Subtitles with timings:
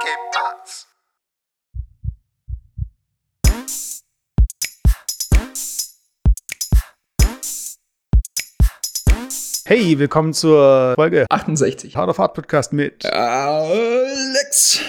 [0.00, 0.86] ¿Qué pasa?
[9.64, 11.96] Hey, willkommen zur Folge 68.
[11.96, 13.04] Hard of Hard Podcast mit.
[13.06, 14.80] Alex.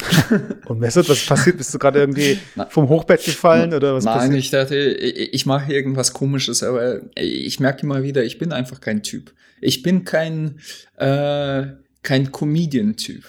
[0.66, 1.58] Und Messert, was passiert?
[1.58, 2.38] Bist du gerade irgendwie
[2.68, 4.38] vom Hochbett gefallen oder was Nein, passiert?
[4.38, 8.80] ich dachte, ich, ich mache irgendwas komisches, aber ich merke immer wieder, ich bin einfach
[8.80, 9.34] kein Typ.
[9.60, 10.60] Ich bin kein,
[10.96, 11.66] äh,
[12.02, 13.24] kein Comedian-Typ.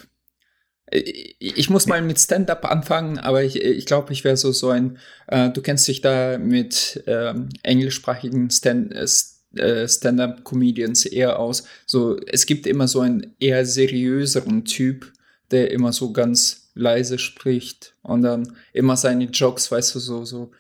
[0.92, 4.98] Ich muss mal mit Stand-up anfangen, aber ich, ich glaube, ich wäre so so ein,
[5.28, 9.08] äh, du kennst dich da mit ähm, englischsprachigen Stand, äh,
[9.56, 11.64] äh, Stand-up-Comedians eher aus.
[11.86, 15.14] So, es gibt immer so einen eher seriöseren Typ,
[15.52, 20.52] der immer so ganz leise spricht und dann immer seine Jokes, weißt du, so, so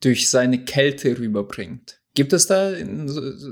[0.00, 2.00] durch seine Kälte rüberbringt.
[2.14, 3.08] Gibt es da in,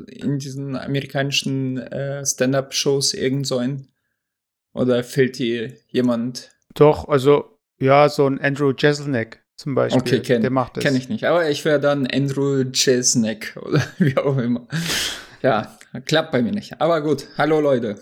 [0.06, 3.88] in diesen amerikanischen äh, Stand-up-Shows irgend so einen?
[4.74, 6.50] Oder fällt dir jemand?
[6.74, 10.00] Doch, also, ja, so ein Andrew Jeselnik zum Beispiel.
[10.00, 10.84] Okay, kenn, der macht das.
[10.84, 11.24] kenn ich nicht.
[11.24, 14.66] Aber ich wäre dann Andrew Chesneck oder wie auch immer.
[15.42, 16.80] Ja, klappt bei mir nicht.
[16.80, 17.98] Aber gut, hallo Leute.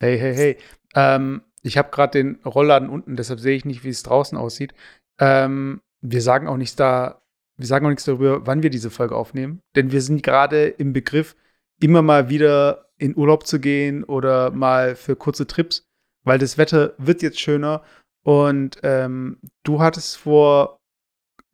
[0.00, 0.56] Hey, hey, hey.
[0.94, 4.72] Ähm, ich habe gerade den Rollladen unten, deshalb sehe ich nicht, wie es draußen aussieht.
[5.20, 7.20] Ähm, wir sagen auch nichts da,
[7.58, 10.94] wir sagen auch nichts darüber, wann wir diese Folge aufnehmen, denn wir sind gerade im
[10.94, 11.36] Begriff,
[11.80, 15.86] immer mal wieder in Urlaub zu gehen oder mal für kurze Trips,
[16.24, 17.82] weil das Wetter wird jetzt schöner
[18.22, 20.78] und ähm, du hattest vor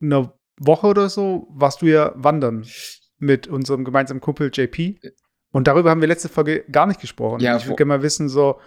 [0.00, 2.64] einer Woche oder so, warst du ja wandern
[3.18, 5.00] mit unserem gemeinsamen Kumpel JP
[5.52, 7.40] und darüber haben wir letzte Folge gar nicht gesprochen.
[7.40, 8.58] Ja, ich würde gerne mal wissen, so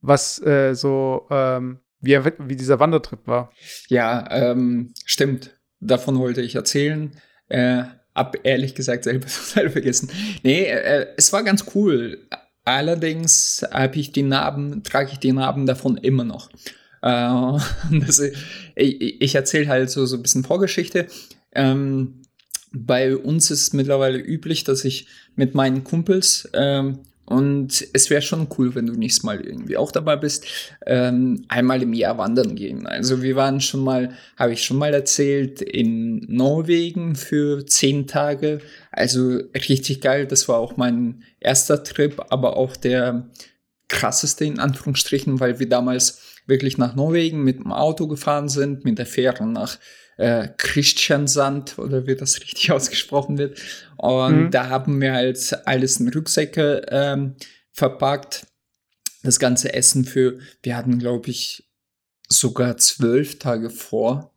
[0.00, 3.52] was äh, so ähm, wie, er, wie dieser Wandertrip war.
[3.88, 5.58] Ja, ähm, stimmt.
[5.80, 7.16] Davon wollte ich erzählen.
[7.48, 7.84] Äh,
[8.20, 10.10] hab ehrlich gesagt selber total vergessen.
[10.42, 12.18] Nee, äh, es war ganz cool.
[12.64, 16.50] Allerdings habe ich die Narben, trage ich die Narben davon immer noch.
[17.02, 17.58] Äh,
[18.00, 21.06] das, ich ich erzähle halt so, so ein bisschen Vorgeschichte.
[21.52, 22.22] Ähm,
[22.72, 27.00] bei uns ist mittlerweile üblich, dass ich mit meinen Kumpels ähm,
[27.30, 30.46] und es wäre schon cool, wenn du nächstes Mal irgendwie auch dabei bist,
[30.84, 32.88] ähm, einmal im Jahr wandern gehen.
[32.88, 38.60] Also wir waren schon mal, habe ich schon mal erzählt, in Norwegen für zehn Tage.
[38.90, 40.26] Also richtig geil.
[40.26, 43.30] Das war auch mein erster Trip, aber auch der
[43.86, 48.98] krasseste in Anführungsstrichen, weil wir damals wirklich nach Norwegen mit dem Auto gefahren sind, mit
[48.98, 49.78] der Fähre nach
[50.18, 53.58] äh, Christiansand oder wie das richtig ausgesprochen wird.
[53.96, 54.50] Und Mhm.
[54.50, 57.36] da haben wir halt alles in Rucksäcke ähm,
[57.72, 58.46] verpackt.
[59.22, 61.64] Das ganze Essen für, wir hatten, glaube ich,
[62.28, 64.32] sogar zwölf Tage vor,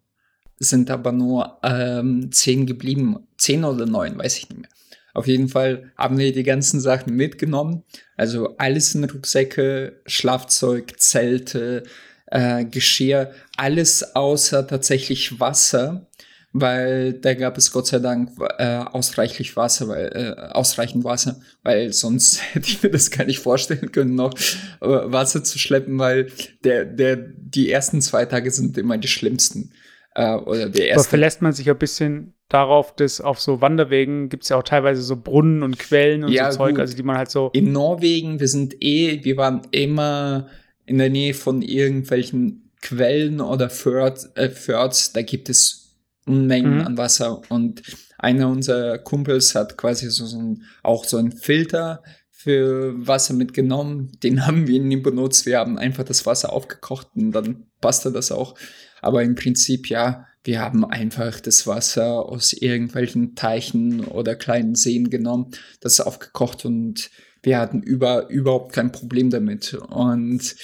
[0.60, 3.28] sind aber nur ähm, zehn geblieben.
[3.38, 4.70] Zehn oder neun, weiß ich nicht mehr.
[5.14, 7.84] Auf jeden Fall haben wir die ganzen Sachen mitgenommen.
[8.18, 11.84] Also alles in Rucksäcke, Schlafzeug, Zelte,
[12.28, 16.08] äh, Geschirr, alles außer tatsächlich Wasser,
[16.52, 21.94] weil da gab es Gott sei Dank äh, ausreichend Wasser, weil, äh, ausreichend Wasser, weil
[21.94, 24.34] sonst hätte ich mir das gar nicht vorstellen können, noch
[24.82, 26.32] äh, Wasser zu schleppen, weil
[26.64, 29.72] der, der, die ersten zwei Tage sind immer die schlimmsten.
[30.16, 31.10] Äh, oder der Aber erste.
[31.10, 35.02] verlässt man sich ein bisschen darauf, dass auf so Wanderwegen gibt es ja auch teilweise
[35.02, 36.82] so Brunnen und Quellen und Ja, so Zeug, gut.
[36.82, 37.50] also die man halt so.
[37.54, 40.48] In Norwegen, wir sind eh, wir waren immer
[40.86, 45.80] in der Nähe von irgendwelchen Quellen oder Fjords, äh, Fjords da gibt es
[46.26, 46.88] Unmengen Mhm.
[46.88, 47.82] an Wasser und
[48.18, 54.12] einer unserer Kumpels hat quasi so, so ein, auch so einen Filter für Wasser mitgenommen.
[54.24, 55.46] Den haben wir nie benutzt.
[55.46, 58.56] Wir haben einfach das Wasser aufgekocht und dann passte das auch.
[59.04, 65.10] Aber im Prinzip, ja, wir haben einfach das Wasser aus irgendwelchen Teichen oder kleinen Seen
[65.10, 67.10] genommen, das aufgekocht und
[67.44, 69.74] wir hatten über, überhaupt kein Problem damit.
[69.74, 70.56] Und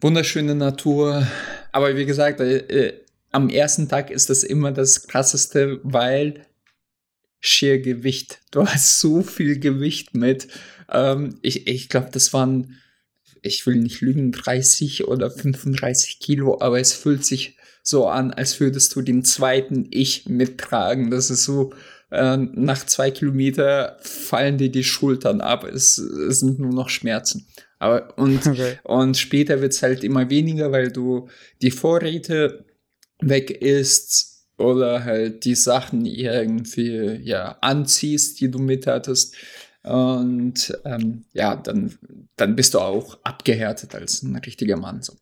[0.00, 1.26] wunderschöne Natur.
[1.72, 6.46] Aber wie gesagt, äh, äh, am ersten Tag ist das immer das krasseste, weil
[7.40, 8.40] schier Gewicht.
[8.50, 10.48] Du hast so viel Gewicht mit.
[10.90, 12.78] Ähm, ich ich glaube, das waren,
[13.42, 18.60] ich will nicht lügen, 30 oder 35 Kilo, aber es fühlt sich so an, als
[18.60, 21.10] würdest du den zweiten Ich mittragen.
[21.10, 21.72] Das ist so,
[22.10, 25.64] äh, nach zwei Kilometer fallen dir die Schultern ab.
[25.64, 27.46] Es, es sind nur noch Schmerzen.
[27.78, 28.78] Aber und Okay.
[28.84, 31.28] und später wird's halt immer weniger, weil du
[31.62, 32.64] die Vorräte
[33.20, 39.34] weg isst oder halt die Sachen irgendwie ja anziehst, die du mit hattest.
[39.88, 41.96] Und ähm, ja, dann,
[42.36, 45.00] dann bist du auch abgehärtet als ein richtiger Mann.
[45.02, 45.14] So.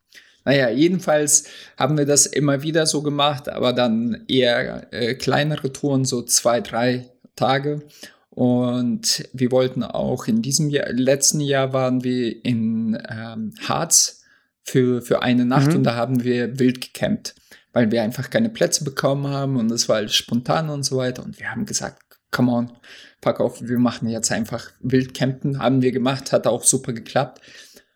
[0.45, 1.45] Naja, jedenfalls
[1.77, 6.61] haben wir das immer wieder so gemacht, aber dann eher äh, kleinere Touren, so zwei,
[6.61, 7.83] drei Tage.
[8.31, 14.25] Und wir wollten auch in diesem Jahr, letzten Jahr waren wir in ähm, Harz
[14.63, 15.77] für, für eine Nacht mhm.
[15.77, 17.35] und da haben wir wild gecampt,
[17.73, 21.25] weil wir einfach keine Plätze bekommen haben und es war alles spontan und so weiter.
[21.25, 22.73] Und wir haben gesagt, come on,
[23.21, 25.59] pack auf, wir machen jetzt einfach wild campen.
[25.59, 27.41] Haben wir gemacht, hat auch super geklappt.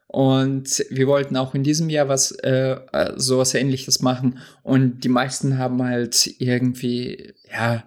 [0.06, 2.76] Und wir wollten auch in diesem Jahr was, äh
[3.16, 4.38] sowas ähnliches machen.
[4.62, 7.84] Und die meisten haben halt irgendwie, ja,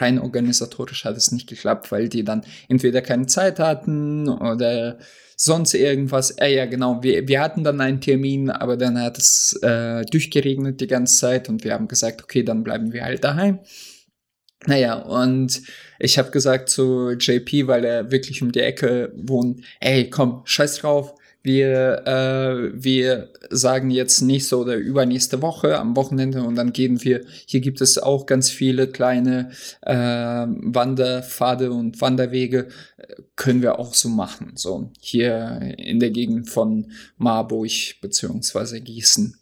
[0.00, 4.98] rein organisatorisch hat es nicht geklappt, weil die dann entweder keine Zeit hatten oder
[5.36, 6.32] sonst irgendwas.
[6.32, 10.80] Äh, ja, genau, wir, wir hatten dann einen Termin, aber dann hat es äh, durchgeregnet
[10.80, 13.60] die ganze Zeit und wir haben gesagt, okay, dann bleiben wir halt daheim.
[14.66, 15.62] Naja, und
[15.98, 20.78] ich habe gesagt zu JP, weil er wirklich um die Ecke wohnt, ey, komm, scheiß
[20.78, 27.04] drauf, wir, äh, wir sagen jetzt nächste oder übernächste Woche am Wochenende und dann gehen
[27.04, 29.50] wir, hier gibt es auch ganz viele kleine
[29.82, 32.68] äh, Wanderpfade und Wanderwege,
[33.36, 34.52] können wir auch so machen.
[34.54, 39.36] So hier in der Gegend von Marburg beziehungsweise Gießen.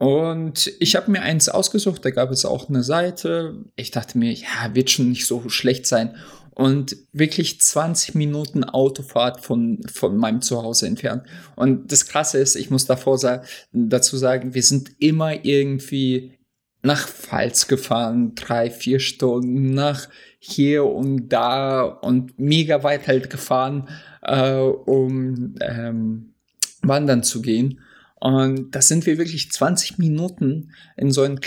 [0.00, 3.66] Und ich habe mir eins ausgesucht, da gab es auch eine Seite.
[3.76, 6.16] Ich dachte mir, ja, wird schon nicht so schlecht sein
[6.54, 11.24] und wirklich 20 Minuten Autofahrt von, von meinem Zuhause entfernt.
[11.54, 13.42] Und das Krasse ist, ich muss davor sa
[13.72, 16.38] dazu sagen, wir sind immer irgendwie
[16.82, 20.08] nach Pfalz gefahren, drei, vier Stunden, nach
[20.38, 23.90] hier und da und mega weit halt gefahren,
[24.22, 26.32] äh, um ähm,
[26.80, 27.80] wandern zu gehen.
[28.20, 31.40] Und da sind wir wirklich 20 Minuten in so eine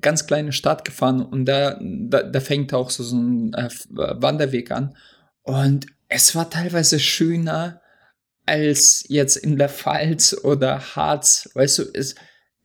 [0.00, 4.70] ganz kleine Stadt gefahren und da, da, da fängt auch so, so ein äh, Wanderweg
[4.70, 4.94] an.
[5.42, 7.80] Und es war teilweise schöner
[8.44, 11.48] als jetzt in der Pfalz oder Harz.
[11.54, 12.16] Weißt du, ist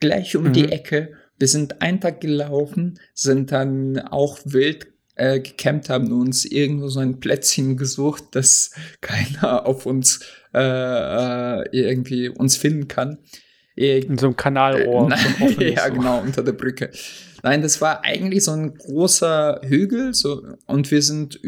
[0.01, 0.53] gleich um mhm.
[0.53, 1.13] die Ecke.
[1.37, 6.99] Wir sind einen Tag gelaufen, sind dann auch wild äh, gecampt, haben uns irgendwo so
[6.99, 8.71] ein Plätzchen gesucht, dass
[9.01, 10.19] keiner auf uns
[10.53, 13.19] äh, äh irgendwie uns finden kann.
[13.75, 15.11] In so einem Kanalohr.
[15.59, 16.91] Äh, ja, genau, unter der Brücke.
[17.43, 21.39] Nein, das war eigentlich so ein großer Hügel, so, und wir sind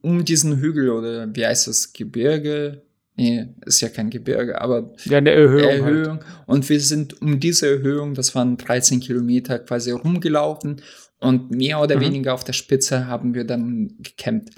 [0.00, 2.82] um diesen Hügel, oder wie heißt das, Gebirge?
[3.16, 5.68] Nee, ist ja kein Gebirge, aber ja, eine Erhöhung.
[5.68, 6.18] Erhöhung.
[6.20, 6.46] Halt.
[6.46, 10.80] Und wir sind um diese Erhöhung, das waren 13 Kilometer, quasi rumgelaufen
[11.20, 12.00] und mehr oder mhm.
[12.00, 14.50] weniger auf der Spitze haben wir dann gecampt.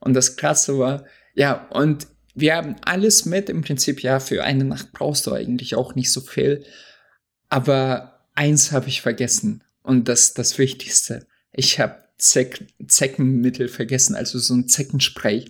[0.00, 1.04] Und das Krasse war,
[1.34, 2.06] ja, und
[2.40, 3.48] wir haben alles mit.
[3.48, 6.64] Im Prinzip, ja, für eine Nacht brauchst du eigentlich auch nicht so viel.
[7.48, 9.64] Aber eins habe ich vergessen.
[9.82, 11.26] Und das das Wichtigste.
[11.52, 15.46] Ich habe Zeck Zeckenmittel vergessen, also so ein Zeckenspray.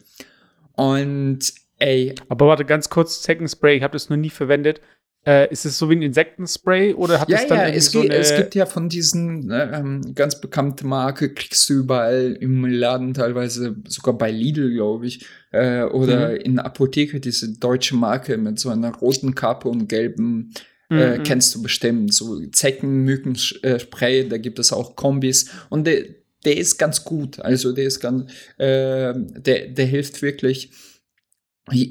[0.73, 2.15] Und ey.
[2.29, 4.81] Aber warte, ganz kurz, Zeckenspray, ich habe das noch nie verwendet.
[5.29, 8.03] Äh, ist es so wie ein Insektenspray oder hat ja, es dann ja, es, so
[8.03, 13.13] es gibt ja von diesen äh, ähm, ganz bekannte Marke, kriegst du überall im Laden,
[13.13, 16.37] teilweise sogar bei Lidl, glaube ich, äh, oder mhm.
[16.37, 20.55] in der Apotheke, diese deutsche Marke mit so einer roten Kappe und gelben
[20.91, 21.23] äh, mhm.
[21.25, 22.15] kennst du bestimmt.
[22.15, 25.51] So Zecken, Mückenspray, da gibt es auch Kombis.
[25.69, 26.05] Und der,
[26.47, 27.39] der ist ganz gut.
[27.41, 30.71] Also der ist ganz, äh, der, der hilft wirklich.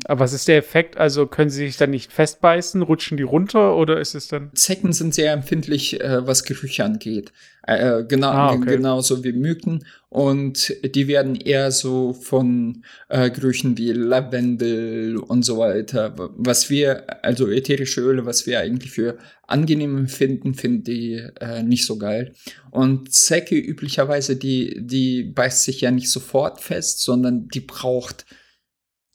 [0.05, 0.97] Aber was ist der Effekt?
[0.97, 2.81] Also können sie sich dann nicht festbeißen?
[2.81, 4.51] Rutschen die runter oder ist es dann?
[4.53, 7.31] Zecken sind sehr empfindlich, äh, was Gerüche angeht.
[7.67, 8.77] Äh, genau, ah, okay.
[8.77, 9.83] Genauso wie Mücken.
[10.09, 16.15] Und die werden eher so von äh, Gerüchen wie Lavendel und so weiter.
[16.37, 19.17] Was wir, also ätherische Öle, was wir eigentlich für
[19.47, 22.33] angenehm finden, finden die äh, nicht so geil.
[22.71, 28.25] Und Zecke üblicherweise, die, die beißt sich ja nicht sofort fest, sondern die braucht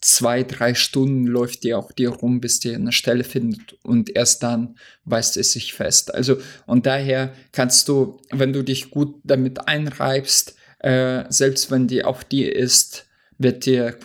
[0.03, 4.43] zwei, drei Stunden läuft die auf dir rum, bis die eine Stelle findet und erst
[4.43, 6.13] dann beißt es sich fest.
[6.15, 12.05] Also und daher kannst du, wenn du dich gut damit einreibst, äh, selbst wenn die
[12.05, 13.07] auf dir ist,
[13.39, 13.97] wird dir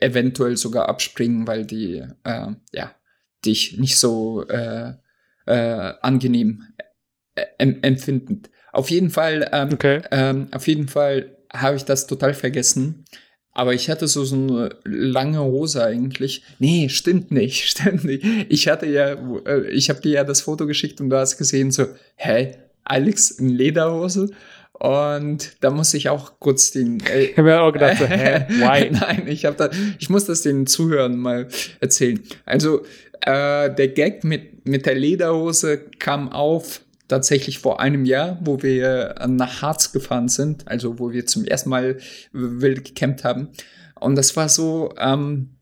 [0.00, 2.94] eventuell sogar abspringen, weil die äh, ja
[3.44, 4.94] dich nicht so äh,
[5.46, 6.64] äh, angenehm
[7.34, 8.42] äh, empfinden.
[8.72, 10.02] Auf jeden Fall, ähm, okay.
[10.10, 13.04] ähm, auf jeden Fall habe ich das total vergessen.
[13.54, 16.42] Aber ich hatte so, so eine lange Hose eigentlich.
[16.58, 18.24] Nee, stimmt nicht, stimmt nicht.
[18.48, 21.70] Ich hatte ja, äh, ich habe dir ja das Foto geschickt und du hast gesehen
[21.70, 24.30] so, hä, Alex in Lederhose?
[24.72, 27.00] Und da muss ich auch kurz den.
[27.06, 28.90] Äh, ich habe mir auch gedacht, so, hä, why?
[28.90, 31.46] Nein, ich habe da, ich muss das den Zuhörern mal
[31.80, 32.20] erzählen.
[32.44, 32.82] Also
[33.20, 39.14] äh, der Gag mit mit der Lederhose kam auf tatsächlich vor einem Jahr, wo wir
[39.28, 41.98] nach Harz gefahren sind, also wo wir zum ersten Mal
[42.32, 43.48] wild gecampt haben.
[44.00, 45.56] Und das war so, ähm,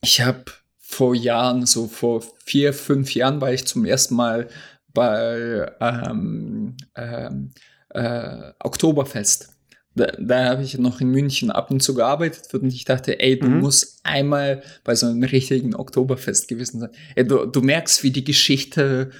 [0.00, 0.44] ich habe
[0.78, 4.48] vor Jahren, so vor vier, fünf Jahren war ich zum ersten Mal
[4.94, 7.50] bei ähm, ähm,
[7.90, 9.50] äh, Oktoberfest.
[9.94, 13.38] da, da habe ich noch in München ab und zu gearbeitet und ich dachte, ey,
[13.38, 13.60] du mhm.
[13.60, 16.90] musst einmal bei so einem richtigen Oktoberfest gewesen sein.
[17.14, 19.10] Ey, du, du merkst, wie die Geschichte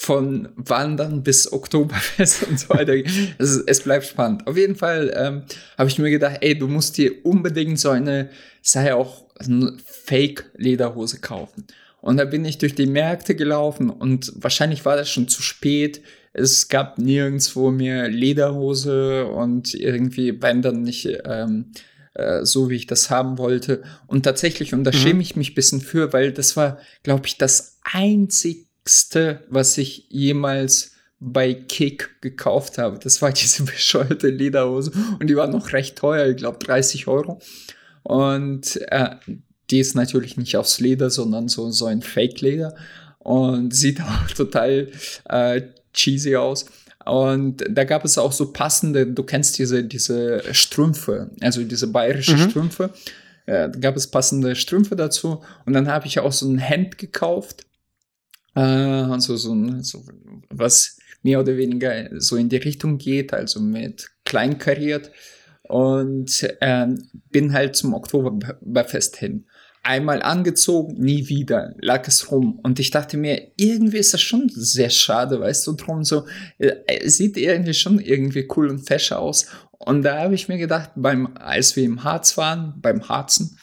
[0.00, 2.94] von Wandern bis Oktoberfest und so weiter.
[3.38, 4.46] es, es bleibt spannend.
[4.46, 5.42] Auf jeden Fall ähm,
[5.76, 8.30] habe ich mir gedacht, ey, du musst dir unbedingt so eine,
[8.62, 11.66] sei auch eine Fake-Lederhose kaufen.
[12.00, 16.00] Und da bin ich durch die Märkte gelaufen und wahrscheinlich war das schon zu spät.
[16.32, 21.72] Es gab nirgendwo mehr Lederhose und irgendwie Bändern nicht ähm,
[22.14, 23.82] äh, so, wie ich das haben wollte.
[24.06, 24.96] Und tatsächlich, und da mhm.
[24.96, 29.76] schäme ich mich ein bisschen für, weil das war, glaube ich, das einzige billigste, was
[29.78, 32.98] ich jemals bei Kick gekauft habe.
[32.98, 37.40] Das war diese bescheuerte Lederhose und die war noch recht teuer, ich glaube 30 Euro.
[38.02, 39.16] Und äh,
[39.70, 42.74] die ist natürlich nicht aus Leder, sondern so, so ein Fake-Leder
[43.18, 44.88] und sieht auch total
[45.28, 46.66] äh, cheesy aus.
[47.04, 52.36] Und da gab es auch so passende, du kennst diese, diese Strümpfe, also diese bayerische
[52.36, 52.50] mhm.
[52.50, 52.90] Strümpfe.
[53.46, 55.42] Äh, da gab es passende Strümpfe dazu.
[55.64, 57.64] Und dann habe ich auch so ein Hemd gekauft
[58.62, 60.04] also so, so
[60.50, 65.10] was mehr oder weniger so in die Richtung geht, also mit kleinkariert.
[65.62, 66.86] Und äh,
[67.30, 69.44] bin halt zum Oktoberfest hin.
[69.82, 72.58] Einmal angezogen, nie wieder, lag es rum.
[72.62, 76.26] Und ich dachte mir, irgendwie ist das schon sehr schade, weißt du, drum so,
[76.58, 79.46] äh, sieht irgendwie schon irgendwie cool und fesch aus.
[79.72, 83.58] Und da habe ich mir gedacht, beim, als wir im Harz waren, beim Harzen,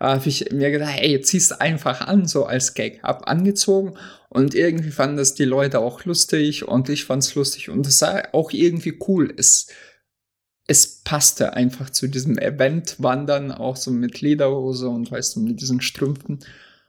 [0.00, 3.02] habe ich mir gedacht, ey, jetzt ziehst einfach an, so als Gag.
[3.02, 3.94] Hab angezogen
[4.30, 8.22] und irgendwie fanden das die Leute auch lustig und ich fand's lustig und es sah
[8.32, 9.32] auch irgendwie cool.
[9.36, 9.68] Es,
[10.66, 15.60] es passte einfach zu diesem Event wandern, auch so mit Lederhose und weißt du, mit
[15.60, 16.40] diesen Strümpfen.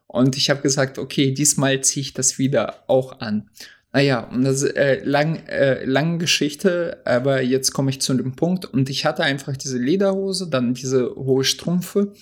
[0.08, 3.50] Und ich habe gesagt, okay, diesmal ziehe ich das wieder auch an.
[3.94, 8.36] Naja, und das ist äh, lang, äh, lange Geschichte, aber jetzt komme ich zu dem
[8.38, 8.66] Punkt.
[8.66, 12.14] Und ich hatte einfach diese Lederhose, dann diese hohe Strümpfe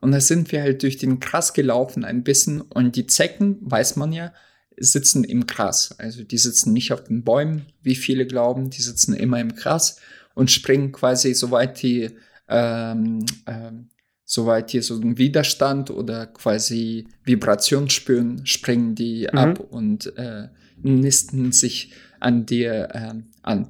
[0.00, 2.60] und da sind wir halt durch den Gras gelaufen ein bisschen.
[2.60, 4.32] Und die Zecken, weiß man ja,
[4.76, 5.94] sitzen im Gras.
[5.98, 8.70] Also die sitzen nicht auf den Bäumen, wie viele glauben.
[8.70, 10.00] Die sitzen immer im Gras
[10.34, 12.10] und springen quasi, soweit die,
[12.48, 13.88] ähm, ähm,
[14.24, 19.38] soweit die so einen Widerstand oder quasi Vibration spüren, springen die mhm.
[19.38, 20.48] ab und äh,
[20.80, 23.68] nisten sich an dir äh, an.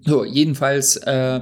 [0.00, 1.40] So, jedenfalls äh,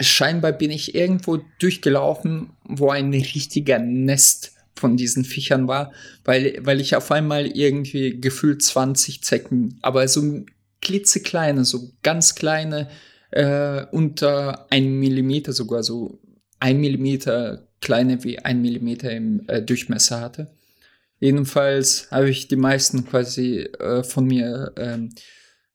[0.00, 5.92] scheinbar bin ich irgendwo durchgelaufen, wo ein richtiger Nest von diesen Viechern war,
[6.24, 10.44] weil, weil ich auf einmal irgendwie gefühlt 20 Zecken, aber so
[10.80, 12.88] klitzekleine, so ganz kleine,
[13.30, 16.20] äh, unter einem Millimeter sogar, so
[16.60, 20.50] ein Millimeter kleine wie ein Millimeter im äh, Durchmesser hatte.
[21.20, 25.10] Jedenfalls habe ich die meisten quasi äh, von mir ähm,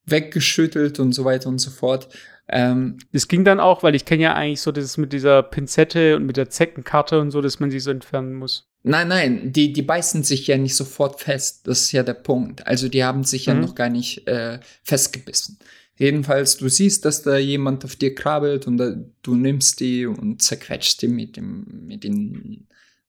[0.06, 2.08] weggeschüttelt und so weiter und so fort.
[2.48, 6.16] Ähm, das ging dann auch, weil ich kenne ja eigentlich so das mit dieser Pinzette
[6.16, 8.68] und mit der Zeckenkarte und so, dass man sie so entfernen muss.
[8.82, 11.66] Nein, nein, die, die beißen sich ja nicht sofort fest.
[11.66, 12.66] Das ist ja der Punkt.
[12.66, 13.54] Also die haben sich mhm.
[13.54, 15.58] ja noch gar nicht äh, festgebissen.
[15.96, 20.42] Jedenfalls, du siehst, dass da jemand auf dir krabbelt und da, du nimmst die und
[20.42, 22.66] zerquetscht die mit, dem, mit den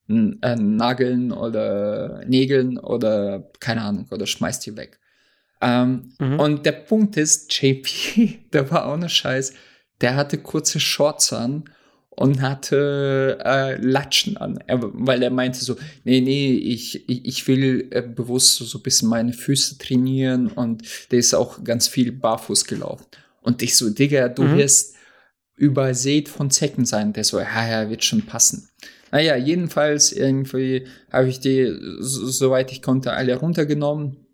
[0.07, 4.99] äh, Nageln oder Nägeln oder keine Ahnung, oder schmeißt die weg.
[5.65, 6.39] Ähm, mhm.
[6.39, 9.53] Und der Punkt ist, JP, der war auch ne Scheiß,
[10.01, 11.65] der hatte kurze Shorts an
[12.09, 17.87] und hatte äh, Latschen an, er, weil er meinte so, nee, nee, ich, ich will
[17.91, 22.11] äh, bewusst so, so ein bisschen meine Füße trainieren und der ist auch ganz viel
[22.11, 23.05] barfuß gelaufen.
[23.41, 24.57] Und ich so, Digga, du mhm.
[24.57, 24.95] wirst
[25.55, 27.13] übersät von Zecken sein.
[27.13, 28.69] Der so, ja, ja, wird schon passen.
[29.11, 34.24] Naja, jedenfalls irgendwie habe ich die, so, soweit ich konnte, alle runtergenommen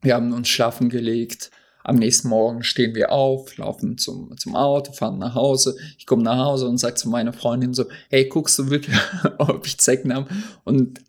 [0.00, 1.50] wir haben uns schlafen gelegt.
[1.84, 5.76] Am nächsten Morgen stehen wir auf, laufen zum, zum Auto, fahren nach Hause.
[5.96, 8.96] Ich komme nach Hause und sage zu meiner Freundin so, hey, guckst du wirklich,
[9.38, 10.28] ob ich Zecken habe?
[10.64, 11.00] Und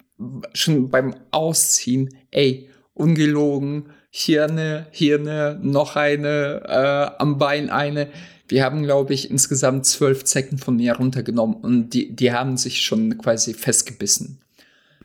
[0.53, 8.10] schon beim Ausziehen, ey, ungelogen, hier eine, hier eine, noch eine, äh, am Bein eine.
[8.48, 12.81] Wir haben, glaube ich, insgesamt zwölf Zecken von mir runtergenommen und die, die haben sich
[12.81, 14.39] schon quasi festgebissen.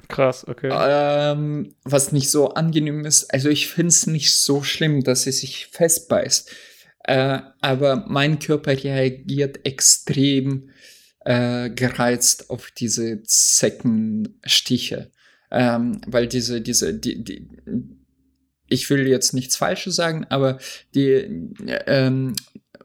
[0.08, 0.70] Krass, okay.
[0.72, 3.32] Ähm, was nicht so angenehm ist.
[3.32, 6.50] Also ich finde es nicht so schlimm, dass sie sich festbeißt.
[7.04, 10.70] Äh, aber mein Körper reagiert extrem
[11.24, 15.10] äh, gereizt auf diese Zeckenstiche.
[15.50, 17.48] Ähm, weil diese, diese, die, die,
[18.68, 20.58] ich will jetzt nichts Falsches sagen, aber
[20.94, 21.52] die,
[21.86, 22.34] ähm,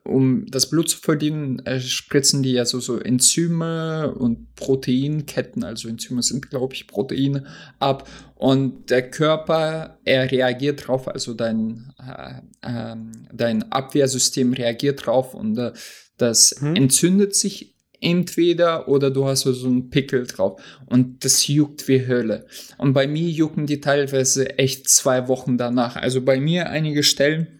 [0.09, 5.87] um das Blut zu verdienen, äh, spritzen die ja so, so Enzyme und Proteinketten, also
[5.87, 7.45] Enzyme sind, glaube ich, Proteine,
[7.79, 8.07] ab.
[8.35, 12.95] Und der Körper, er reagiert drauf, also dein, äh, äh,
[13.33, 15.71] dein Abwehrsystem reagiert drauf und äh,
[16.17, 16.75] Das Mhm.
[16.75, 22.45] entzündet sich entweder oder du hast so einen Pickel drauf und das juckt wie Hölle.
[22.77, 25.95] Und bei mir jucken die teilweise echt zwei Wochen danach.
[25.95, 27.58] Also bei mir einige Stellen,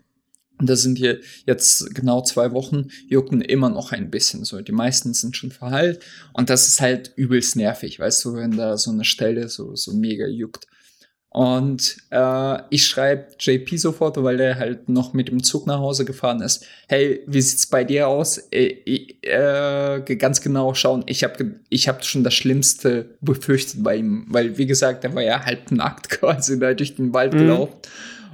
[0.68, 4.60] das sind hier jetzt genau zwei Wochen, jucken immer noch ein bisschen so.
[4.62, 8.78] Die meisten sind schon verheilt und das ist halt übelst nervig, weißt du, wenn da
[8.78, 10.68] so eine Stelle so, so mega juckt.
[11.32, 16.04] Und äh, ich schreibe JP sofort, weil der halt noch mit dem Zug nach Hause
[16.04, 16.66] gefahren ist.
[16.88, 18.40] Hey, wie sieht's bei dir aus?
[18.52, 21.04] Äh, äh, ganz genau schauen.
[21.06, 25.22] Ich habe ich hab schon das Schlimmste befürchtet bei ihm, weil wie gesagt, der war
[25.22, 27.38] ja halb nackt quasi da durch den Wald Mhm.
[27.38, 27.76] gelaufen.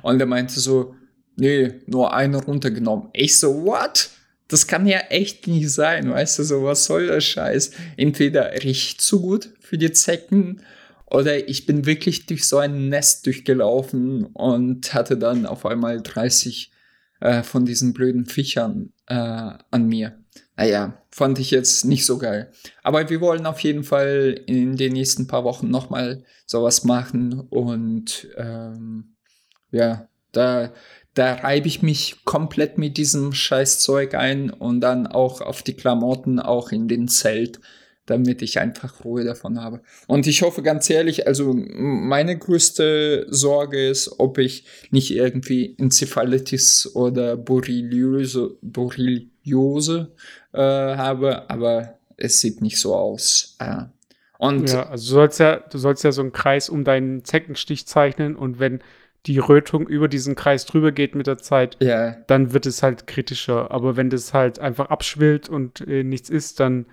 [0.02, 0.96] Und er meinte so,
[1.36, 3.10] nee, nur eine runtergenommen.
[3.14, 4.10] Ich so, what?
[4.48, 7.72] Das kann ja echt nicht sein, weißt du, so was soll der Scheiß?
[7.98, 10.62] Entweder riecht zu gut für die Zecken
[11.08, 16.72] oder ich bin wirklich durch so ein Nest durchgelaufen und hatte dann auf einmal 30
[17.22, 20.20] äh, von diesen blöden Viechern äh, an mir.
[20.58, 22.52] Naja, fand ich jetzt nicht so geil.
[22.84, 28.28] Aber wir wollen auf jeden Fall in den nächsten paar Wochen nochmal sowas machen und
[28.38, 29.16] ähm,
[29.72, 30.74] ja, da,
[31.16, 36.40] da reibe ich mich komplett mit diesem Scheißzeug ein und dann auch auf die Klamotten,
[36.40, 37.62] auch in den Zelt,
[38.06, 39.82] damit ich einfach Ruhe davon habe.
[40.08, 46.92] Und ich hoffe ganz ehrlich, also meine größte Sorge ist, ob ich nicht irgendwie Enzephalitis
[46.94, 50.12] oder Borreliose, Borreliose
[50.52, 53.56] äh, habe, aber es sieht nicht so aus.
[53.60, 53.84] Äh,
[54.38, 57.88] und Ja, also du sollst ja, du sollst ja so einen Kreis um deinen Zeckenstich
[57.88, 58.82] zeichnen und wenn
[59.28, 63.08] die Rötung über diesen Kreis drüber geht mit der Zeit, ja, dann wird es halt
[63.08, 63.72] kritischer.
[63.72, 66.86] Aber wenn das halt einfach abschwillt und äh, nichts ist, dann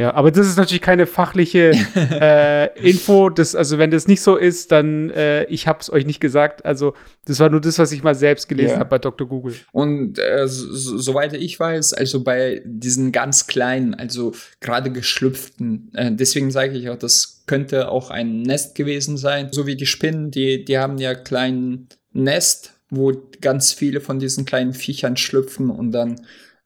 [0.00, 0.14] ja.
[0.14, 3.28] Aber das ist natürlich keine fachliche äh, Info.
[3.30, 6.64] Das, also wenn das nicht so ist, dann äh, ich habe es euch nicht gesagt.
[6.64, 6.94] Also
[7.26, 8.78] das war nur das, was ich mal selbst gelesen Ja.
[8.78, 9.28] habe bei Dr.
[9.28, 9.54] Google.
[9.72, 15.90] Und äh, so, so- soweit ich weiß, also bei diesen ganz kleinen, also gerade geschlüpften,
[15.94, 19.48] äh, deswegen sage ich auch, das könnte auch ein Nest gewesen sein.
[19.52, 24.44] So wie die Spinnen, die, die haben ja kleinen Nest, wo ganz viele von diesen
[24.44, 26.20] kleinen Viechern schlüpfen und dann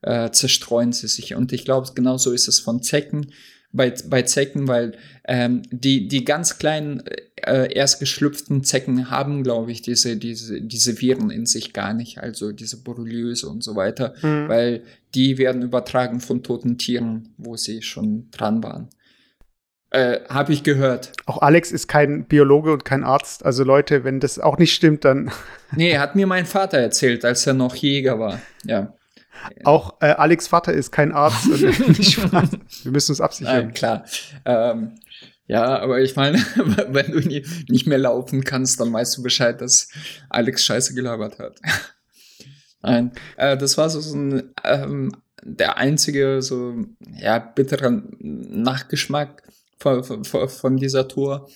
[0.05, 1.35] äh, zerstreuen sie sich.
[1.35, 3.33] Und ich glaube, genauso ist es von Zecken.
[3.77, 4.93] Bei, bei Zecken, weil
[5.27, 7.03] ähm, die, die ganz kleinen,
[7.35, 12.19] äh, erst geschlüpften Zecken haben, glaube ich, diese, diese, diese Viren in sich gar nicht,
[12.19, 14.49] also diese Borreliose und so weiter, Mhm.
[14.49, 14.83] weil
[15.17, 18.90] die werden übertragen von toten Tieren, wo sie schon dran waren.
[19.90, 21.11] Äh, Habe ich gehört.
[21.27, 23.45] Auch Alex ist kein Biologe und kein Arzt.
[23.45, 25.33] Also Leute, wenn das auch nicht stimmt, dann
[25.75, 28.40] Nee, hat mir mein Vater erzählt, als er noch Jäger war.
[28.64, 28.95] Ja.
[29.64, 31.47] Auch äh, Alex Vater ist kein Arzt.
[31.47, 31.62] und.
[32.85, 33.55] Wir müssen uns absichern.
[33.55, 34.05] Nein, klar.
[34.44, 34.94] Ähm,
[35.47, 36.38] ja, aber ich meine,
[36.88, 39.88] wenn du nie, nicht mehr laufen kannst, dann weißt du Bescheid, dass
[40.31, 41.61] Alex Scheiße gelabert hat.
[42.83, 49.42] Nein, äh, das war so, so ein, ähm, der einzige so ja bittere Nachgeschmack
[49.79, 51.49] von, von, von dieser Tour.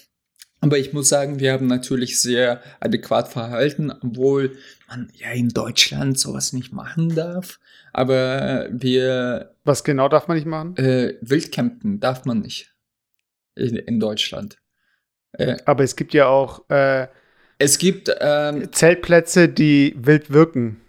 [0.60, 4.56] Aber ich muss sagen, wir haben natürlich sehr adäquat verhalten, obwohl
[4.88, 7.60] man ja in Deutschland sowas nicht machen darf.
[7.92, 10.76] Aber wir Was genau darf man nicht machen?
[10.76, 12.74] äh, Wildcampen darf man nicht
[13.54, 14.58] in, in Deutschland.
[15.32, 17.06] Äh, Aber es gibt ja auch äh,
[17.58, 20.80] es gibt ähm, Zeltplätze, die wild wirken.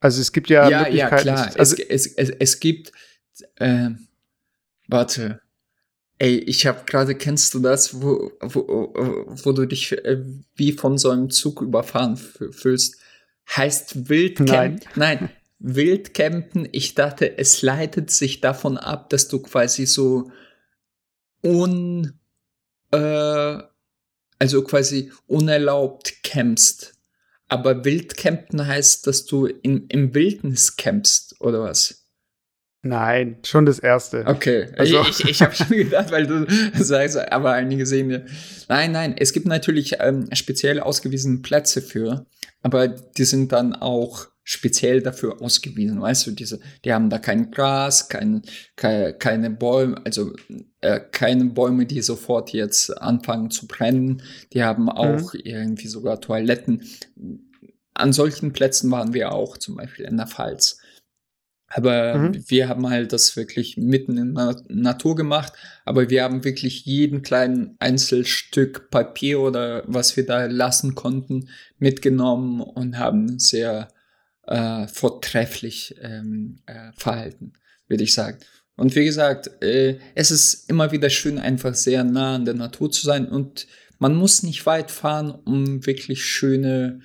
[0.00, 1.50] Also es gibt ja, ja, ja, klar.
[1.58, 2.92] Also, es, es, es, es gibt,
[3.56, 3.90] äh,
[4.86, 5.40] warte,
[6.18, 8.92] ey, ich habe gerade, kennst du das, wo, wo,
[9.44, 12.96] wo du dich äh, wie von so einem Zug überfahren fü- fühlst?
[13.56, 14.96] Heißt Wildcamp?
[14.96, 15.30] Nein.
[15.60, 20.30] Wildcampen, ich dachte, es leitet sich davon ab, dass du quasi so
[21.42, 22.18] un,
[22.92, 23.58] äh,
[24.38, 26.94] also quasi unerlaubt campst.
[27.48, 31.97] Aber Wildcampen heißt, dass du in, im Wildnis campst, oder was?
[32.82, 34.24] Nein, schon das erste.
[34.26, 38.20] Okay, Also- ich, ich habe schon gedacht, weil du sagst, aber einige sehen ja.
[38.68, 42.26] Nein, nein, es gibt natürlich ähm, speziell ausgewiesene Plätze für,
[42.62, 47.50] aber die sind dann auch speziell dafür ausgewiesen, weißt du, diese, die haben da kein
[47.50, 48.40] Gras, kein,
[48.76, 50.32] keine, keine Bäume, also
[50.80, 54.22] äh, keine Bäume, die sofort jetzt anfangen zu brennen,
[54.54, 56.82] die haben auch irgendwie sogar Toiletten.
[57.92, 60.78] An solchen Plätzen waren wir auch, zum Beispiel in der Pfalz.
[61.70, 62.44] Aber Mhm.
[62.48, 65.52] wir haben halt das wirklich mitten in der Natur gemacht,
[65.84, 72.62] aber wir haben wirklich jeden kleinen Einzelstück Papier oder was wir da lassen konnten mitgenommen
[72.62, 73.88] und haben sehr
[74.46, 77.52] äh, vortrefflich ähm, äh, verhalten,
[77.86, 78.38] würde ich sagen.
[78.76, 82.90] Und wie gesagt, äh, es ist immer wieder schön, einfach sehr nah an der Natur
[82.90, 83.66] zu sein und
[83.98, 87.00] man muss nicht weit fahren, um wirklich schöne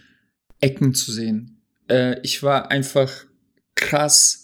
[0.62, 1.62] Ecken zu sehen.
[1.89, 3.12] Äh, ich war einfach
[3.76, 4.42] krass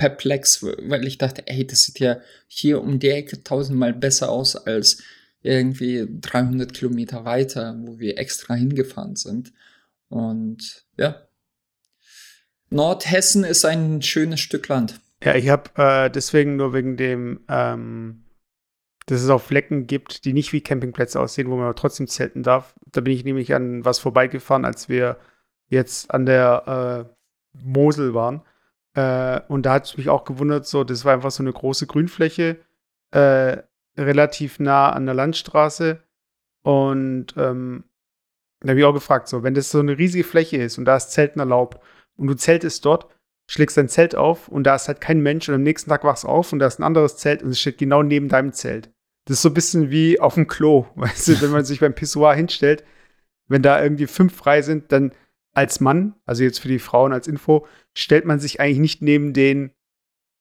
[0.00, 4.56] perplex, weil ich dachte, ey, das sieht ja hier um die Ecke tausendmal besser aus
[4.56, 5.02] als
[5.42, 9.52] irgendwie 300 Kilometer weiter, wo wir extra hingefahren sind.
[10.08, 11.28] Und ja,
[12.70, 15.00] Nordhessen ist ein schönes Stück Land.
[15.22, 18.24] Ja, ich habe äh, deswegen nur wegen dem, ähm,
[19.04, 22.42] dass es auch Flecken gibt, die nicht wie Campingplätze aussehen, wo man aber trotzdem zelten
[22.42, 22.74] darf.
[22.90, 25.18] Da bin ich nämlich an was vorbeigefahren, als wir
[25.68, 27.06] jetzt an der
[27.54, 28.42] äh, Mosel waren.
[28.94, 31.86] Äh, und da hat es mich auch gewundert, so, das war einfach so eine große
[31.86, 32.58] Grünfläche,
[33.12, 33.58] äh,
[33.96, 36.02] relativ nah an der Landstraße.
[36.62, 37.84] Und ähm,
[38.60, 40.96] da habe ich auch gefragt, so, wenn das so eine riesige Fläche ist und da
[40.96, 41.80] ist Zelten erlaubt
[42.16, 43.06] und du zeltest dort,
[43.48, 46.24] schlägst dein Zelt auf und da ist halt kein Mensch und am nächsten Tag wachst
[46.24, 48.90] du auf und da ist ein anderes Zelt und es steht genau neben deinem Zelt.
[49.24, 51.94] Das ist so ein bisschen wie auf dem Klo, weißt du, wenn man sich beim
[51.94, 52.84] Pissoir hinstellt,
[53.48, 55.12] wenn da irgendwie fünf frei sind, dann
[55.52, 59.32] als Mann, also jetzt für die Frauen als Info, stellt man sich eigentlich nicht neben
[59.32, 59.72] den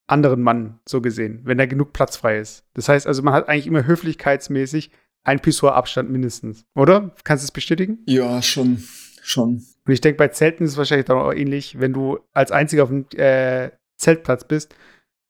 [0.07, 2.65] anderen Mann, so gesehen, wenn da genug Platz frei ist.
[2.73, 4.91] Das heißt also, man hat eigentlich immer höflichkeitsmäßig
[5.23, 7.13] ein Pissoir-Abstand mindestens, oder?
[7.23, 7.99] Kannst du es bestätigen?
[8.07, 8.83] Ja, schon,
[9.21, 9.63] schon.
[9.85, 12.83] Und ich denke, bei Zelten ist es wahrscheinlich dann auch ähnlich, wenn du als Einziger
[12.83, 14.75] auf dem äh, Zeltplatz bist,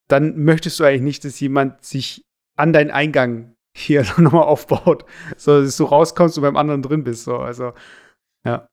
[0.08, 5.06] dann möchtest du eigentlich nicht, dass jemand sich an deinen Eingang hier nochmal aufbaut,
[5.38, 7.24] so dass du rauskommst und beim anderen drin bist.
[7.24, 7.38] So.
[7.38, 7.74] Also,
[8.46, 8.69] ja.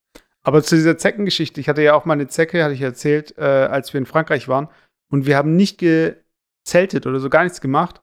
[0.46, 3.42] Aber zu dieser Zeckengeschichte, ich hatte ja auch mal eine Zecke, hatte ich erzählt, äh,
[3.42, 4.68] als wir in Frankreich waren.
[5.11, 8.00] Und wir haben nicht gezeltet oder so gar nichts gemacht.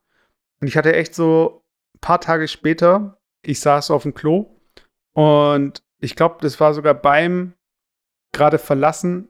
[0.60, 1.64] Und ich hatte echt so
[1.96, 4.60] ein paar Tage später, ich saß auf dem Klo
[5.14, 7.54] und ich glaube, das war sogar beim
[8.34, 9.30] gerade verlassen,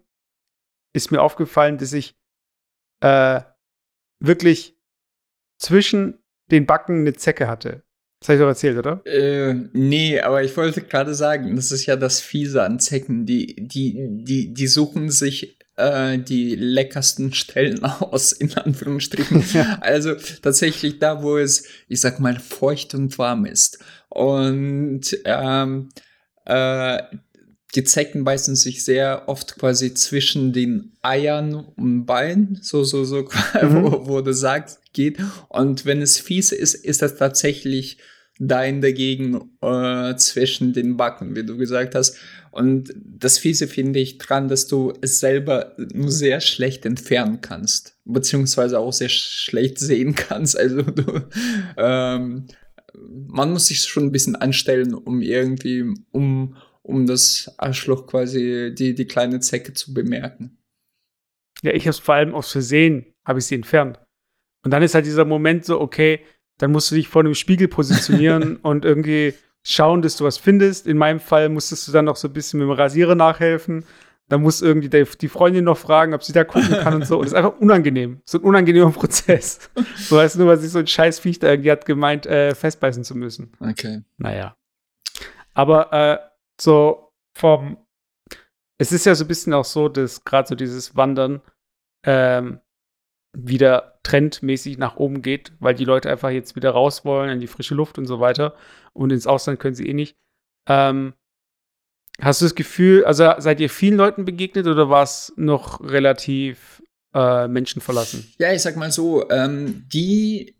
[0.95, 2.17] ist mir aufgefallen, dass ich
[3.01, 3.41] äh,
[4.19, 4.75] wirklich
[5.59, 7.83] zwischen den Backen eine Zecke hatte.
[8.23, 9.05] Das habe ich doch erzählt, oder?
[9.05, 13.25] Äh, nee, aber ich wollte gerade sagen, das ist ja das Fiese an Zecken.
[13.25, 19.43] Die, die, die, die suchen sich äh, die leckersten Stellen aus, in Anführungsstrichen.
[19.53, 19.77] Ja.
[19.81, 23.79] Also tatsächlich da, wo es, ich sag mal, feucht und warm ist.
[24.07, 25.89] Und ähm,
[26.45, 27.03] äh,
[27.75, 33.23] die Zecken beißen sich sehr oft quasi zwischen den Eiern und Beinen, so, so, so,
[33.61, 33.83] mhm.
[33.83, 35.17] wo, wo du sagst, geht.
[35.49, 37.97] Und wenn es fies ist, ist das tatsächlich
[38.39, 42.17] Dein dagegen äh, zwischen den Backen, wie du gesagt hast.
[42.51, 47.97] Und das Fiese finde ich dran, dass du es selber nur sehr schlecht entfernen kannst,
[48.05, 50.57] beziehungsweise auch sehr schlecht sehen kannst.
[50.57, 51.27] Also du,
[51.77, 52.47] ähm,
[53.27, 58.93] man muss sich schon ein bisschen anstellen, um irgendwie, um, um das Arschloch quasi, die,
[58.93, 60.57] die kleine Zecke zu bemerken.
[61.63, 63.99] Ja, ich habe es vor allem aus Versehen, habe ich sie entfernt.
[64.63, 66.21] Und dann ist halt dieser Moment so, okay,
[66.63, 70.87] dann musst du dich vor einem Spiegel positionieren und irgendwie schauen, dass du was findest.
[70.87, 73.83] In meinem Fall musstest du dann noch so ein bisschen mit dem Rasierer nachhelfen.
[74.29, 77.17] Dann muss irgendwie die, die Freundin noch fragen, ob sie da gucken kann und so.
[77.17, 78.21] Und das ist einfach unangenehm.
[78.23, 79.59] So ein unangenehmer Prozess.
[79.97, 83.03] So heißt nur, weil sich so ein scheiß Viech da irgendwie hat gemeint, äh, festbeißen
[83.03, 83.51] zu müssen.
[83.59, 84.03] Okay.
[84.15, 84.55] Naja.
[85.53, 86.17] Aber äh,
[86.61, 87.75] so vom
[88.77, 91.41] es ist ja so ein bisschen auch so, dass gerade so dieses Wandern
[92.05, 92.61] ähm,
[93.33, 97.47] wieder trendmäßig nach oben geht, weil die Leute einfach jetzt wieder raus wollen in die
[97.47, 98.55] frische Luft und so weiter.
[98.93, 100.15] Und ins Ausland können sie eh nicht.
[100.67, 101.13] Ähm,
[102.21, 106.83] hast du das Gefühl, also seid ihr vielen Leuten begegnet oder war es noch relativ
[107.13, 108.31] äh, menschenverlassen?
[108.37, 110.55] Ja, ich sag mal so, ähm, die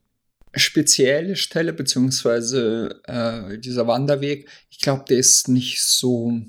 [0.56, 6.42] spezielle Stelle, beziehungsweise äh, dieser Wanderweg, ich glaube, der ist nicht so,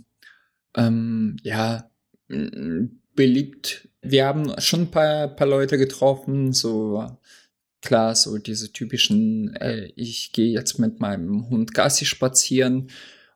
[0.77, 1.91] ähm, ja,
[3.15, 7.07] beliebt wir haben schon ein paar, paar Leute getroffen, so
[7.85, 12.89] klar, so diese typischen, äh, ich gehe jetzt mit meinem Hund Gassi spazieren.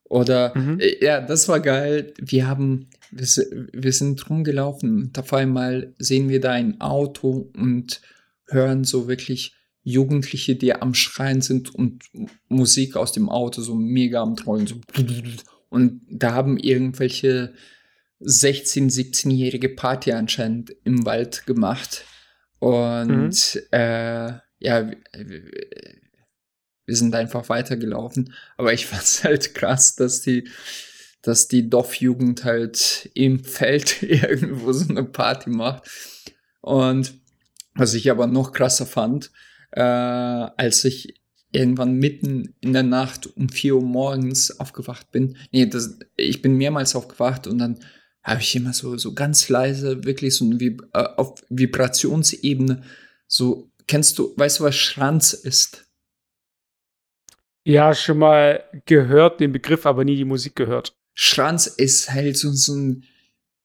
[0.04, 0.80] Oder mhm.
[0.80, 2.14] äh, ja, das war geil.
[2.18, 3.26] Wir haben, wir,
[3.72, 5.12] wir sind rumgelaufen.
[5.16, 8.00] Auf einmal sehen wir da ein Auto und
[8.46, 12.04] hören so wirklich Jugendliche, die am Schreien sind und
[12.48, 14.66] Musik aus dem Auto so mega am Trollen.
[14.66, 14.76] So.
[15.70, 17.54] Und da haben irgendwelche
[18.20, 22.04] 16-, 17-jährige Party anscheinend im Wald gemacht.
[22.58, 23.60] Und mhm.
[23.70, 24.90] äh, ja,
[26.88, 28.34] wir sind einfach weitergelaufen.
[28.56, 30.48] Aber ich fand es halt krass, dass die,
[31.22, 35.88] dass die Dorfjugend halt im Feld irgendwo so eine Party macht.
[36.60, 37.14] Und
[37.74, 39.30] was ich aber noch krasser fand,
[39.70, 41.14] äh, als ich
[41.52, 45.36] irgendwann mitten in der Nacht um 4 Uhr morgens aufgewacht bin.
[45.50, 47.78] Nee, das, ich bin mehrmals aufgewacht und dann
[48.28, 52.82] habe ich immer so, so ganz leise, wirklich so Vib äh, auf Vibrationsebene,
[53.26, 55.86] so, kennst du, weißt du, was Schranz ist?
[57.64, 60.96] Ja, schon mal gehört den Begriff, aber nie die Musik gehört.
[61.14, 63.04] Schranz ist halt so, so ein,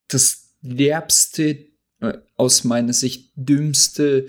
[0.08, 1.68] das derbste
[2.02, 4.28] äh, aus meiner Sicht dümmste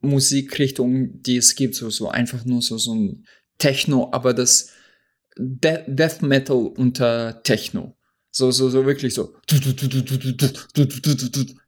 [0.00, 1.74] Musikrichtung, die es gibt.
[1.74, 3.26] So, so einfach nur so, so ein
[3.58, 4.70] Techno, aber das
[5.38, 7.97] De Death Metal unter Techno.
[8.38, 9.34] So, so, so wirklich so.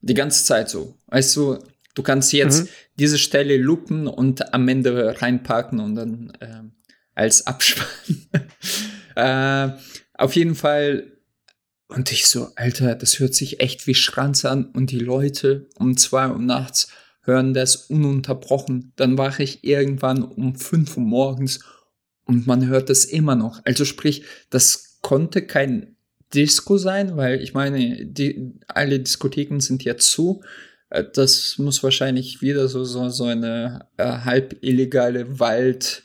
[0.02, 0.96] Die ganze Zeit so.
[1.08, 1.58] Weißt du,
[1.96, 2.68] du kannst jetzt mhm.
[2.94, 6.62] diese Stelle loopen und am Ende reinpacken und dann äh,
[7.16, 7.88] als Abspann.
[9.16, 9.70] äh,
[10.14, 11.10] auf jeden Fall.
[11.88, 14.66] Und ich so, Alter, das hört sich echt wie Schranz an.
[14.66, 16.86] Und die Leute um zwei Uhr nachts
[17.22, 18.92] hören das ununterbrochen.
[18.94, 21.64] Dann wache ich irgendwann um fünf Uhr morgens
[22.26, 23.60] und man hört das immer noch.
[23.64, 25.96] Also sprich, das konnte kein
[26.34, 30.42] Disco sein, weil ich meine, die, alle Diskotheken sind ja zu.
[30.90, 36.02] Äh, das muss wahrscheinlich wieder so, so, so eine äh, halb illegale Wald,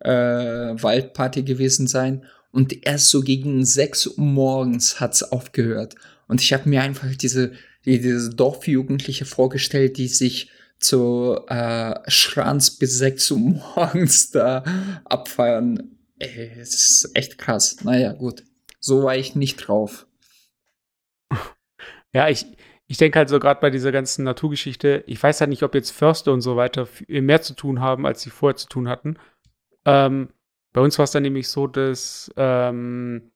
[0.00, 2.24] äh, Waldparty gewesen sein.
[2.52, 5.94] Und erst so gegen 6 Uhr morgens hat's aufgehört.
[6.26, 7.52] Und ich habe mir einfach diese,
[7.84, 13.38] diese Dorfjugendliche vorgestellt, die sich zu äh, Schranz bis 6 Uhr
[13.76, 14.64] morgens da
[15.04, 15.90] abfeiern.
[16.18, 17.76] Ey, es ist echt krass.
[17.84, 18.42] Naja, gut.
[18.80, 20.06] So war ich nicht drauf.
[22.12, 22.46] Ja, ich,
[22.86, 25.90] ich denke halt so gerade bei dieser ganzen Naturgeschichte, ich weiß halt nicht, ob jetzt
[25.90, 29.18] Förster und so weiter mehr zu tun haben, als sie vorher zu tun hatten.
[29.84, 30.30] Ähm,
[30.72, 33.32] bei uns war es dann nämlich so, dass ähm,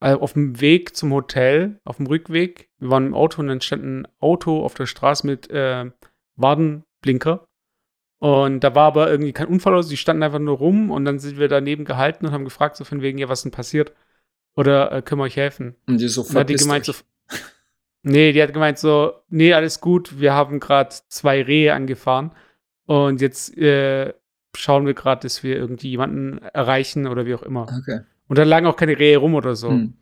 [0.00, 3.60] also auf dem Weg zum Hotel, auf dem Rückweg, wir waren im Auto und dann
[3.60, 5.90] stand ein Auto auf der Straße mit äh,
[6.36, 7.46] Wadenblinker.
[8.20, 11.18] Und da war aber irgendwie kein Unfall aus, die standen einfach nur rum und dann
[11.18, 13.92] sind wir daneben gehalten und haben gefragt, so von wegen, ja, was denn passiert?
[14.54, 15.74] Oder äh, können wir euch helfen?
[15.88, 16.92] Und die so und hat die gemeint, so,
[18.02, 22.32] Nee, die hat gemeint so, nee, alles gut, wir haben gerade zwei Rehe angefahren
[22.86, 24.14] und jetzt äh,
[24.56, 27.62] schauen wir gerade, dass wir irgendwie jemanden erreichen oder wie auch immer.
[27.62, 28.00] Okay.
[28.28, 29.70] Und da lagen auch keine Rehe rum oder so.
[29.70, 29.94] Hm.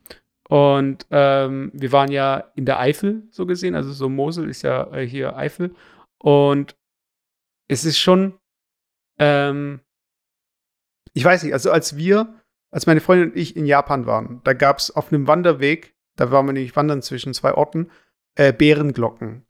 [0.48, 3.74] Und ähm, wir waren ja in der Eifel, so gesehen.
[3.74, 5.74] Also so Mosel ist ja äh, hier Eifel.
[6.18, 6.76] Und
[7.68, 8.38] es ist schon,
[9.18, 9.81] ähm,
[11.12, 12.35] ich weiß nicht, also als wir,
[12.70, 16.31] als meine Freundin und ich in Japan waren, da gab es auf einem Wanderweg, da
[16.31, 17.90] waren wir nämlich wandern zwischen zwei Orten,
[18.35, 19.44] äh, Bärenglocken.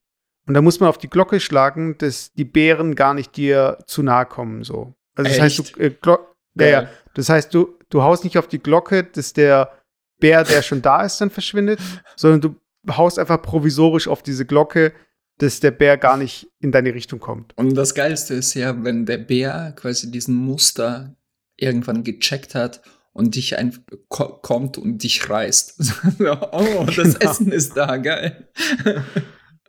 [0.47, 4.03] Und da muss man auf die Glocke schlagen, dass die Bären gar nicht dir zu
[4.03, 4.65] nahe kommen.
[4.65, 4.95] So.
[5.15, 5.41] Also das Echt?
[5.41, 6.89] heißt, du, äh, Glock, ja, ja.
[7.15, 9.73] Das heißt, du, du haust nicht auf die Glocke, dass der
[10.21, 11.81] Bär, der schon da ist, dann verschwindet,
[12.17, 14.93] sondern du haust einfach provisorisch auf diese Glocke,
[15.39, 17.57] dass der Bär gar nicht in deine Richtung kommt.
[17.57, 21.17] Und das Geilste ist ja, wenn der Bär quasi diesen Muster
[21.57, 23.77] irgendwann gecheckt hat und dich ein
[24.09, 25.95] ko kommt und dich reißt.
[26.53, 27.31] oh, das genau.
[27.31, 28.49] Essen ist da, geil.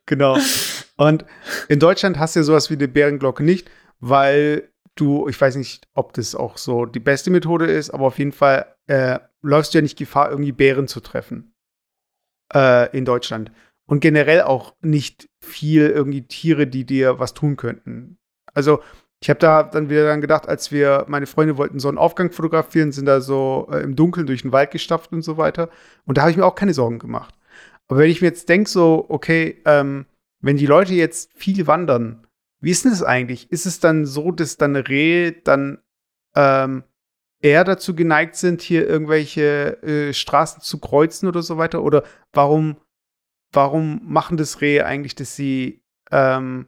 [0.06, 0.38] genau.
[0.98, 1.26] Und
[1.68, 5.88] in Deutschland hast du ja sowas wie die Bärenglocke nicht, weil du, ich weiß nicht,
[5.94, 9.78] ob das auch so die beste Methode ist, aber auf jeden Fall äh, läufst du
[9.78, 11.54] ja nicht Gefahr, irgendwie Bären zu treffen
[12.54, 13.52] äh, in Deutschland.
[13.86, 18.18] Und generell auch nicht viel irgendwie Tiere, die dir was tun könnten.
[18.54, 18.82] Also
[19.22, 22.32] ich habe da dann wieder dann gedacht, als wir, meine Freunde wollten so einen Aufgang
[22.32, 25.70] fotografieren, sind da so äh, im Dunkeln durch den Wald gestapft und so weiter.
[26.06, 27.36] Und da habe ich mir auch keine Sorgen gemacht.
[27.88, 30.06] Aber wenn ich mir jetzt denke, so, okay, ähm,
[30.42, 32.26] wenn die Leute jetzt viel wandern,
[32.62, 33.52] wie ist denn das eigentlich?
[33.52, 35.80] Ist es dann so, dass dann Rehe dann
[36.36, 36.84] ähm,
[37.42, 41.84] eher dazu geneigt sind, hier irgendwelche äh, Straßen zu kreuzen oder so weiter?
[41.84, 42.78] Oder warum,
[43.52, 45.82] warum machen das Rehe eigentlich, dass sie,
[46.12, 46.68] ähm,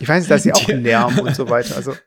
[0.00, 1.94] ich weiß nicht, dass sie auch Lärm und so weiter, also.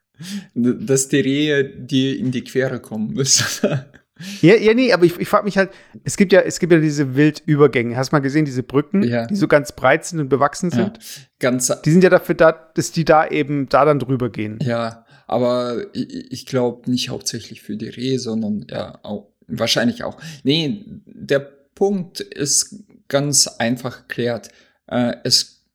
[0.54, 3.86] Dass die Rehe dir in die Quere kommen müssen.
[4.42, 5.72] Ja, ja, nee, aber ich, ich frage mich halt,
[6.04, 7.96] es gibt ja, es gibt ja diese Wildübergänge.
[7.98, 9.26] Hast du mal gesehen, diese Brücken, ja.
[9.26, 10.98] die so ganz breit sind und bewachsen sind?
[10.98, 11.74] Ja, ganz.
[11.84, 14.60] Die sind ja dafür da, dass die da eben da dann drüber gehen.
[14.62, 20.18] Ja, aber ich, ich glaube nicht hauptsächlich für die Rehe, sondern ja, auch, wahrscheinlich auch.
[20.44, 24.50] Nee, der Punkt ist ganz einfach erklärt.
[24.88, 25.67] Äh, es,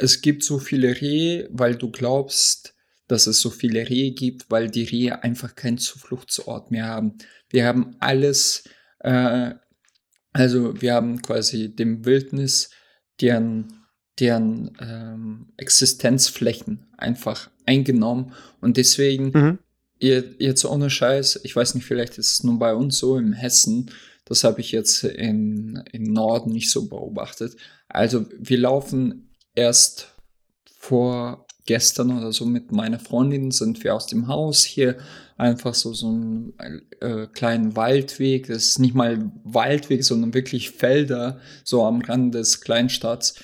[0.00, 2.74] es gibt so viele Rehe, weil du glaubst,
[3.06, 7.14] dass es so viele Rehe gibt, weil die Rehe einfach keinen Zufluchtsort mehr haben.
[7.48, 8.64] Wir haben alles,
[8.98, 9.54] äh,
[10.32, 12.70] also wir haben quasi dem Wildnis,
[13.20, 13.84] deren,
[14.18, 19.58] deren ähm, Existenzflächen einfach eingenommen und deswegen, mhm.
[20.00, 23.32] ihr, jetzt ohne Scheiß, ich weiß nicht, vielleicht ist es nun bei uns so im
[23.32, 23.90] Hessen,
[24.30, 27.56] das habe ich jetzt in, im Norden nicht so beobachtet.
[27.88, 30.14] Also wir laufen erst
[30.78, 34.96] vor gestern oder so mit meiner Freundin sind wir aus dem Haus hier
[35.36, 36.52] einfach so so einen
[37.00, 38.46] äh, kleinen Waldweg.
[38.46, 43.34] Das ist nicht mal Waldweg, sondern wirklich Felder so am Rand des Kleinstadts.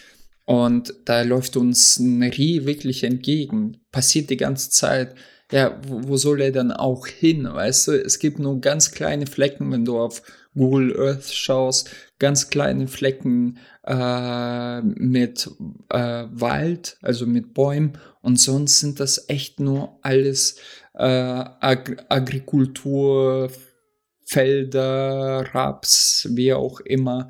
[0.45, 3.79] Und da läuft uns ein Reh wirklich entgegen.
[3.91, 5.17] Passiert die ganze Zeit.
[5.51, 7.93] ja, wo, wo soll er dann auch hin, weißt du?
[7.93, 10.23] Es gibt nur ganz kleine Flecken, wenn du auf
[10.57, 15.51] Google Earth schaust, ganz kleine Flecken äh, mit
[15.91, 20.59] äh, Wald, also mit Bäumen und sonst sind das echt nur alles
[20.95, 23.51] äh, Ag Agrikultur,
[24.25, 27.29] Felder, Raps, wie auch immer.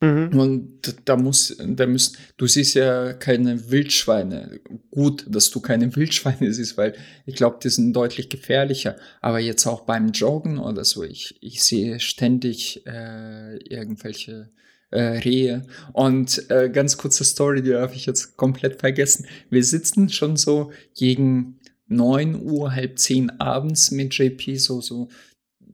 [0.00, 0.38] Mhm.
[0.38, 4.60] Und da muss, da müssen, du siehst ja keine Wildschweine.
[4.90, 6.94] Gut, dass du keine Wildschweine siehst, weil
[7.26, 8.96] ich glaube, die sind deutlich gefährlicher.
[9.20, 14.50] Aber jetzt auch beim Joggen oder so, ich, ich sehe ständig äh, irgendwelche
[14.90, 15.66] äh, Rehe.
[15.92, 19.26] Und äh, ganz kurze Story, die habe ich jetzt komplett vergessen.
[19.50, 21.60] Wir sitzen schon so gegen
[21.90, 25.08] neun Uhr, halb zehn abends mit JP, so, so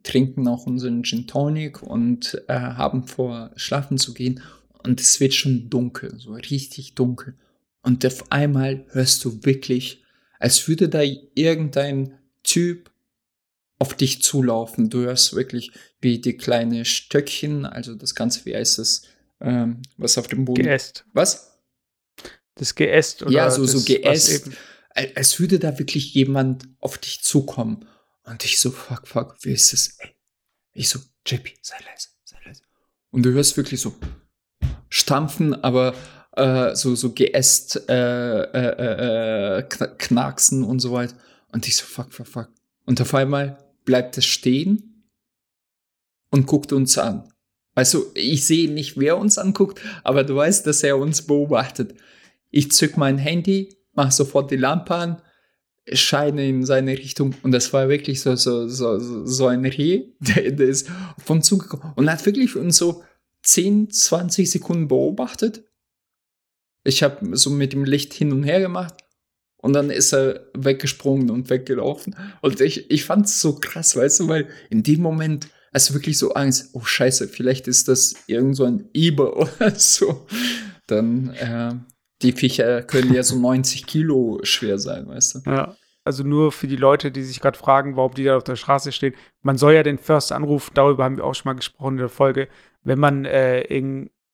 [0.07, 4.41] trinken auch unseren Gin Tonic und äh, haben vor, schlafen zu gehen.
[4.85, 7.35] Und es wird schon dunkel, so richtig dunkel.
[7.83, 10.05] Und auf einmal hörst du wirklich,
[10.39, 11.03] als würde da
[11.35, 12.91] irgendein Typ
[13.81, 14.91] auf dich zulaufen.
[14.91, 19.03] Du hörst wirklich wie die kleine Stöckchen, also das Ganze, wie heißt es,
[19.41, 20.63] ähm, was auf dem Boden.
[20.63, 21.05] Geäst.
[21.13, 21.59] Was?
[22.55, 24.51] Das Geäst oder Ja, so, so Geäst.
[25.15, 27.87] Als würde da wirklich jemand auf dich zukommen.
[28.27, 29.99] Und ich so, fuck, fuck, wie ist?
[30.01, 30.17] Ey.
[30.73, 32.63] Ich so, JP, sei leise, sei leise.
[33.11, 33.95] Und du hörst wirklich so
[34.89, 35.95] stampfen, aber
[36.33, 41.15] äh, so, so geäst, äh, äh, äh, knacksen und so weiter.
[41.53, 42.49] Und ich so, fuck, fuck, fuck.
[42.85, 45.09] Und auf einmal bleibt es stehen
[46.31, 47.33] und guckt uns an.
[47.75, 51.95] Also, ich sehe nicht, wer uns anguckt, aber du weißt, dass er uns beobachtet.
[52.51, 55.23] Ich zück mein Handy, mach sofort die Lampe an
[55.93, 60.53] Scheine in seine Richtung und das war wirklich so, so, so, so ein Reh, der,
[60.53, 63.05] der ist vom Zug gekommen und hat wirklich uns so
[63.43, 65.65] 10, 20 Sekunden beobachtet.
[66.85, 68.95] Ich habe so mit dem Licht hin und her gemacht
[69.59, 72.17] und dann ist er weggesprungen und weggelaufen.
[72.41, 75.95] Und ich, ich fand es so krass, weißt du, weil in dem Moment hast du
[75.95, 80.27] wirklich so Angst, oh scheiße, vielleicht ist das irgend so ein Eber oder so.
[80.87, 81.75] Dann äh,
[82.23, 85.51] die Viecher können ja so 90 Kilo schwer sein, weißt du?
[85.51, 85.77] Ja.
[86.05, 88.93] Also nur für die Leute, die sich gerade fragen, warum die da auf der Straße
[88.93, 89.15] stehen.
[89.43, 92.09] Man soll ja den First anrufen, darüber haben wir auch schon mal gesprochen in der
[92.09, 92.49] Folge,
[92.85, 93.65] wenn man äh,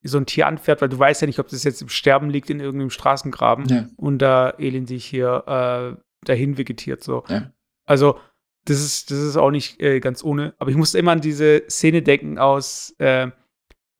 [0.03, 2.51] so ein Tier anfährt, weil du weißt ja nicht, ob das jetzt im Sterben liegt
[2.51, 3.89] in irgendeinem Straßengraben ja.
[3.97, 7.03] und da elendig hier äh, dahin vegetiert.
[7.03, 7.25] So.
[7.29, 7.53] Ja.
[7.87, 8.19] Also,
[8.65, 10.55] das ist, das ist auch nicht äh, ganz ohne.
[10.59, 13.31] Aber ich musste immer an diese Szene denken aus, äh,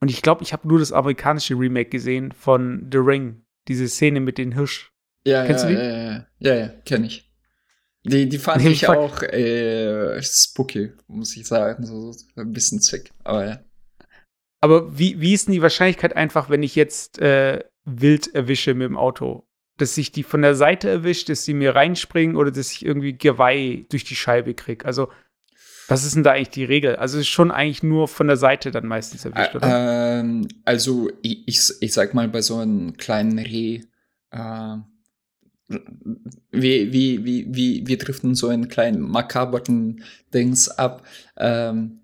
[0.01, 4.21] und ich glaube, ich habe nur das amerikanische Remake gesehen von The Ring diese Szene
[4.21, 4.93] mit den Hirsch.
[5.27, 5.83] Ja, Kennst ja, du die?
[5.83, 7.33] ja, ja, ja, ja, kenne ich.
[8.05, 11.87] Die, die fand ich auch äh, spooky, muss ich sagen.
[11.87, 13.65] So, so ein bisschen zick, aber ja.
[14.61, 18.87] Aber wie, wie ist denn die Wahrscheinlichkeit einfach, wenn ich jetzt äh, wild erwische mit
[18.87, 19.47] dem Auto?
[19.77, 23.17] Dass sich die von der Seite erwischt, dass sie mir reinspringen oder dass ich irgendwie
[23.17, 24.85] Geweih durch die Scheibe kriege?
[24.85, 25.09] Also,
[25.89, 26.97] was ist denn da eigentlich die Regel?
[26.97, 30.21] Also, es ist schon eigentlich nur von der Seite dann meistens erwischt, oder?
[30.21, 33.83] Ähm, also, ich, ich, ich, sag mal, bei so einem kleinen Reh,
[34.31, 34.77] äh,
[36.51, 41.07] wie, wie, wie, wie, wir driften so einen kleinen makaberen Dings ab.
[41.37, 42.03] Ähm,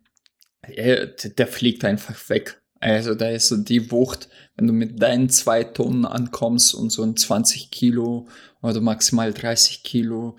[0.77, 2.61] der, der fliegt einfach weg.
[2.81, 7.03] Also da ist so die Wucht, wenn du mit deinen zwei Tonnen ankommst und so
[7.03, 8.29] ein 20 Kilo
[8.63, 10.37] oder maximal 30 Kilo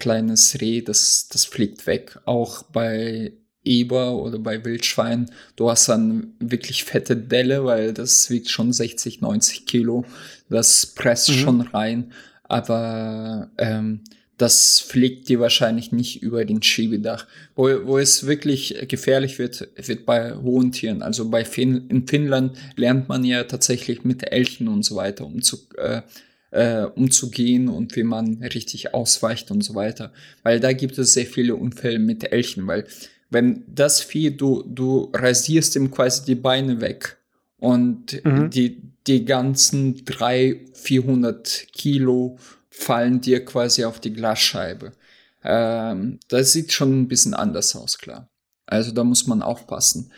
[0.00, 2.18] kleines Reh, das, das fliegt weg.
[2.24, 3.32] Auch bei
[3.62, 9.20] Eber oder bei Wildschwein, du hast dann wirklich fette Delle, weil das wiegt schon 60,
[9.20, 10.04] 90 Kilo.
[10.48, 11.34] Das presst mhm.
[11.34, 12.12] schon rein.
[12.42, 14.00] Aber ähm,
[14.40, 17.26] das fliegt dir wahrscheinlich nicht über den Schiebedach.
[17.54, 21.02] Wo, wo es wirklich gefährlich wird, wird bei hohen Tieren.
[21.02, 25.42] Also bei fin in Finnland lernt man ja tatsächlich mit Elchen und so weiter um
[25.42, 26.00] zu, äh,
[26.50, 30.12] äh, umzugehen und wie man richtig ausweicht und so weiter.
[30.42, 32.86] Weil da gibt es sehr viele Unfälle mit Elchen, weil
[33.30, 37.16] wenn das Vieh, du, du rasierst ihm quasi die Beine weg
[37.58, 38.50] und mhm.
[38.50, 44.92] die, die ganzen drei, 400 Kilo fallen dir quasi auf die Glasscheibe.
[45.44, 48.28] Ähm, das sieht schon ein bisschen anders aus, klar.
[48.66, 50.12] Also da muss man aufpassen.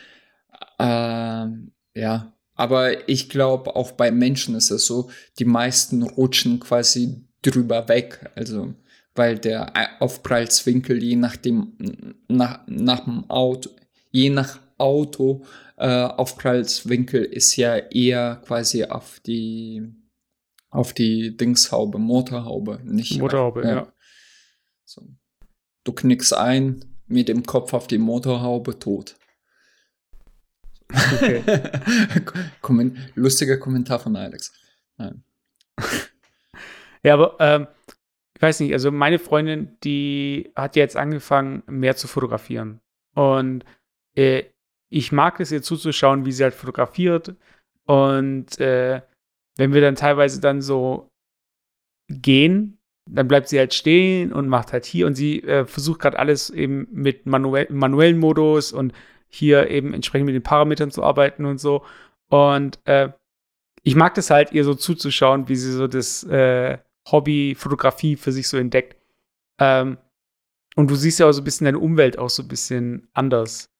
[0.79, 7.27] Ähm, ja, aber ich glaube, auch bei Menschen ist es so, die meisten rutschen quasi
[7.41, 8.31] drüber weg.
[8.35, 8.73] Also,
[9.15, 11.73] weil der Aufprallswinkel je nachdem,
[12.27, 13.69] nach, nach dem Auto,
[14.11, 15.45] je nach Auto,
[15.77, 19.83] äh, Aufprallswinkel ist ja eher quasi auf die
[20.69, 23.19] auf die Dingshaube, Motorhaube, nicht.
[23.19, 23.75] Motorhaube, ja.
[23.75, 23.93] ja.
[24.85, 25.03] So.
[25.83, 29.15] Du knickst ein, mit dem Kopf auf die Motorhaube, tot.
[30.93, 31.43] Okay.
[33.15, 34.53] Lustiger Kommentar von Alex.
[34.97, 35.23] Nein.
[37.03, 37.67] ja, aber ähm,
[38.39, 42.79] weiß nicht, also meine Freundin, die hat jetzt angefangen, mehr zu fotografieren.
[43.15, 43.63] Und
[44.15, 44.43] äh,
[44.89, 47.35] ich mag es ihr zuzuschauen, wie sie halt fotografiert.
[47.85, 49.01] Und äh,
[49.57, 51.09] wenn wir dann teilweise dann so
[52.09, 52.77] gehen,
[53.09, 56.49] dann bleibt sie halt stehen und macht halt hier und sie äh, versucht gerade alles
[56.49, 58.93] eben mit manuell, manuellen Modus und
[59.33, 61.83] hier eben entsprechend mit den Parametern zu arbeiten und so.
[62.29, 63.09] Und äh,
[63.81, 66.77] ich mag das halt, ihr so zuzuschauen, wie sie so das äh,
[67.11, 68.95] Hobby Fotografie für sich so entdeckt.
[69.59, 69.97] Ähm,
[70.75, 73.71] und du siehst ja auch so ein bisschen deine Umwelt auch so ein bisschen anders.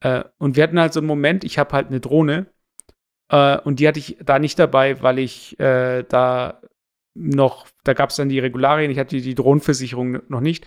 [0.00, 2.46] Äh, und wir hatten halt so einen Moment, ich habe halt eine Drohne
[3.28, 6.60] äh, und die hatte ich da nicht dabei, weil ich äh, da
[7.14, 10.66] noch, da gab es dann die Regularien, ich hatte die Drohnenversicherung noch nicht.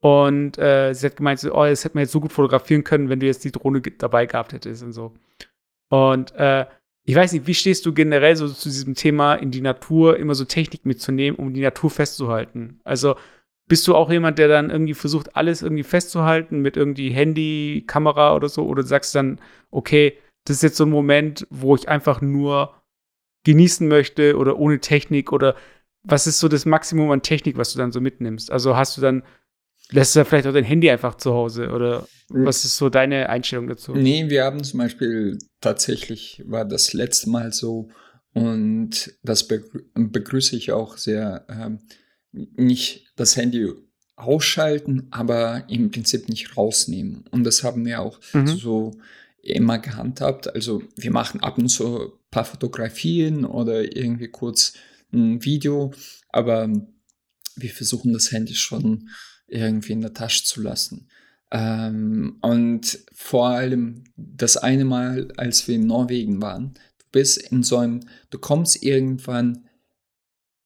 [0.00, 3.08] Und äh, sie hat gemeint, so, oh, das hätte man jetzt so gut fotografieren können,
[3.10, 5.12] wenn du jetzt die Drohne dabei gehabt hättest und so.
[5.90, 6.66] Und äh,
[7.04, 10.34] ich weiß nicht, wie stehst du generell so zu diesem Thema in die Natur, immer
[10.34, 12.80] so Technik mitzunehmen, um die Natur festzuhalten?
[12.84, 13.16] Also
[13.68, 18.34] bist du auch jemand, der dann irgendwie versucht, alles irgendwie festzuhalten mit irgendwie Handy, Kamera
[18.34, 18.66] oder so?
[18.66, 19.40] Oder sagst du dann,
[19.70, 22.74] okay, das ist jetzt so ein Moment, wo ich einfach nur
[23.44, 25.54] genießen möchte oder ohne Technik oder
[26.02, 28.50] was ist so das Maximum an Technik, was du dann so mitnimmst?
[28.50, 29.22] Also hast du dann,
[29.90, 33.66] lässt du vielleicht auch dein Handy einfach zu Hause oder was ist so deine Einstellung
[33.66, 33.92] dazu?
[33.92, 37.88] Nee, wir haben zum Beispiel tatsächlich, war das letzte Mal so
[38.32, 41.80] und das begrüße ich auch sehr, ähm,
[42.32, 43.72] nicht das Handy
[44.14, 47.24] ausschalten, aber im Prinzip nicht rausnehmen.
[47.30, 48.46] Und das haben wir auch mhm.
[48.46, 48.92] so
[49.42, 50.54] immer gehandhabt.
[50.54, 54.74] Also wir machen ab und zu ein paar Fotografien oder irgendwie kurz
[55.12, 55.92] ein Video,
[56.28, 56.70] aber
[57.56, 59.08] wir versuchen das Handy schon
[59.50, 61.08] irgendwie in der Tasche zu lassen.
[61.50, 67.62] Ähm, und vor allem das eine Mal, als wir in Norwegen waren, du bist in
[67.62, 69.66] so einem, du kommst irgendwann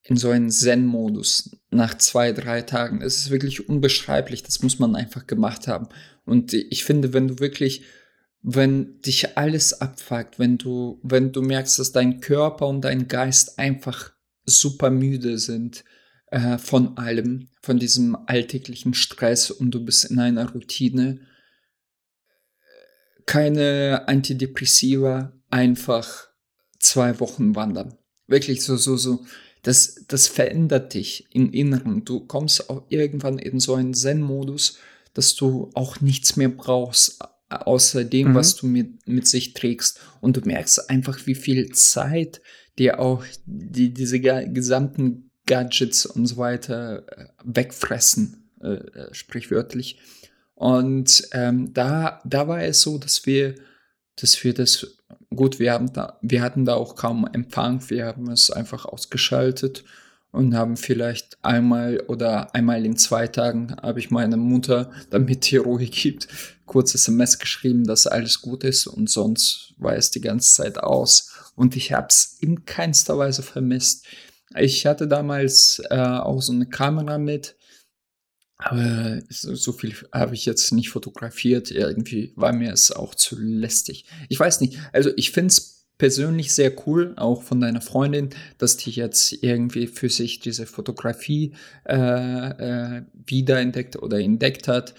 [0.03, 3.01] in so einen Zen-Modus nach zwei, drei Tagen.
[3.01, 5.89] Es ist wirklich unbeschreiblich, das muss man einfach gemacht haben.
[6.27, 7.85] Und ich finde, wenn du wirklich
[8.47, 13.59] wenn dich alles abfuckt, wenn du, wenn du merkst, dass dein Körper und dein Geist
[13.59, 14.13] einfach
[14.45, 15.83] super müde sind
[16.35, 21.21] äh, von allem, von diesem alltäglichen Stress und du bist in einer Routine,
[23.25, 26.27] keine Antidepressiva, einfach
[26.81, 27.95] zwei Wochen wandern.
[28.27, 29.25] Wirklich so, so, so.
[29.63, 32.05] Das, das verändert dich im Inneren.
[32.05, 34.79] Du kommst auch irgendwann in so einen Zen-Modus,
[35.15, 38.35] dass du auch nichts mehr brauchst, außer dem, mhm.
[38.35, 40.01] was du mit, mit sich trägst.
[40.21, 42.43] Und du merkst einfach, wie viel Zeit
[42.77, 49.99] dir auch die, diese gesamten Gadgets und so weiter äh, wegfressen, äh, äh, sprichwörtlich.
[50.55, 53.57] Und ähm, da, da war es so, dass wir,
[54.17, 54.87] dass wir das
[55.35, 59.85] gut, wir haben da, wir hatten da auch kaum Empfang, wir haben es einfach ausgeschaltet
[60.31, 65.57] und haben vielleicht einmal oder einmal in zwei Tagen habe ich meiner Mutter, damit die
[65.57, 66.29] Ruhe gibt,
[66.67, 71.33] kurz SMS geschrieben, dass alles gut ist und sonst war es die ganze Zeit aus
[71.55, 74.07] und ich habe es in keinster Weise vermisst.
[74.57, 77.57] Ich hatte damals äh, auch so eine Kamera mit,
[78.57, 81.71] aber so viel habe ich jetzt nicht fotografiert.
[81.71, 84.07] Irgendwie war mir es auch zu lästig.
[84.29, 84.79] Ich weiß nicht.
[84.93, 89.87] Also ich finde es persönlich sehr cool, auch von deiner Freundin, dass die jetzt irgendwie
[89.87, 91.97] für sich diese Fotografie äh,
[92.99, 94.95] äh, wiederentdeckt oder entdeckt hat.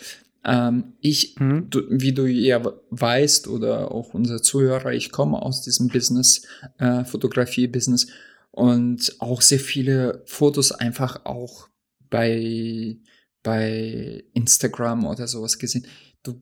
[0.46, 1.70] Ähm, ich, mhm.
[1.70, 6.44] du, wie du ja weißt oder auch unser Zuhörer, ich komme aus diesem Business,
[6.78, 8.08] äh, Fotografie-Business
[8.56, 11.68] und auch sehr viele Fotos einfach auch
[12.10, 12.98] bei,
[13.44, 15.86] bei Instagram oder sowas gesehen.
[16.24, 16.42] Du,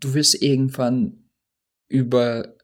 [0.00, 1.30] du wirst irgendwann
[1.88, 2.56] über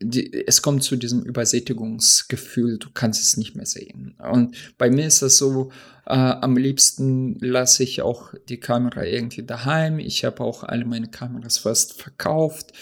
[0.00, 4.14] die, es kommt zu diesem Übersättigungsgefühl, du kannst es nicht mehr sehen.
[4.18, 5.72] Und bei mir ist das so,
[6.06, 9.98] äh, am liebsten lasse ich auch die Kamera irgendwie daheim.
[9.98, 12.72] Ich habe auch alle meine Kameras fast verkauft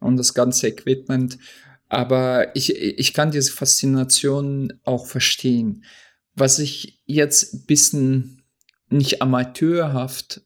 [0.00, 1.38] und das ganze Equipment.
[1.88, 5.84] Aber ich, ich kann diese Faszination auch verstehen.
[6.34, 8.42] Was ich jetzt ein bisschen
[8.88, 10.42] nicht amateurhaft,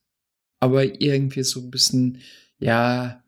[0.61, 2.18] aber irgendwie so ein bisschen,
[2.59, 3.22] ja,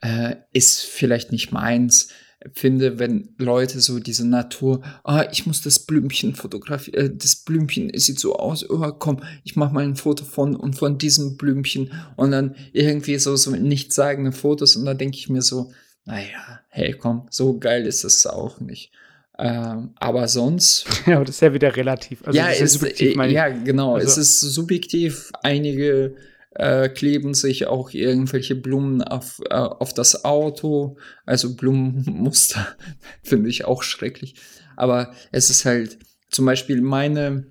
[0.00, 2.08] äh, ist vielleicht nicht meins.
[2.52, 7.90] Finde, wenn Leute so diese Natur, ah, ich muss das Blümchen fotografieren, äh, das Blümchen
[7.98, 11.90] sieht so aus, oh, komm, ich mach mal ein Foto von und von diesem Blümchen.
[12.16, 14.76] Und dann irgendwie so, so nichtssagende Fotos.
[14.76, 15.72] Und da denke ich mir so,
[16.04, 18.92] naja, hey, komm, so geil ist es auch nicht.
[19.38, 20.86] Ähm, aber sonst.
[21.06, 22.26] Ja, aber das ist ja wieder relativ.
[22.26, 23.94] Also ja, ist, ist äh, ja, genau.
[23.94, 25.30] Also, es ist subjektiv.
[25.42, 26.16] Einige
[26.54, 30.96] äh, kleben sich auch irgendwelche Blumen auf, äh, auf das Auto.
[31.24, 32.66] Also Blumenmuster
[33.22, 34.34] finde ich auch schrecklich.
[34.76, 35.98] Aber es ist halt
[36.30, 37.46] zum Beispiel meine,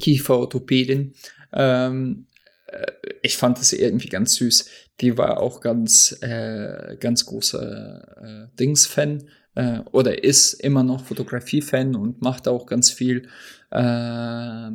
[0.00, 1.14] Kieferorthopädin.
[1.52, 2.31] Ähm, äh,
[3.22, 4.68] ich fand das irgendwie ganz süß.
[5.00, 11.94] Die war auch ganz, äh, ganz großer äh, Dings-Fan äh, oder ist immer noch Fotografie-Fan
[11.94, 13.28] und macht auch ganz viel
[13.70, 14.70] äh, äh,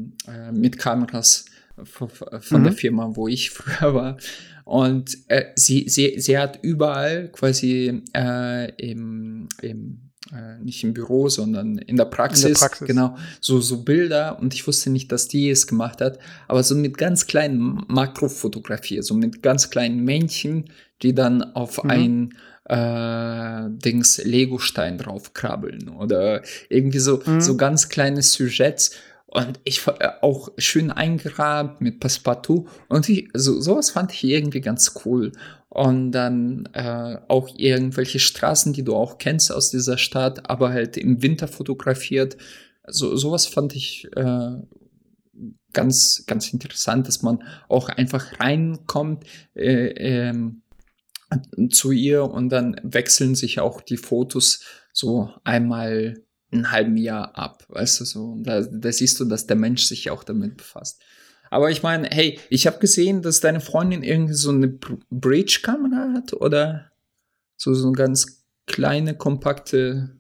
[0.52, 1.46] mit Kameras
[1.84, 2.64] von, von mhm.
[2.64, 4.18] der Firma, wo ich früher war.
[4.66, 11.30] Und äh, sie, sie, sie hat überall quasi äh, im, im äh, nicht im Büro,
[11.30, 15.12] sondern in der, Praxis, in der Praxis, genau, so, so Bilder und ich wusste nicht,
[15.12, 20.04] dass die es gemacht hat, aber so mit ganz kleinen Makrofotografie, so mit ganz kleinen
[20.04, 20.66] Männchen,
[21.02, 21.90] die dann auf mhm.
[21.90, 22.34] ein
[22.66, 27.40] äh, Dings Lego-Stein draufkrabbeln oder irgendwie so, mhm.
[27.40, 28.92] so ganz kleine Sujets.
[29.28, 32.68] Und ich äh, auch schön eingerahmt mit Passepartout.
[32.88, 35.34] Und ich, so, sowas fand ich irgendwie ganz cool.
[35.70, 40.98] Und dann äh, auch irgendwelche Straßen, die du auch kennst aus dieser Stadt, aber halt
[40.98, 42.38] im Winter fotografiert.
[42.88, 44.52] So, sowas fand ich äh,
[45.74, 49.26] ganz, ganz interessant, dass man auch einfach reinkommt.
[49.56, 50.62] Äh, ähm,
[51.72, 54.64] zu ihr und dann wechseln sich auch die Fotos
[54.94, 58.38] so einmal ein halben Jahr ab, weißt du so.
[58.40, 61.02] Da, da siehst du, dass der Mensch sich auch damit befasst.
[61.50, 66.34] Aber ich meine, hey, ich habe gesehen, dass deine Freundin irgendwie so eine Bridge-Kamera hat
[66.34, 66.92] oder
[67.56, 70.18] so, so eine ganz kleine, kompakte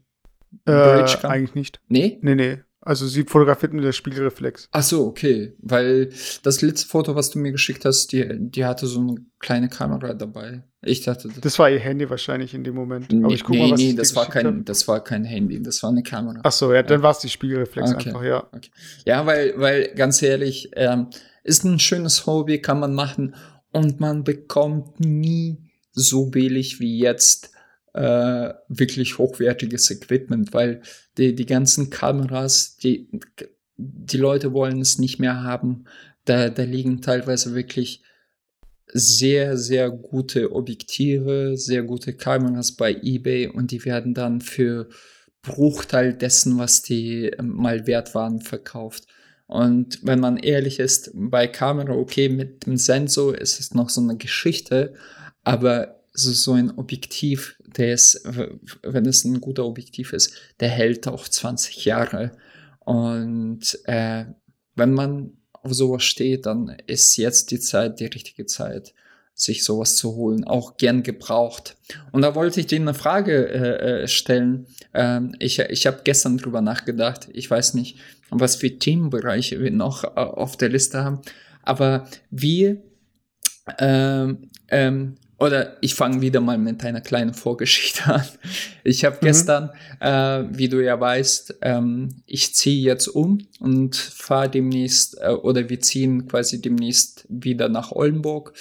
[0.65, 1.28] Bridge-Kamera.
[1.28, 1.82] Äh, eigentlich nicht.
[1.88, 2.19] Nee?
[2.21, 2.59] Nee, nee.
[2.88, 4.70] Also sie fotografiert mit der Spiegelreflex.
[4.72, 5.54] Ach so, okay.
[5.60, 6.10] Weil
[6.44, 10.14] das letzte Foto, was du mir geschickt hast, die, die hatte so eine kleine Kamera
[10.14, 10.64] dabei.
[10.82, 11.28] Ich dachte.
[11.28, 13.14] Das, das war ihr Handy wahrscheinlich in dem Moment.
[13.14, 15.84] Aber ich guck nee, mal, was nee, das war kein, das war kein Handy, das
[15.84, 16.40] war eine Kamera.
[16.44, 18.08] Ach so, ja, dann war es die Spiegelreflex okay.
[18.08, 18.48] einfach, ja.
[18.54, 18.70] Okay.
[19.06, 21.08] Ja, weil, weil ganz ehrlich, ähm,
[21.44, 23.36] ist ein schönes Hobby, kann man machen
[23.74, 25.58] und man bekommt nie
[25.92, 27.52] so billig wie jetzt
[27.98, 30.82] äh, wirklich hochwertiges Equipment, weil
[31.18, 33.10] die, die ganzen Kameras, die,
[33.78, 35.86] die Leute wollen es nicht mehr haben.
[36.26, 38.04] Da, da liegen teilweise wirklich
[38.93, 44.89] sehr, sehr gute Objektive, sehr gute Kameras bei eBay und die werden dann für
[45.41, 49.08] Bruchteil dessen, was die ähm, mal wert waren, verkauft.
[49.48, 54.02] Und wenn man ehrlich ist, bei Kamera, okay, mit dem Sensor ist es noch so
[54.02, 54.93] eine Geschichte,
[55.43, 58.21] aber so, so ein Objektiv, der ist,
[58.84, 62.32] wenn es ein guter Objektiv ist, der hält auch 20 Jahre.
[62.80, 64.25] Und äh,
[64.75, 68.93] wenn man auf sowas steht, dann ist jetzt die Zeit, die richtige Zeit,
[69.34, 71.78] sich sowas zu holen, auch gern gebraucht.
[72.11, 74.65] Und da wollte ich dir eine Frage äh, äh stellen.
[74.93, 77.30] Ähm, ich ich habe gestern drüber nachgedacht.
[77.34, 77.99] Ich weiß nicht,
[78.30, 81.21] was für Themenbereiche wir noch äh, auf der Liste haben.
[81.61, 82.80] Aber wie
[83.78, 88.26] ähm, ähm, oder ich fange wieder mal mit einer kleinen Vorgeschichte an.
[88.84, 89.26] Ich habe mhm.
[89.26, 89.70] gestern,
[90.00, 95.70] äh, wie du ja weißt, ähm, ich ziehe jetzt um und fahre demnächst, äh, oder
[95.70, 98.54] wir ziehen quasi demnächst wieder nach Oldenburg,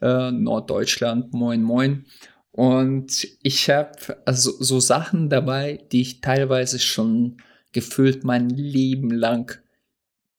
[0.00, 2.04] äh, Norddeutschland, moin moin.
[2.50, 7.38] Und ich habe also so Sachen dabei, die ich teilweise schon
[7.72, 9.58] gefühlt mein Leben lang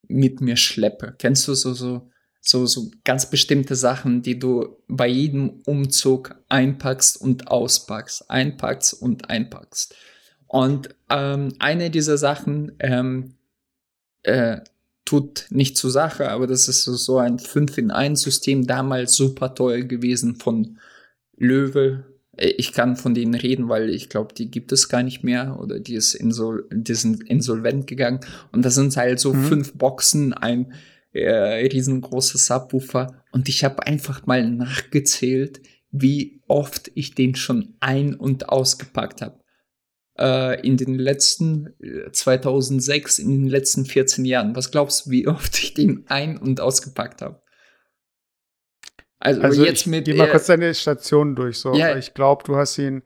[0.08, 1.14] mit mir schleppe.
[1.18, 2.08] Kennst du so, so
[2.46, 9.28] so, so ganz bestimmte Sachen, die du bei jedem Umzug einpackst und auspackst, einpackst und
[9.28, 9.96] einpackst.
[10.46, 13.34] Und ähm, eine dieser Sachen ähm,
[14.22, 14.60] äh,
[15.04, 19.54] tut nicht zur Sache, aber das ist so ein 5 in 1 System, damals super
[19.54, 20.78] toll gewesen von
[21.36, 22.04] Löwe.
[22.36, 25.58] Äh, ich kann von denen reden, weil ich glaube, die gibt es gar nicht mehr
[25.60, 28.20] oder die ist insol die sind insolvent gegangen.
[28.52, 29.44] Und das sind halt so mhm.
[29.44, 30.72] fünf Boxen, ein
[31.22, 35.60] äh, riesengroße Subwoofer und ich habe einfach mal nachgezählt,
[35.90, 39.40] wie oft ich den schon ein- und ausgepackt habe.
[40.18, 44.56] Äh, in den letzten äh, 2006, in den letzten 14 Jahren.
[44.56, 47.42] Was glaubst du, wie oft ich den ein- und ausgepackt habe?
[49.18, 50.04] Also, also jetzt ich mit.
[50.04, 51.58] Geh mal kurz deine Station durch.
[51.58, 51.74] So.
[51.74, 53.02] Ja, ich glaube, du hast ihn.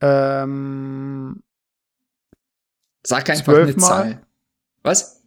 [0.00, 1.42] Ähm,
[3.04, 4.26] Sag einfach eine Zahl.
[4.82, 5.24] Was?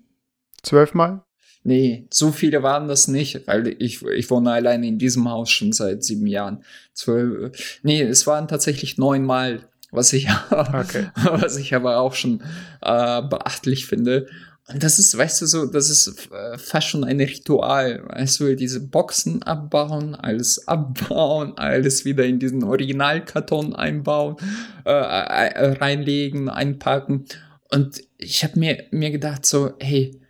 [0.63, 1.25] Zwölfmal?
[1.63, 5.73] Nee, so viele waren das nicht, weil ich, ich wohne alleine in diesem Haus schon
[5.73, 6.63] seit sieben Jahren.
[6.93, 11.09] Zwölf, nee, es waren tatsächlich neunmal, was ich, okay.
[11.23, 12.41] was ich aber auch schon
[12.81, 14.27] äh, beachtlich finde.
[14.67, 18.03] Und das ist, weißt du, so, das ist äh, fast schon ein Ritual.
[18.07, 24.37] Weißt du, diese Boxen abbauen, alles abbauen, alles wieder in diesen Originalkarton einbauen,
[24.85, 27.25] äh, äh, reinlegen, einpacken.
[27.69, 30.20] Und ich habe mir, mir gedacht, so, hey,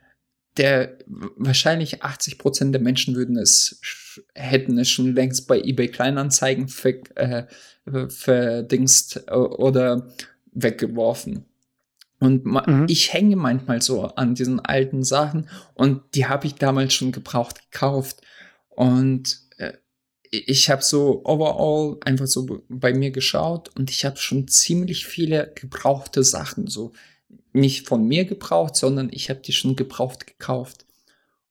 [0.57, 3.79] der wahrscheinlich 80 Prozent der Menschen würden es
[4.35, 7.45] hätten es schon längst bei eBay Kleinanzeigen ver, äh,
[8.09, 10.09] verdingst oder
[10.51, 11.45] weggeworfen.
[12.19, 12.85] Und mhm.
[12.87, 17.71] ich hänge manchmal so an diesen alten Sachen und die habe ich damals schon gebraucht
[17.71, 18.21] gekauft.
[18.69, 19.73] Und äh,
[20.29, 25.51] ich habe so overall einfach so bei mir geschaut und ich habe schon ziemlich viele
[25.55, 26.91] gebrauchte Sachen, so
[27.53, 30.85] nicht von mir gebraucht, sondern ich habe die schon gebraucht gekauft.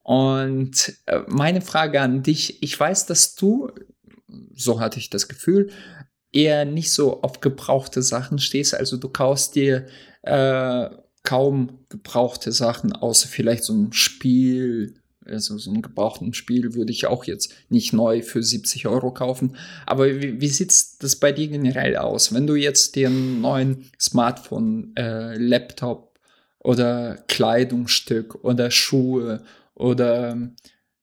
[0.03, 3.71] Und äh, meine Frage an dich, ich weiß, dass du,
[4.55, 5.71] so hatte ich das Gefühl,
[6.33, 8.75] eher nicht so auf gebrauchte Sachen stehst.
[8.75, 9.87] Also du kaufst dir
[10.23, 10.89] äh,
[11.23, 15.00] kaum gebrauchte Sachen, außer vielleicht so ein Spiel.
[15.25, 19.57] Also so ein gebrauchten Spiel würde ich auch jetzt nicht neu für 70 Euro kaufen.
[19.87, 22.33] Aber wie, wie sieht das bei dir generell aus?
[22.33, 26.19] Wenn du jetzt dir einen neuen Smartphone, äh, Laptop
[26.59, 29.43] oder Kleidungsstück oder Schuhe
[29.75, 30.37] oder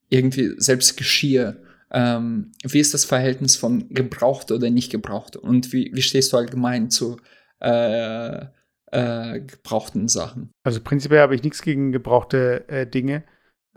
[0.10, 1.58] irgendwie selbst Geschirr
[1.92, 5.36] ähm, wie ist das Verhältnis von gebraucht oder nicht gebraucht?
[5.36, 7.18] Und wie, wie stehst du allgemein zu
[7.62, 8.46] äh,
[8.92, 10.52] äh, gebrauchten Sachen?
[10.64, 13.24] Also prinzipiell habe ich nichts gegen gebrauchte äh, Dinge.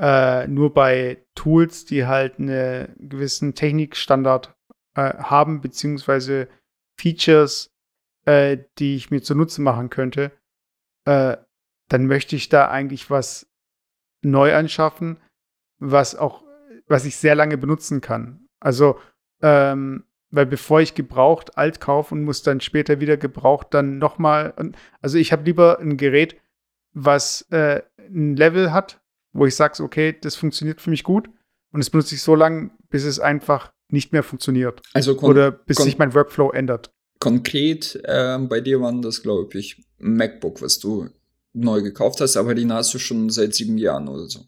[0.01, 4.55] Äh, nur bei Tools, die halt einen gewissen Technikstandard
[4.95, 6.49] äh, haben, beziehungsweise
[6.99, 7.71] Features,
[8.25, 10.33] äh, die ich mir zunutze machen könnte,
[11.07, 13.51] dann möchte ich da eigentlich was
[14.23, 15.17] neu anschaffen,
[15.79, 16.45] was auch
[16.91, 18.47] was ich sehr lange benutzen kann.
[18.61, 18.99] Also,
[19.43, 24.55] ähm, weil bevor ich gebraucht alt kaufe und muss dann später wieder gebraucht dann nochmal,
[25.01, 26.37] also ich habe lieber ein Gerät,
[26.93, 29.01] was äh, ein Level hat,
[29.33, 31.29] wo ich sage, okay, das funktioniert für mich gut
[31.73, 34.83] und es benutze ich so lange, bis es einfach nicht mehr funktioniert.
[34.93, 36.93] Also Oder bis sich mein Workflow ändert.
[37.19, 41.11] Konkret äh, bei dir waren das, glaube ich, ein MacBook, was du
[41.53, 44.41] neu gekauft hast, aber den hast du schon seit sieben Jahren oder so.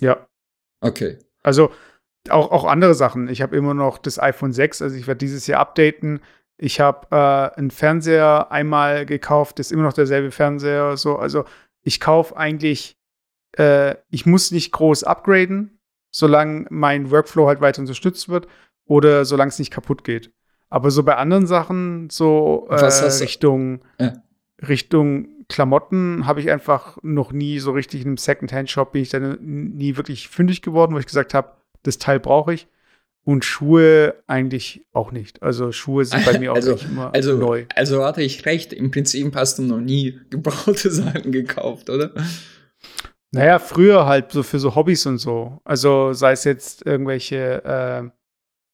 [0.00, 0.26] Ja.
[0.80, 1.18] Okay.
[1.42, 1.70] Also
[2.30, 3.28] auch, auch andere Sachen.
[3.28, 6.20] Ich habe immer noch das iPhone 6, also ich werde dieses Jahr updaten.
[6.56, 10.96] Ich habe äh, einen Fernseher einmal gekauft, das ist immer noch derselbe Fernseher.
[10.96, 11.16] So.
[11.16, 11.44] Also
[11.82, 12.96] ich kaufe eigentlich,
[13.52, 15.78] äh, ich muss nicht groß upgraden,
[16.10, 18.46] solange mein Workflow halt weiter unterstützt wird
[18.84, 20.32] oder solange es nicht kaputt geht.
[20.70, 24.12] Aber so bei anderen Sachen, so äh, Richtung, ja.
[24.66, 29.38] Richtung Klamotten habe ich einfach noch nie so richtig in einem Secondhand-Shop bin ich dann
[29.40, 32.68] nie wirklich fündig geworden, wo ich gesagt habe, das Teil brauche ich.
[33.24, 35.42] Und Schuhe eigentlich auch nicht.
[35.42, 37.66] Also Schuhe sind bei mir auch also, nicht immer also, neu.
[37.74, 42.12] Also hatte ich recht, im Prinzip hast du noch nie gebrauchte Sachen gekauft, oder?
[43.30, 45.60] Naja, früher halt so für so Hobbys und so.
[45.64, 48.12] Also sei es jetzt irgendwelche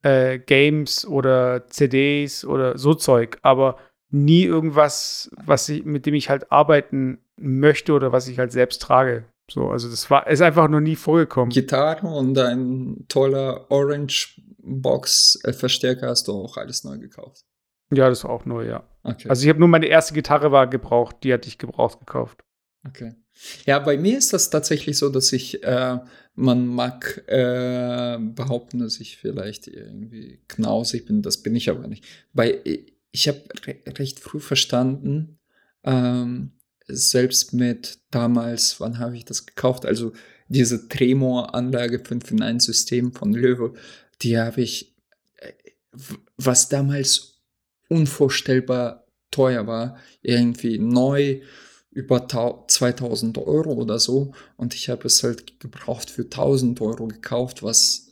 [0.04, 3.38] äh, äh, Games oder CDs oder so Zeug.
[3.42, 3.78] Aber
[4.10, 8.80] nie irgendwas, was ich, mit dem ich halt arbeiten möchte oder was ich halt selbst
[8.80, 9.24] trage.
[9.50, 11.50] So, also das war, ist einfach noch nie vorgekommen.
[11.50, 17.44] Gitarre und ein toller Orange Box äh, Verstärker hast du auch alles neu gekauft.
[17.92, 18.84] Ja, das war auch neu, ja.
[19.02, 19.28] Okay.
[19.28, 22.42] Also ich habe nur meine erste Gitarre war gebraucht, die hatte ich gebraucht gekauft.
[22.86, 23.14] Okay.
[23.66, 25.98] Ja, bei mir ist das tatsächlich so, dass ich, äh,
[26.34, 32.04] man mag äh, behaupten, dass ich vielleicht irgendwie knausig bin, das bin ich aber nicht.
[32.32, 32.60] Bei
[33.10, 35.38] ich habe re recht früh verstanden,
[35.84, 36.52] ähm,
[36.88, 39.86] selbst mit damals, wann habe ich das gekauft?
[39.86, 40.12] Also
[40.48, 43.74] diese Tremor-Anlage 5 in 1 System von Löwe,
[44.22, 44.96] die habe ich,
[45.36, 45.52] äh,
[46.36, 47.40] was damals
[47.88, 51.40] unvorstellbar teuer war, irgendwie neu
[51.94, 54.32] über 2000 Euro oder so.
[54.56, 58.08] Und ich habe es halt gebraucht für 1000 Euro gekauft, was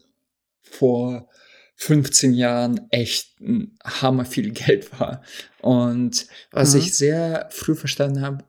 [0.63, 1.29] vor
[1.77, 5.23] 15 Jahren echt ein hammer viel Geld war.
[5.61, 6.81] Und was mhm.
[6.81, 8.45] ich sehr früh verstanden habe,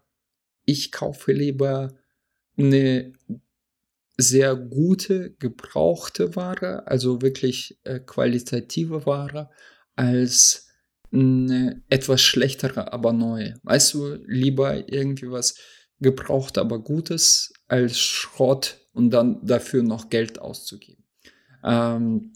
[0.66, 1.94] ich kaufe lieber
[2.56, 3.14] eine
[4.18, 9.50] sehr gute, gebrauchte Ware, also wirklich äh, qualitative Ware,
[9.96, 10.68] als
[11.90, 13.56] etwas schlechtere, aber neue.
[13.64, 15.56] Weißt du, lieber irgendwie was
[16.00, 21.04] gebraucht, aber Gutes als Schrott und dann dafür noch Geld auszugeben.
[21.64, 22.34] Ähm,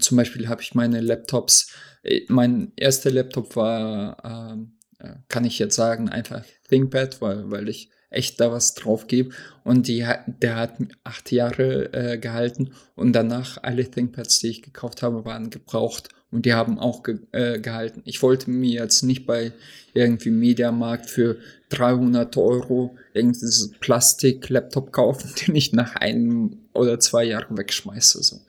[0.00, 1.72] zum Beispiel habe ich meine Laptops,
[2.02, 7.68] äh, mein erster Laptop war, ähm, äh, kann ich jetzt sagen, einfach ThinkPad, weil, weil
[7.68, 9.34] ich echt da was drauf gebe.
[9.64, 10.74] Und die, der hat
[11.04, 16.46] acht Jahre äh, gehalten und danach alle ThinkPads, die ich gekauft habe, waren gebraucht und
[16.46, 18.00] die haben auch ge äh, gehalten.
[18.04, 19.52] Ich wollte mir jetzt nicht bei
[19.92, 21.36] irgendwie Mediamarkt für
[21.68, 28.22] 300 Euro irgendeinen Plastik-Laptop kaufen, den ich nach einem oder zwei Jahren wegschmeiße.
[28.22, 28.40] So.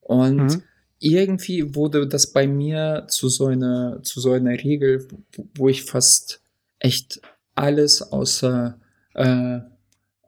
[0.00, 0.62] Und mhm.
[1.00, 5.08] irgendwie wurde das bei mir zu so einer, zu so einer Regel,
[5.56, 6.40] wo ich fast
[6.78, 7.20] echt
[7.56, 8.78] alles außer,
[9.14, 9.58] äh,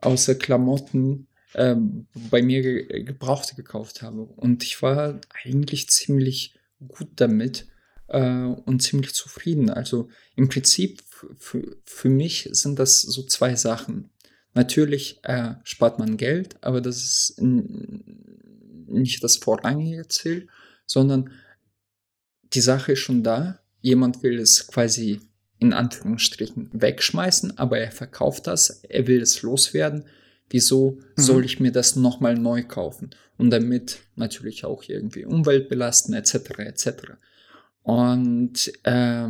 [0.00, 1.76] außer Klamotten äh,
[2.30, 4.22] bei mir ge gebraucht gekauft habe.
[4.22, 6.54] Und ich war eigentlich ziemlich
[6.88, 7.66] gut damit.
[8.10, 9.70] äh, und ziemlich zufrieden.
[9.70, 11.02] Also im Prinzip
[11.84, 14.10] für mich sind das so zwei Sachen.
[14.54, 20.48] Natürlich äh, spart man Geld, aber das ist nicht das vorrangige Ziel,
[20.86, 21.30] sondern
[22.52, 23.60] die Sache ist schon da.
[23.80, 25.20] Jemand will es quasi
[25.58, 30.06] in Anführungsstrichen wegschmeißen, aber er verkauft das, er will es loswerden.
[30.50, 31.22] Wieso mhm.
[31.22, 33.10] soll ich mir das nochmal neu kaufen?
[33.38, 36.58] Und damit natürlich auch irgendwie Umwelt belasten, etc.
[36.58, 36.90] etc.
[37.82, 39.28] Und äh,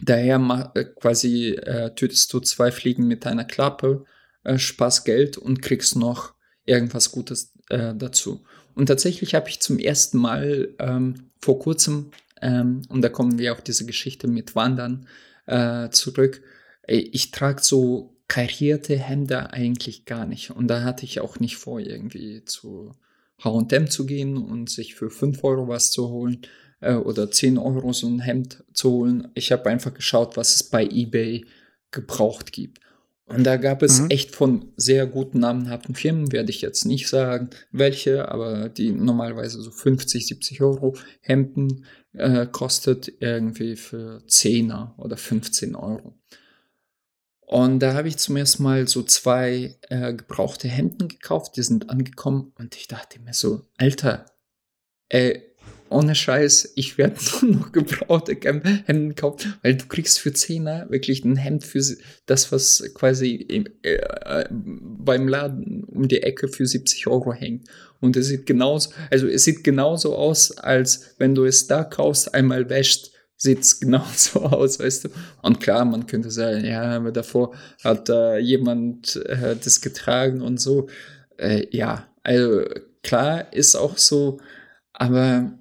[0.00, 4.04] daher quasi äh, tötest du zwei Fliegen mit einer Klappe,
[4.42, 6.34] äh, sparst Geld und kriegst noch
[6.66, 8.44] irgendwas Gutes äh, dazu.
[8.74, 12.10] Und tatsächlich habe ich zum ersten Mal ähm, vor kurzem,
[12.42, 15.06] ähm, und da kommen wir auf diese Geschichte mit Wandern
[15.46, 16.42] äh, zurück,
[16.86, 20.50] ich trage so karierte Hemder eigentlich gar nicht.
[20.50, 22.92] Und da hatte ich auch nicht vor, irgendwie zu
[23.42, 26.42] HM zu gehen und sich für 5 Euro was zu holen
[26.80, 29.28] äh, oder 10 Euro so ein Hemd zu holen.
[29.34, 31.44] Ich habe einfach geschaut, was es bei eBay
[31.90, 32.80] gebraucht gibt.
[33.26, 34.10] Und da gab es mhm.
[34.10, 39.62] echt von sehr guten namenhaften Firmen, werde ich jetzt nicht sagen, welche, aber die normalerweise
[39.62, 46.18] so 50, 70 Euro Hemden äh, kostet irgendwie für 10er oder 15 Euro.
[47.46, 51.90] Und da habe ich zum ersten Mal so zwei äh, gebrauchte Hemden gekauft, die sind
[51.90, 54.26] angekommen und ich dachte mir so, Alter,
[55.10, 55.54] ey,
[55.90, 61.24] ohne Scheiß, ich werde nur noch gebrauchte Hemden kaufen, weil du kriegst für Zehner wirklich
[61.24, 61.82] ein Hemd für
[62.26, 67.68] das, was quasi im, äh, beim Laden um die Ecke für 70 Euro hängt.
[68.00, 72.34] Und es sieht genauso, also es sieht genauso aus, als wenn du es da kaufst,
[72.34, 73.13] einmal wäscht,
[73.44, 75.08] sieht es genauso aus, weißt du.
[75.42, 80.60] Und klar, man könnte sagen, ja, aber davor hat äh, jemand äh, das getragen und
[80.60, 80.88] so.
[81.36, 82.64] Äh, ja, also
[83.02, 84.40] klar ist auch so,
[84.92, 85.56] aber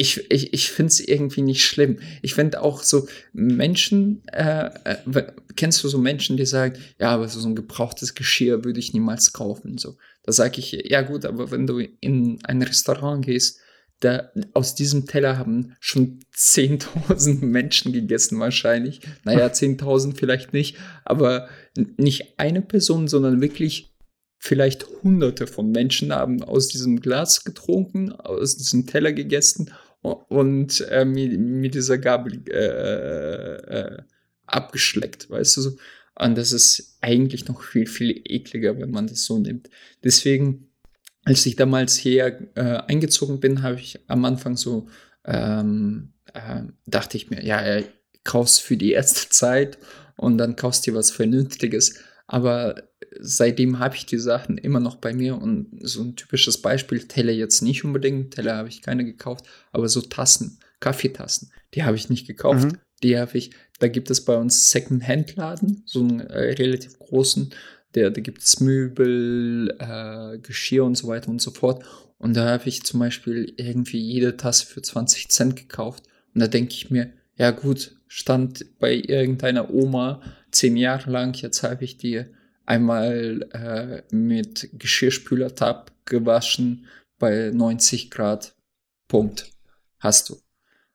[0.00, 1.98] ich, ich, ich finde es irgendwie nicht schlimm.
[2.22, 7.28] Ich finde auch so Menschen, äh, äh, kennst du so Menschen, die sagen, ja, aber
[7.28, 9.76] so ein gebrauchtes Geschirr würde ich niemals kaufen.
[9.76, 13.58] So, da sage ich, ja gut, aber wenn du in ein Restaurant gehst,
[14.00, 19.00] da aus diesem Teller haben schon 10.000 Menschen gegessen wahrscheinlich.
[19.24, 21.48] Naja, 10.000 vielleicht nicht, aber
[21.96, 23.92] nicht eine Person, sondern wirklich
[24.38, 29.72] vielleicht hunderte von Menschen haben aus diesem Glas getrunken, aus diesem Teller gegessen
[30.02, 34.02] und äh, mit, mit, dieser Gabel äh, äh,
[34.46, 35.76] abgeschleckt, weißt du so.
[36.14, 39.70] Und das ist eigentlich noch viel, viel ekliger, wenn man das so nimmt.
[40.02, 40.67] Deswegen,
[41.24, 44.88] als ich damals hier äh, eingezogen bin, habe ich am Anfang so,
[45.24, 47.82] ähm, äh, dachte ich mir, ja,
[48.24, 49.78] kaufst für die erste Zeit
[50.16, 52.00] und dann kaufst dir was Vernünftiges.
[52.26, 52.82] Aber
[53.18, 57.32] seitdem habe ich die Sachen immer noch bei mir und so ein typisches Beispiel, Teller
[57.32, 62.10] jetzt nicht unbedingt, Teller habe ich keine gekauft, aber so Tassen, Kaffeetassen, die habe ich
[62.10, 62.72] nicht gekauft.
[62.72, 62.78] Mhm.
[63.02, 67.54] Die habe ich, da gibt es bei uns Second-Hand-Laden, so einen äh, relativ großen,
[67.94, 71.84] der, da gibt es Möbel, äh, Geschirr und so weiter und so fort.
[72.18, 76.04] Und da habe ich zum Beispiel irgendwie jede Tasse für 20 Cent gekauft.
[76.34, 80.20] Und da denke ich mir, ja gut, stand bei irgendeiner Oma
[80.50, 82.24] zehn Jahre lang, jetzt habe ich die
[82.66, 86.86] einmal äh, mit Geschirrspülertab gewaschen
[87.18, 88.54] bei 90 Grad.
[89.08, 89.50] Punkt.
[89.98, 90.36] Hast du.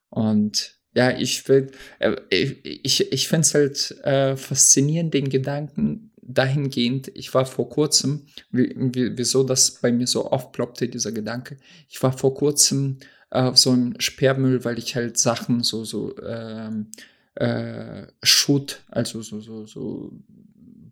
[0.08, 7.10] Und ja, ich will, äh, ich, ich finde es halt äh, faszinierend, den Gedanken dahingehend,
[7.14, 11.56] ich war vor kurzem, wieso das bei mir so aufploppte, dieser Gedanke,
[11.88, 12.98] ich war vor kurzem
[13.30, 16.86] auf so einem Sperrmüll, weil ich halt Sachen, so, so, ähm,
[17.34, 20.12] äh, Schutt, also so, so, so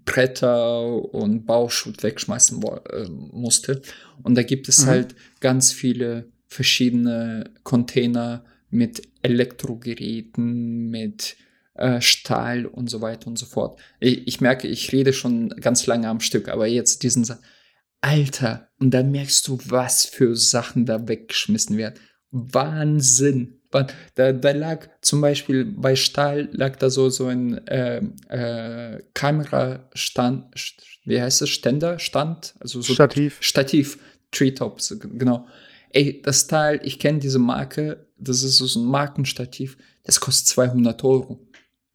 [0.04, 3.82] Bretter und Bauschutt wegschmeißen äh, musste.
[4.22, 4.86] Und da gibt es mhm.
[4.88, 11.36] halt ganz viele verschiedene Container mit Elektrogeräten, mit
[11.74, 13.78] äh, Stahl und so weiter und so fort.
[14.00, 17.38] Ich, ich, merke, ich rede schon ganz lange am Stück, aber jetzt diesen Sa
[18.04, 22.00] Alter, und dann merkst du, was für Sachen da weggeschmissen werden.
[22.32, 23.60] Wahnsinn.
[24.16, 30.54] Da, da lag zum Beispiel bei Stahl lag da so, so ein äh, äh, Kamerastand,
[31.04, 33.38] wie heißt es, Ständer, Stand, also so Stativ.
[33.40, 33.98] Stativ,
[34.30, 35.46] Treetops, genau.
[35.90, 41.04] Ey, das Teil, ich kenne diese Marke, das ist so ein Markenstativ, das kostet 200
[41.04, 41.40] Euro.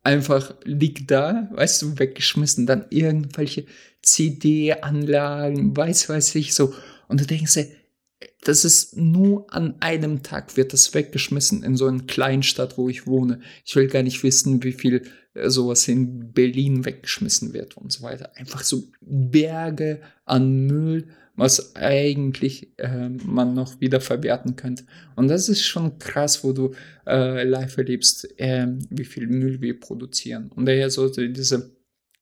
[0.08, 3.66] Einfach liegt da, weißt du, weggeschmissen, dann irgendwelche
[4.02, 6.74] CD-Anlagen, weiß, weiß ich, so.
[7.10, 7.68] Und du denkst dir,
[8.46, 12.88] das ist nur an einem Tag wird das weggeschmissen in so einer kleinen Stadt, wo
[12.88, 13.42] ich wohne.
[13.66, 18.02] Ich will gar nicht wissen, wie viel äh, sowas in Berlin weggeschmissen wird und so
[18.02, 18.32] weiter.
[18.38, 24.86] Einfach so Berge an Müll, was eigentlich äh, man noch wieder verwerten könnte.
[25.16, 26.74] Und das ist schon krass, wo du
[27.06, 30.52] äh, live erlebst, äh, wie viel Müll wir produzieren.
[30.54, 31.78] Und daher sollte diese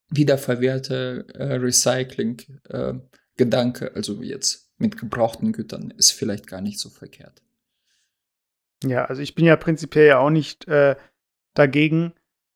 [0.09, 7.41] wiederverwehrte äh, Recycling-Gedanke, äh, also jetzt mit gebrauchten Gütern, ist vielleicht gar nicht so verkehrt.
[8.84, 10.97] Ja, also ich bin ja prinzipiell ja auch nicht äh,
[11.53, 12.11] dagegen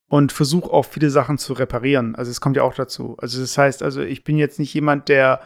[0.10, 2.16] und versuche auch viele Sachen zu reparieren.
[2.16, 3.16] Also es kommt ja auch dazu.
[3.20, 5.40] Also das heißt, also ich bin jetzt nicht jemand, der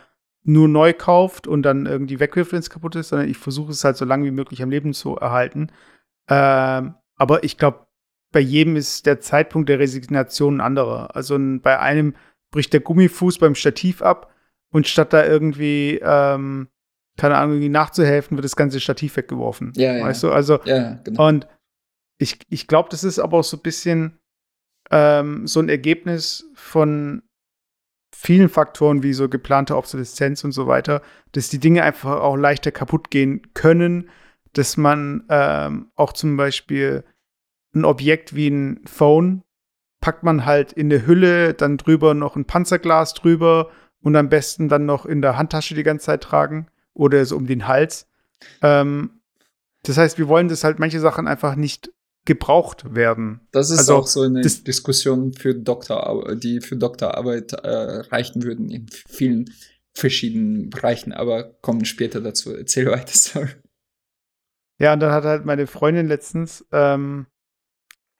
[0.43, 3.83] nur neu kauft und dann irgendwie wegwirft, wenn es kaputt ist, sondern ich versuche es
[3.83, 5.71] halt so lange wie möglich am Leben zu erhalten.
[6.29, 7.87] Ähm, aber ich glaube,
[8.31, 11.15] bei jedem ist der Zeitpunkt der Resignation ein anderer.
[11.15, 12.15] Also bei einem
[12.51, 14.33] bricht der Gummifuß beim Stativ ab
[14.71, 16.67] und statt da irgendwie, ähm,
[17.17, 19.71] keine Ahnung, irgendwie nachzuhelfen, wird das ganze Stativ weggeworfen.
[19.75, 20.03] Ja, ja.
[20.03, 21.27] Weißt du, also, ja, genau.
[21.27, 21.47] und
[22.17, 24.19] ich, ich glaube, das ist aber auch so ein bisschen
[24.91, 27.23] ähm, so ein Ergebnis von
[28.23, 31.01] vielen Faktoren wie so geplante Obsoleszenz und so weiter,
[31.33, 34.09] dass die Dinge einfach auch leichter kaputt gehen können,
[34.53, 37.03] dass man ähm, auch zum Beispiel
[37.75, 39.43] ein Objekt wie ein Phone
[39.99, 43.69] packt man halt in eine Hülle, dann drüber noch ein Panzerglas drüber
[44.01, 47.45] und am besten dann noch in der Handtasche die ganze Zeit tragen oder so um
[47.45, 48.07] den Hals.
[48.61, 49.21] Ähm,
[49.83, 51.91] das heißt, wir wollen das halt manche Sachen einfach nicht
[52.25, 53.41] gebraucht werden.
[53.51, 58.69] Das ist also, auch so eine Diskussion für Doktor, die für Doktorarbeit äh, reichen würden
[58.69, 59.53] in vielen
[59.93, 62.55] verschiedenen Bereichen, aber kommen später dazu.
[62.55, 63.49] Erzähl weiter, sorry.
[64.79, 67.27] Ja, und dann hat halt meine Freundin letztens ähm,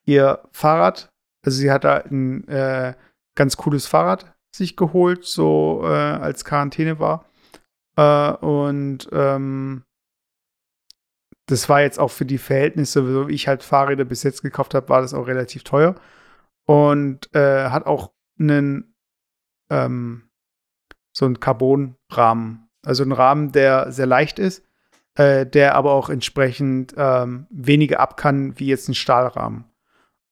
[0.06, 1.10] ihr Fahrrad,
[1.44, 2.94] also sie hat da ein äh,
[3.36, 7.26] ganz cooles Fahrrad sich geholt, so äh, als Quarantäne war.
[7.96, 9.84] Äh, und ähm,
[11.48, 14.74] das war jetzt auch für die Verhältnisse, so wie ich halt Fahrräder bis jetzt gekauft
[14.74, 15.96] habe, war das auch relativ teuer.
[16.66, 18.96] Und äh, hat auch einen
[19.70, 20.30] ähm,
[21.12, 22.70] so einen Carbonrahmen.
[22.86, 24.64] Also einen Rahmen, der sehr leicht ist,
[25.16, 29.66] äh, der aber auch entsprechend ähm, weniger ab kann wie jetzt ein Stahlrahmen.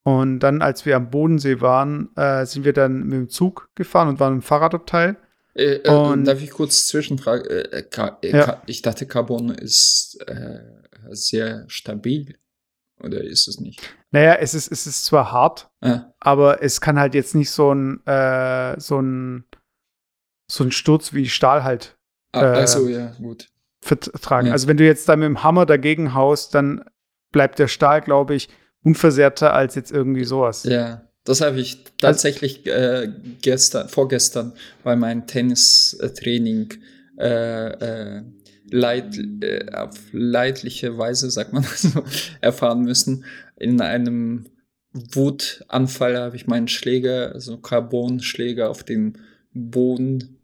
[0.02, 4.08] Und dann, als wir am Bodensee waren, äh, sind wir dann mit dem Zug gefahren
[4.08, 5.16] und waren im Fahrradabteil.
[5.54, 7.46] Äh, äh, und darf ich kurz zwischenfragen?
[7.46, 7.84] Äh,
[8.22, 8.62] äh, ja.
[8.66, 10.18] Ich dachte, Carbon ist
[11.10, 12.36] sehr stabil.
[13.00, 13.80] Oder ist es nicht?
[14.10, 16.12] Naja, es ist, es ist zwar hart, ja.
[16.20, 19.44] aber es kann halt jetzt nicht so ein, äh, so ein,
[20.50, 21.96] so ein Sturz wie Stahl halt.
[22.32, 23.48] Ah, äh, also, ja, gut.
[23.80, 24.48] Vertragen.
[24.48, 24.52] Ja.
[24.52, 26.84] Also, wenn du jetzt da mit dem Hammer dagegen haust, dann
[27.32, 28.48] bleibt der Stahl, glaube ich,
[28.84, 30.62] unversehrter als jetzt irgendwie sowas.
[30.64, 31.02] Ja.
[31.24, 33.08] Das habe ich tatsächlich äh,
[33.42, 36.74] gestern, vorgestern bei meinem Tennistraining
[37.16, 38.22] äh, äh,
[38.72, 42.04] leid, äh, auf leidliche Weise, sagt man so,
[42.40, 43.24] erfahren müssen.
[43.56, 44.46] In einem
[44.92, 49.18] Wutanfall habe ich meinen Schläger, also Carbonschläger, auf den
[49.52, 50.38] Boden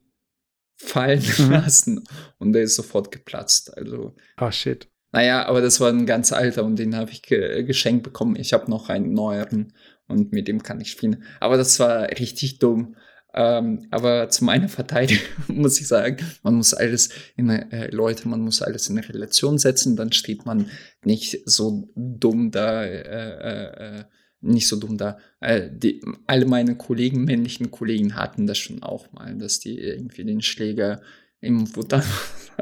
[0.77, 1.51] fallen mhm.
[1.51, 2.05] lassen
[2.39, 3.77] und der ist sofort geplatzt.
[3.77, 4.15] Also.
[4.37, 4.89] Ah, shit.
[5.11, 8.37] Naja, aber das war ein ganz alter und den habe ich ge geschenkt bekommen.
[8.37, 9.73] Ich habe noch einen neueren
[10.07, 11.25] und mit dem kann ich spielen.
[11.41, 12.97] Aber das war richtig dumm.
[13.35, 18.41] Ähm, aber zu meiner Verteidigung muss ich sagen, man muss alles in äh, Leute, man
[18.41, 20.71] muss alles in eine Relation setzen, dann steht man
[21.05, 24.05] nicht so dumm da, äh, äh, äh
[24.41, 25.19] nicht so dumm da.
[25.41, 30.25] Äh, die, alle meine Kollegen, männlichen Kollegen hatten das schon auch mal, dass die irgendwie
[30.25, 31.03] den Schläger
[31.41, 32.05] im Futter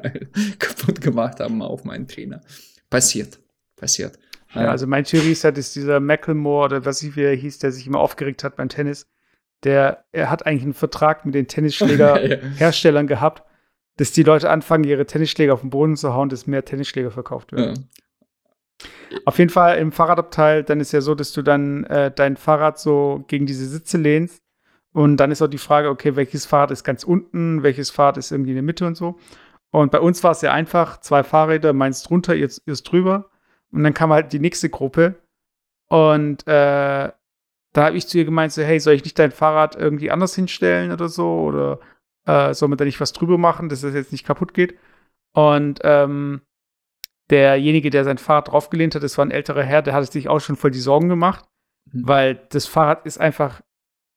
[0.58, 2.40] kaputt gemacht haben auf meinen Trainer.
[2.90, 3.38] Passiert,
[3.76, 4.18] passiert.
[4.54, 7.72] Ja, also mein Theorie ist halt, ist dieser Macklemore oder was ich wieder hieß, der
[7.72, 9.06] sich immer aufgeregt hat beim Tennis,
[9.64, 13.42] der, er hat eigentlich einen Vertrag mit den Tennisschlägerherstellern gehabt,
[13.96, 17.52] dass die Leute anfangen, ihre Tennisschläger auf den Boden zu hauen, dass mehr Tennisschläger verkauft
[17.52, 17.88] werden.
[18.80, 18.86] Ja.
[19.24, 22.78] Auf jeden Fall im Fahrradabteil, dann ist ja so, dass du dann äh, dein Fahrrad
[22.78, 24.42] so gegen diese Sitze lehnst.
[24.92, 28.32] Und dann ist auch die Frage, okay, welches Fahrrad ist ganz unten, welches Fahrrad ist
[28.32, 29.18] irgendwie in der Mitte und so.
[29.70, 33.30] Und bei uns war es sehr einfach, zwei Fahrräder, meins drunter, ihr, ihr drüber.
[33.72, 35.16] Und dann kam halt die nächste Gruppe.
[35.88, 37.12] Und äh,
[37.76, 40.34] da habe ich zu ihr gemeint, so, hey, soll ich nicht dein Fahrrad irgendwie anders
[40.34, 41.42] hinstellen oder so?
[41.42, 41.78] Oder
[42.26, 44.78] äh, soll man da nicht was drüber machen, dass das jetzt nicht kaputt geht?
[45.34, 46.40] Und ähm,
[47.28, 50.40] derjenige, der sein Fahrrad draufgelehnt hat, das war ein älterer Herr, der hatte sich auch
[50.40, 51.44] schon voll die Sorgen gemacht,
[51.92, 52.08] mhm.
[52.08, 53.60] weil das Fahrrad ist einfach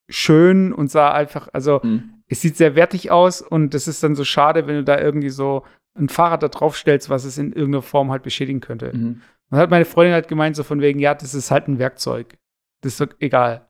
[0.10, 2.22] schön und sah einfach, also mhm.
[2.28, 5.30] es sieht sehr wertig aus und das ist dann so schade, wenn du da irgendwie
[5.30, 8.96] so ein Fahrrad da draufstellst, was es in irgendeiner Form halt beschädigen könnte.
[8.96, 9.22] Mhm.
[9.50, 12.38] Dann hat meine Freundin halt gemeint, so von wegen, ja, das ist halt ein Werkzeug.
[12.82, 13.68] Das ist doch egal.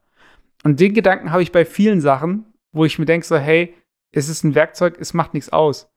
[0.62, 3.74] Und den Gedanken habe ich bei vielen Sachen, wo ich mir denke, so, hey,
[4.12, 5.88] es ist ein Werkzeug, es macht nichts aus.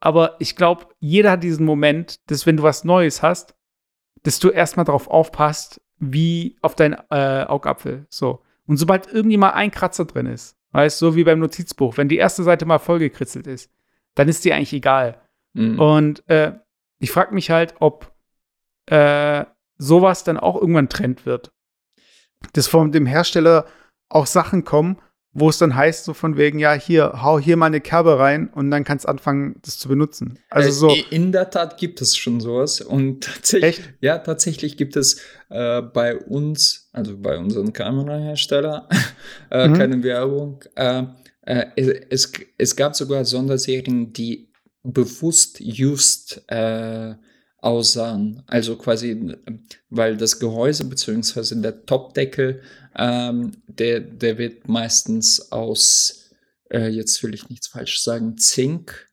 [0.00, 3.54] Aber ich glaube, jeder hat diesen Moment, dass wenn du was Neues hast,
[4.22, 8.06] dass du erstmal darauf aufpasst, wie auf deinen äh, Augapfel.
[8.08, 8.42] So.
[8.66, 12.08] Und sobald irgendwie mal ein Kratzer drin ist, weißt du, so wie beim Notizbuch, wenn
[12.08, 13.70] die erste Seite mal vollgekritzelt ist,
[14.14, 15.20] dann ist dir eigentlich egal.
[15.54, 15.78] Mhm.
[15.78, 16.52] Und äh,
[16.98, 18.12] ich frage mich halt, ob
[18.86, 19.44] äh,
[19.78, 21.52] sowas dann auch irgendwann Trend wird.
[22.52, 23.66] Dass von dem Hersteller
[24.08, 24.98] auch Sachen kommen,
[25.36, 28.48] wo es dann heißt, so von wegen, ja, hier, hau hier mal eine Kerbe rein
[28.54, 30.38] und dann kannst anfangen, das zu benutzen.
[30.48, 30.96] Also Äh, so.
[31.10, 32.80] In der Tat gibt es schon sowas.
[32.80, 33.94] Und tatsächlich, Echt?
[34.00, 38.88] ja, tatsächlich gibt es äh, bei uns, also bei unseren Kamerahersteller,
[39.50, 39.74] äh, Mhm.
[39.74, 40.62] keine Werbung.
[40.76, 41.02] Äh,
[41.42, 41.66] äh,
[42.10, 44.52] es, es gab sogar Sonderserien, die
[44.84, 46.44] bewusst just
[47.64, 48.42] aussahen.
[48.46, 49.36] Also quasi, äh,
[49.90, 52.60] weil das Gehäuse beziehungsweise der Topdeckel,
[52.96, 56.30] ähm, der, der wird meistens aus,
[56.70, 59.08] äh, jetzt will ich nichts falsch sagen, Zink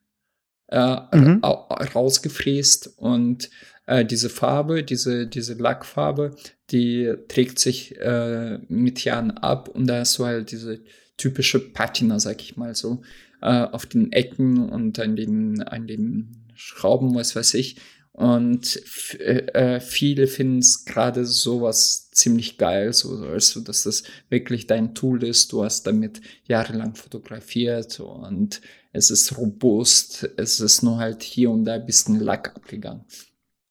[0.68, 1.40] äh, Mhm.
[1.42, 3.50] ra- rausgefräst und
[3.86, 6.36] äh, diese Farbe, diese, diese Lackfarbe,
[6.70, 10.80] die trägt sich äh, mit Jahren ab und da hast du halt diese
[11.16, 13.02] typische Patina, sag ich mal so,
[13.42, 17.76] äh, auf den Ecken und an den, an den Schrauben, was weiß ich.
[18.12, 18.80] Und
[19.20, 24.94] äh, äh, viele finden es gerade sowas ziemlich geil, so, also, dass das wirklich dein
[24.94, 25.52] Tool ist.
[25.52, 28.60] Du hast damit jahrelang fotografiert und
[28.92, 33.04] es ist robust, es ist nur halt hier und da ein bisschen Lack abgegangen.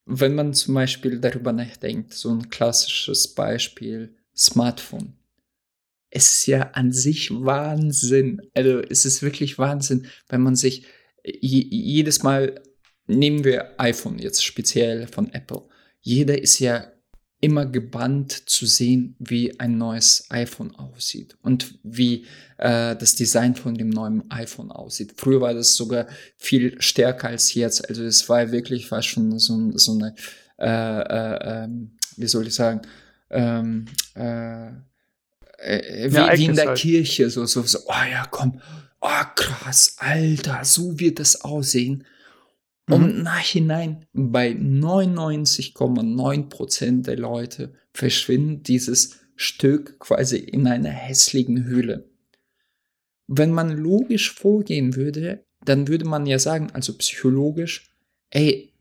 [0.05, 5.13] Wenn man zum Beispiel darüber nachdenkt, so ein klassisches Beispiel, Smartphone.
[6.09, 8.41] Es ist ja an sich Wahnsinn.
[8.55, 10.85] Also es ist wirklich Wahnsinn, wenn man sich
[11.23, 12.61] je, jedes Mal,
[13.17, 15.63] nehmen wir iPhone jetzt speziell von Apple,
[16.01, 16.91] jeder ist ja
[17.41, 22.25] immer gebannt zu sehen, wie ein neues iPhone aussieht und wie
[22.57, 25.15] äh, das Design von dem neuen iPhone aussieht.
[25.17, 26.07] Früher war das sogar
[26.37, 27.89] viel stärker als jetzt.
[27.89, 30.15] Also es war wirklich fast schon so, so eine,
[30.59, 32.81] äh, äh, ähm, wie soll ich sagen,
[33.31, 33.85] ähm,
[34.15, 34.67] äh,
[35.57, 36.77] äh, wie, Ja, wie in der halt.
[36.77, 38.61] Kirche, so, so, so, oh ja, komm,
[38.99, 42.05] oh krass, Alter, so wird das aussehen.
[42.89, 43.09] Und Mhm.
[43.09, 52.09] im Nachhinein bei 99,9% der Leute verschwindet dieses Stück quasi in einer hässlichen Höhle.
[53.27, 57.93] Wenn man logisch vorgehen würde, dann würde man ja sagen, also psychologisch,
[58.31, 58.73] ey,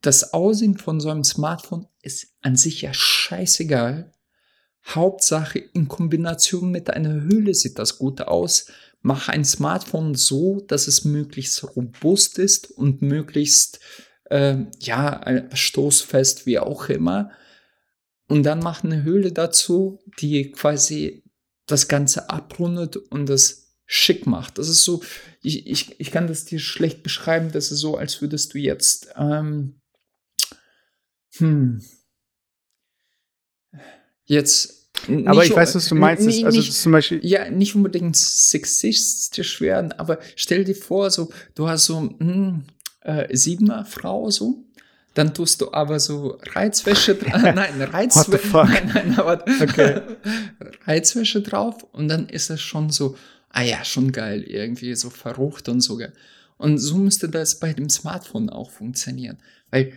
[0.00, 4.12] das Aussehen von so einem Smartphone ist an sich ja scheißegal.
[4.88, 8.66] Hauptsache in Kombination mit einer Höhle sieht das gut aus.
[9.00, 13.80] Mach ein Smartphone so, dass es möglichst robust ist und möglichst
[14.24, 17.30] äh, ja stoßfest wie auch immer.
[18.28, 21.24] Und dann mach eine Höhle dazu, die quasi
[21.66, 24.58] das Ganze abrundet und das schick macht.
[24.58, 25.02] Das ist so,
[25.40, 29.08] ich, ich, ich kann das dir schlecht beschreiben, das ist so, als würdest du jetzt
[29.16, 29.80] ähm,
[31.36, 31.82] hm,
[34.24, 36.26] jetzt Aber nicht- ich weiß, was du meinst.
[36.26, 41.30] Nee, also nicht, zum Beispiel, ja, nicht unbedingt sexistisch werden, aber stell dir vor, so,
[41.54, 42.64] du hast so hm,
[43.02, 44.64] äh, siebener Frau so,
[45.14, 50.00] dann tust du aber so Reizwäsche, dra- nein, Reizwäsche, nein, nein, aber Okay.
[50.86, 53.16] Reizwäsche drauf und dann ist es schon so,
[53.50, 55.96] ah ja, schon geil, irgendwie so verrucht und so.
[55.96, 56.12] gell.
[56.58, 59.38] Und so müsste das bei dem Smartphone auch funktionieren,
[59.70, 59.92] weil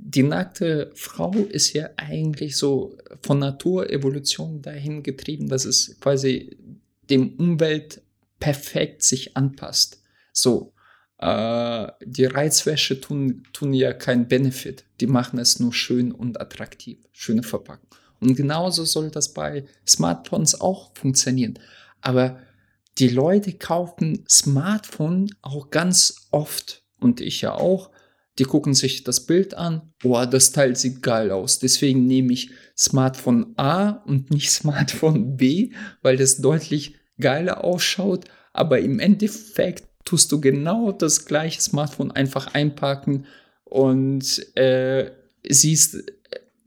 [0.00, 6.56] die nackte Frau ist ja eigentlich so von Natur, Evolution dahin getrieben, dass es quasi
[7.10, 8.00] dem Umwelt
[8.38, 10.02] perfekt sich anpasst.
[10.32, 10.72] So,
[11.18, 14.84] äh, die Reizwäsche tun, tun ja keinen Benefit.
[15.00, 17.88] Die machen es nur schön und attraktiv, schöne Verpackung.
[18.20, 21.58] Und genauso soll das bei Smartphones auch funktionieren.
[22.00, 22.38] Aber
[22.98, 27.90] die Leute kaufen Smartphone auch ganz oft und ich ja auch.
[28.38, 29.92] Die gucken sich das Bild an.
[30.00, 31.58] Boah, das Teil sieht geil aus.
[31.58, 35.72] Deswegen nehme ich Smartphone A und nicht Smartphone B,
[36.02, 38.26] weil das deutlich geiler ausschaut.
[38.52, 43.26] Aber im Endeffekt tust du genau das gleiche Smartphone einfach einpacken
[43.64, 45.10] und äh,
[45.46, 45.98] siehst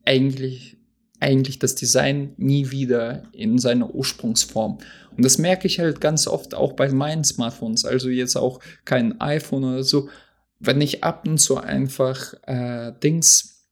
[0.05, 0.77] eigentlich,
[1.19, 4.79] eigentlich das Design nie wieder in seiner Ursprungsform.
[5.15, 7.85] Und das merke ich halt ganz oft auch bei meinen Smartphones.
[7.85, 10.09] Also jetzt auch kein iPhone oder so.
[10.63, 13.67] Wenn ich ab und zu einfach äh, Dings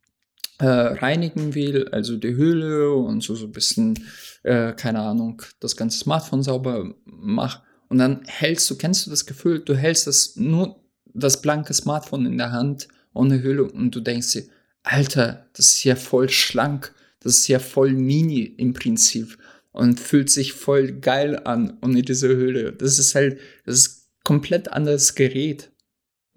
[0.59, 4.05] äh, reinigen will, also die Hülle und so, so ein bisschen,
[4.43, 7.61] äh, keine Ahnung, das ganze Smartphone sauber mach.
[7.89, 10.83] Und dann hältst du, kennst du das Gefühl, du hältst das nur
[11.13, 14.43] das blanke Smartphone in der Hand ohne Hülle und du denkst dir,
[14.83, 19.37] Alter, das ist ja voll schlank, das ist ja voll mini im Prinzip
[19.71, 22.73] und fühlt sich voll geil an ohne diese Hülle.
[22.73, 25.68] Das ist halt, das ist komplett anderes Gerät.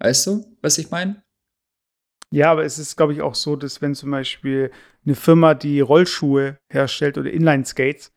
[0.03, 1.23] Weißt du, was ich meine?
[2.33, 4.71] ja, aber es ist, glaube ich, auch so, dass wenn zum Beispiel
[5.05, 8.11] eine Firma, die Rollschuhe herstellt oder Inline-Skates,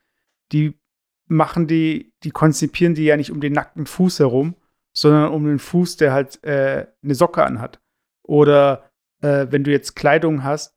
[0.53, 0.81] die
[1.27, 4.55] machen die, die konzipieren die ja nicht um den nackten Fuß herum,
[4.95, 7.79] sondern um den Fuß, der halt äh, eine Socke anhat.
[8.23, 10.76] Oder äh, wenn du jetzt Kleidung hast,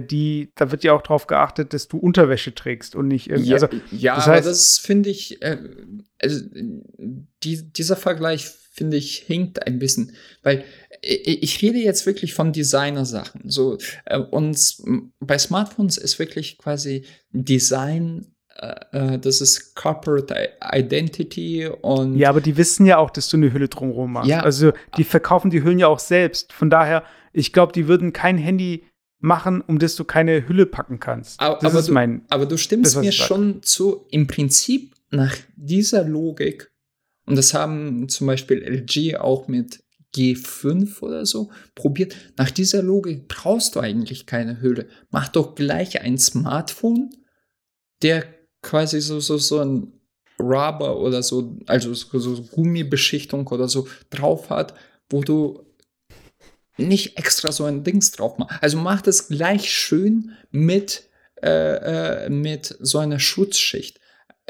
[0.00, 3.50] die, da wird ja auch darauf geachtet, dass du Unterwäsche trägst und nicht irgendwie.
[3.50, 5.58] Ja, also, ja das aber heißt- das finde ich, äh,
[6.20, 6.40] also,
[7.42, 10.12] die, dieser Vergleich, finde ich, hinkt ein bisschen,
[10.42, 10.64] weil
[11.02, 13.42] äh, ich rede jetzt wirklich von Designer-Sachen.
[13.50, 14.76] So, äh, und
[15.20, 18.26] bei Smartphones ist wirklich quasi Design,
[18.56, 20.34] äh, äh, das ist Corporate
[20.72, 24.30] Identity und Ja, aber die wissen ja auch, dass du eine Hülle drumherum machst.
[24.30, 24.40] Ja.
[24.40, 26.52] Also die verkaufen die Hüllen ja auch selbst.
[26.52, 28.84] Von daher, ich glaube, die würden kein Handy
[29.22, 31.40] machen, um das du keine Hülle packen kannst.
[31.40, 32.22] Aber- das aber ist du- mein.
[32.28, 36.70] Aber du stimmst Das, mir schon zu, im Prinzip nach dieser Logik,
[37.26, 39.82] und das haben zum Beispiel LG auch mit
[40.14, 44.86] G5 oder so probiert, nach dieser Logik brauchst du eigentlich keine Hülle.
[45.10, 47.10] Mach doch gleich ein Smartphone,
[48.02, 48.24] der
[48.62, 49.92] quasi so, so, so ein
[50.40, 54.74] Rubber oder so, also so, so Gummibeschichtung oder so drauf hat,
[55.08, 55.62] wo du
[56.76, 58.62] nicht extra so ein Dings drauf machst.
[58.62, 61.08] Also mach das gleich schön mit,
[61.42, 64.00] äh, äh, mit so einer Schutzschicht.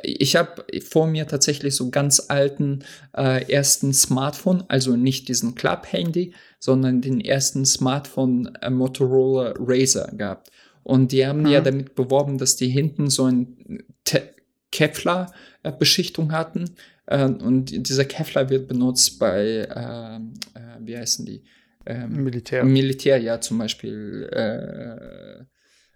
[0.03, 2.85] Ich habe vor mir tatsächlich so ganz alten
[3.17, 10.51] äh, ersten Smartphone, also nicht diesen Club-Handy, sondern den ersten Smartphone äh, Motorola Razer gehabt.
[10.83, 11.65] Und die haben ja Mhm.
[11.65, 13.85] damit beworben, dass die hinten so ein
[14.73, 16.71] Kevlar-Beschichtung hatten.
[17.07, 21.43] Äh, und dieser Kevlar wird benutzt bei, ähm, äh, wie heißen die?
[21.87, 22.65] Ähm, Militär.
[22.65, 25.45] Militär, ja, zum Beispiel, äh,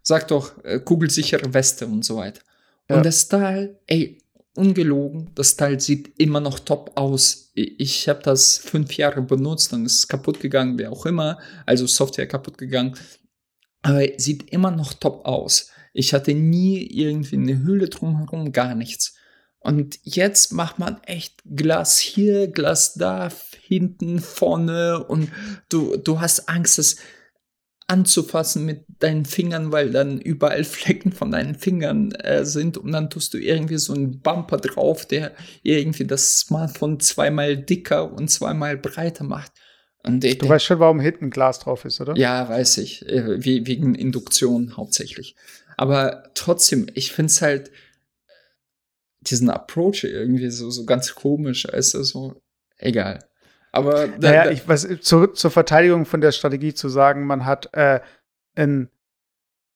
[0.02, 2.40] sag doch, äh, kugelsichere Weste und so weiter.
[2.88, 2.96] Ja.
[2.96, 4.18] Und das Teil, ey,
[4.56, 7.50] ungelogen, das Teil sieht immer noch top aus.
[7.54, 11.86] Ich habe das fünf Jahre benutzt, dann ist es kaputt gegangen, wie auch immer, also
[11.86, 12.96] Software kaputt gegangen.
[13.82, 15.70] Aber sieht immer noch top aus.
[15.92, 19.16] Ich hatte nie irgendwie eine Hülle drumherum, gar nichts.
[19.66, 23.30] Und jetzt macht man echt Glas hier, Glas da,
[23.62, 25.32] hinten, vorne und
[25.68, 26.98] du, du hast Angst, es
[27.88, 33.10] anzufassen mit deinen Fingern, weil dann überall Flecken von deinen Fingern äh, sind und dann
[33.10, 35.32] tust du irgendwie so einen Bumper drauf, der
[35.64, 39.50] irgendwie das Smartphone zweimal dicker und zweimal breiter macht.
[40.04, 42.16] Und der, Du weißt schon, warum hinten Glas drauf ist, oder?
[42.16, 43.04] ja, weiß ich.
[43.08, 45.34] Äh, Wegen Induktion hauptsächlich.
[45.76, 47.72] Aber trotzdem, ich finde es halt
[49.30, 51.68] diesen Approach irgendwie so, so ganz komisch.
[51.68, 52.40] Also so,
[52.78, 53.20] egal.
[53.72, 57.74] Aber da, Naja, ich, was, zur, zur Verteidigung von der Strategie zu sagen, man hat
[57.74, 58.00] äh,
[58.54, 58.88] einen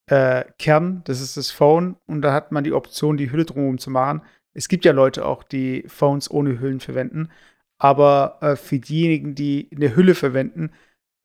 [0.07, 3.79] äh, Kern, das ist das Phone, und da hat man die Option, die Hülle drumherum
[3.79, 4.23] zu machen.
[4.55, 7.31] Es gibt ja Leute auch, die Phones ohne Hüllen verwenden,
[7.79, 10.73] aber äh, für diejenigen, die eine Hülle verwenden,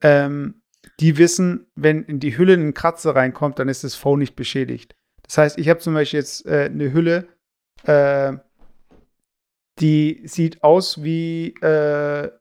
[0.02, 0.62] ähm,
[1.00, 4.96] die wissen, wenn in die Hülle ein Kratzer reinkommt, dann ist das Phone nicht beschädigt.
[5.24, 7.28] Das heißt, ich habe zum Beispiel jetzt äh, eine Hülle,
[7.86, 8.38] äh,
[9.80, 12.32] die sieht aus wie äh,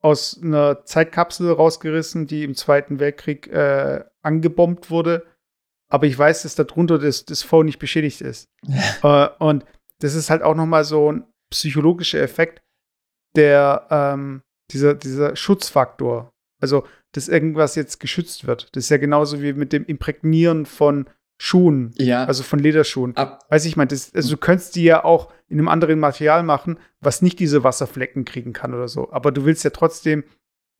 [0.00, 5.26] aus einer Zeitkapsel rausgerissen, die im Zweiten Weltkrieg äh, angebombt wurde.
[5.90, 8.48] Aber ich weiß, dass darunter das, das Phone nicht beschädigt ist.
[9.02, 9.64] äh, und
[9.98, 12.62] das ist halt auch noch mal so ein psychologischer Effekt,
[13.36, 18.68] der ähm, dieser, dieser Schutzfaktor, also dass irgendwas jetzt geschützt wird.
[18.72, 21.10] Das ist ja genauso wie mit dem Imprägnieren von
[21.42, 23.16] Schuhen, ja, also von Lederschuhen.
[23.16, 26.78] ab, Weiß ich, das- also du könntest die ja auch in einem anderen Material machen,
[27.00, 29.10] was nicht diese Wasserflecken kriegen kann oder so.
[29.10, 30.24] Aber du willst ja trotzdem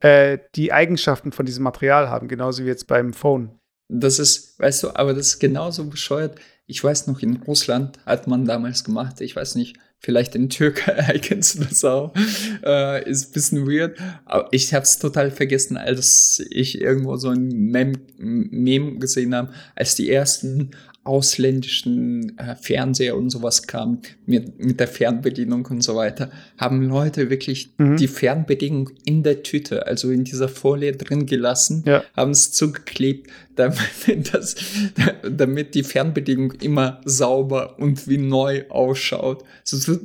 [0.02, 3.58] äh, die Eigenschaften von diesem Material haben, genauso wie jetzt beim Phone.
[3.88, 6.38] das ist, weißt du, aber das ist genauso bescheuert.
[6.66, 11.18] Ich weiß noch, in Russland hat man damals gemacht, ich weiß nicht, vielleicht in Türkei
[11.22, 12.12] kennst du das auch.
[12.64, 13.98] Äh, ist bisschen weird.
[14.24, 19.52] Aber ich habe es total vergessen, als ich irgendwo so ein Mem Meme gesehen habe,
[19.76, 20.70] als die ersten
[21.04, 27.30] ausländischen äh, Fernseher und sowas kamen mit, mit der Fernbedienung und so weiter, haben Leute
[27.30, 27.96] wirklich Mhm.
[27.96, 32.04] die Fernbedienung in der Tüte, also in dieser Folie drin gelassen, Ja.
[32.16, 34.54] haben es zugeklebt, damit, das,
[35.22, 39.44] damit die Fernbedienung immer sauber und wie neu ausschaut.
[39.64, 39.96] So,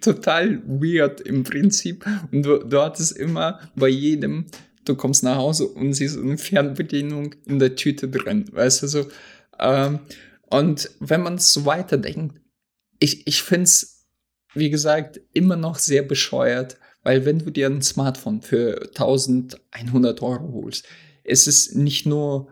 [0.00, 2.04] total weird im Prinzip.
[2.30, 4.46] Und du, du hattest immer bei jedem,
[4.84, 9.06] du kommst nach Hause und siehst eine Fernbedienung in der Tüte drin, weißt du so.
[9.62, 10.00] Ähm,
[10.50, 12.40] und wenn man es so weiterdenkt,
[12.98, 14.06] ich, ich finde es,
[14.54, 20.52] wie gesagt, immer noch sehr bescheuert, weil wenn du dir ein Smartphone für 1100 Euro
[20.52, 20.86] holst,
[21.24, 22.48] es ist nicht nur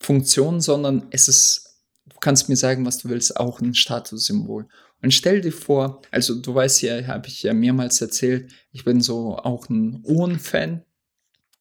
[0.00, 4.66] Funktion, sondern es ist, du kannst mir sagen, was du willst, auch ein Statussymbol.
[5.02, 9.00] Und stell dir vor, also du weißt ja, habe ich ja mehrmals erzählt, ich bin
[9.00, 10.82] so auch ein Uhrenfan.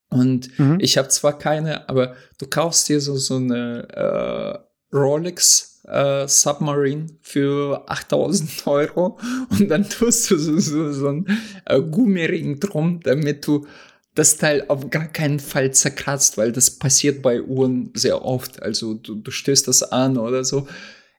[0.10, 0.78] Und Mhm.
[0.80, 7.84] ich habe zwar keine, aber du kaufst dir so, so eine Rolex äh, Submarine für
[7.90, 9.18] 8000 Euro
[9.50, 11.28] und dann tust du so, so, so einen
[11.66, 13.68] äh, Gummiring drum, damit du
[14.16, 18.64] das Teil auf gar keinen Fall zerkratzt, weil das passiert bei Uhren sehr oft.
[18.64, 20.68] Also du, du stößt das an oder so.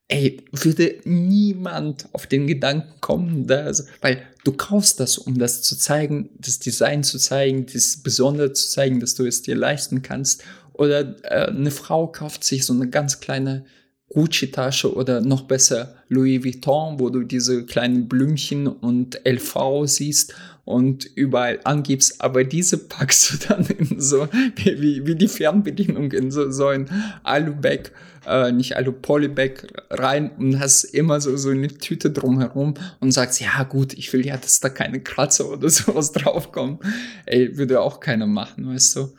[0.09, 5.77] Ey, würde niemand auf den Gedanken kommen, dass, weil du kaufst das, um das zu
[5.77, 10.45] zeigen, das Design zu zeigen, das Besondere zu zeigen, dass du es dir leisten kannst.
[10.77, 13.65] Oder äh, eine Frau kauft sich so eine ganz kleine
[14.11, 20.35] Gucci-Tasche oder noch besser Louis Vuitton, wo du diese kleinen Blümchen und LV siehst
[20.65, 26.31] und überall angibst, aber diese packst du dann in so, wie, wie, die Fernbedienung in
[26.31, 26.89] so, so ein
[27.25, 27.93] Alubag,
[28.27, 33.63] äh, nicht Alu-Polybag rein und hast immer so, so eine Tüte drumherum und sagst, ja
[33.63, 36.79] gut, ich will ja, dass da keine Kratzer oder sowas draufkommen.
[37.27, 39.13] Ey, würde auch keiner machen, weißt du.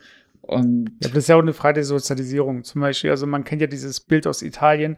[0.48, 2.64] Und ja, das ist ja auch eine Frage der Sozialisierung.
[2.64, 4.96] Zum Beispiel, also man kennt ja dieses Bild aus Italien,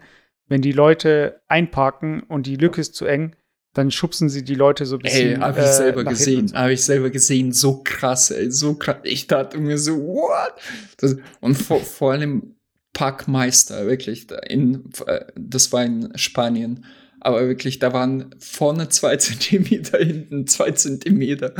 [0.48, 3.36] wenn die Leute einparken und die Lücke ist zu eng,
[3.74, 5.34] dann schubsen sie die Leute so ein bisschen.
[5.34, 6.56] Ey, hab ich äh, selber gesehen, so.
[6.56, 8.96] habe ich selber gesehen, so krass, ey, so krass.
[9.04, 10.54] Ich dachte mir so, what?
[10.98, 12.56] Das, und vor, vor allem
[12.92, 16.84] Parkmeister, wirklich, in, äh, das war in Spanien
[17.20, 21.54] aber wirklich, da waren vorne zwei Zentimeter, hinten zwei Zentimeter.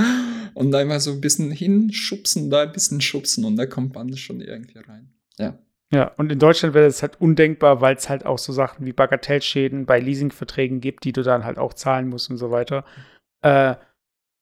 [0.54, 4.40] Und einfach so ein bisschen hinschubsen, da ein bisschen schubsen und da kommt man schon
[4.40, 5.12] irgendwie rein.
[5.38, 5.58] Ja.
[5.92, 8.92] Ja, und in Deutschland wäre das halt undenkbar, weil es halt auch so Sachen wie
[8.92, 12.84] Bagatellschäden bei Leasingverträgen gibt, die du dann halt auch zahlen musst und so weiter.
[13.42, 13.74] Äh,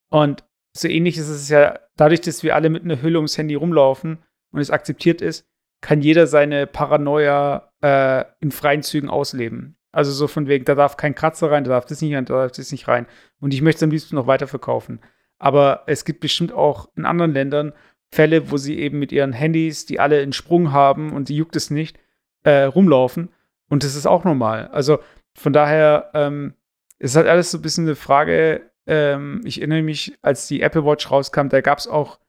[0.09, 0.43] und
[0.73, 4.19] so ähnlich ist es ja, dadurch, dass wir alle mit einer Hülle ums Handy rumlaufen
[4.51, 5.47] und es akzeptiert ist,
[5.81, 9.78] kann jeder seine Paranoia äh, in freien Zügen ausleben.
[9.91, 12.35] Also so von wegen, da darf kein Kratzer rein, da darf das nicht rein, da
[12.35, 13.07] darf das nicht rein.
[13.39, 14.99] Und ich möchte es am liebsten noch weiter verkaufen.
[15.39, 17.73] Aber es gibt bestimmt auch in anderen Ländern
[18.11, 21.55] Fälle, wo sie eben mit ihren Handys, die alle einen Sprung haben und die juckt
[21.55, 21.97] es nicht,
[22.43, 23.29] äh, rumlaufen.
[23.69, 24.67] Und das ist auch normal.
[24.67, 24.99] Also
[25.35, 26.55] von daher ähm,
[26.97, 28.71] ist halt alles so ein bisschen eine Frage.
[28.87, 32.19] Ähm, ich erinnere mich, als die Apple Watch rauskam, da gab es auch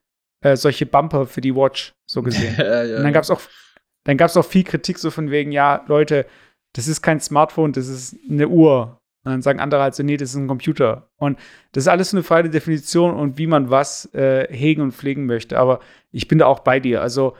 [0.42, 2.54] äh, solche Bumper für die Watch, so gesehen.
[2.58, 2.96] ja, ja.
[2.98, 3.40] Und dann gab es auch,
[4.04, 6.26] dann gab es auch viel Kritik so von wegen, ja, Leute,
[6.72, 9.00] das ist kein Smartphone, das ist eine Uhr.
[9.24, 11.10] Und dann sagen andere halt so, nee, das ist ein Computer.
[11.16, 11.38] Und
[11.72, 15.26] das ist alles so eine freie Definition und wie man was äh, hegen und pflegen
[15.26, 15.58] möchte.
[15.58, 15.80] Aber
[16.10, 17.02] ich bin da auch bei dir.
[17.02, 17.36] Also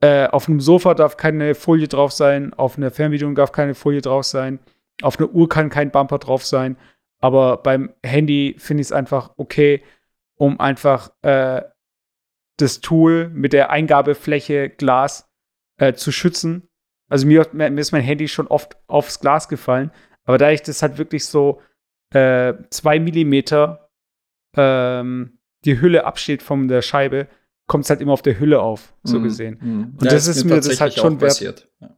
[0.00, 4.00] äh, auf einem Sofa darf keine Folie drauf sein, auf einer Fernbedienung darf keine Folie
[4.00, 4.60] drauf sein,
[5.02, 6.76] auf einer Uhr kann kein Bumper drauf sein.
[7.20, 9.82] Aber beim Handy finde ich es einfach okay,
[10.36, 11.62] um einfach äh,
[12.58, 15.28] das Tool mit der Eingabefläche Glas
[15.78, 16.67] äh, zu schützen
[17.08, 19.90] also mir, mir, ist mein Handy schon oft aufs Glas gefallen,
[20.24, 21.60] aber da ich das halt wirklich so
[22.14, 23.90] äh, zwei Millimeter
[24.56, 27.28] ähm, die Hülle absteht von der Scheibe,
[27.66, 29.22] kommt es halt immer auf der Hülle auf, so mhm.
[29.22, 29.58] gesehen.
[29.60, 29.82] Mhm.
[29.98, 31.68] Und ja, das ist, mir, das halt schon wert.
[31.80, 31.96] Ja.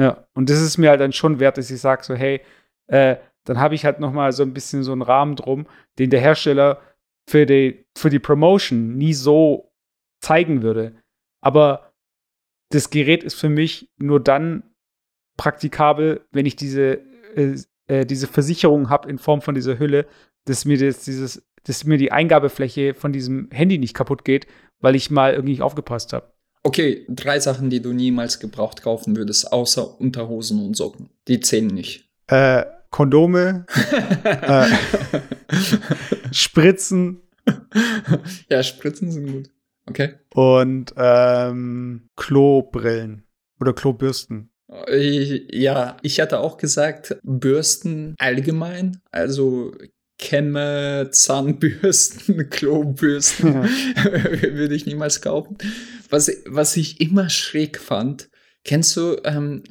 [0.00, 0.26] ja.
[0.34, 2.40] und das ist mir halt dann schon wert, dass ich sage so, hey,
[2.88, 5.66] äh, dann habe ich halt noch mal so ein bisschen so einen Rahmen drum,
[5.98, 6.80] den der Hersteller
[7.28, 9.72] für die, für die Promotion nie so
[10.20, 10.94] zeigen würde.
[11.40, 11.91] Aber
[12.72, 14.64] das Gerät ist für mich nur dann
[15.36, 17.00] praktikabel, wenn ich diese,
[17.36, 20.06] äh, äh, diese Versicherung habe in Form von dieser Hülle,
[20.46, 24.46] dass mir das, dieses, dass mir die Eingabefläche von diesem Handy nicht kaputt geht,
[24.80, 26.32] weil ich mal irgendwie nicht aufgepasst habe.
[26.64, 31.10] Okay, drei Sachen, die du niemals gebraucht kaufen würdest, außer Unterhosen und Socken.
[31.28, 32.08] Die zählen nicht.
[32.28, 33.66] Äh, Kondome,
[34.24, 34.66] äh,
[36.32, 37.22] Spritzen.
[38.48, 39.50] Ja, Spritzen sind gut.
[39.86, 40.14] Okay.
[40.34, 43.24] Und ähm, Klobrillen
[43.60, 44.50] oder Klobürsten.
[44.88, 49.72] Ja, ich hatte auch gesagt, Bürsten allgemein, also
[50.18, 54.04] Kämme, Zahnbürsten, Klobürsten ja.
[54.54, 55.58] würde ich niemals kaufen.
[56.08, 58.30] Was, was ich immer schräg fand,
[58.64, 59.64] kennst du, ähm,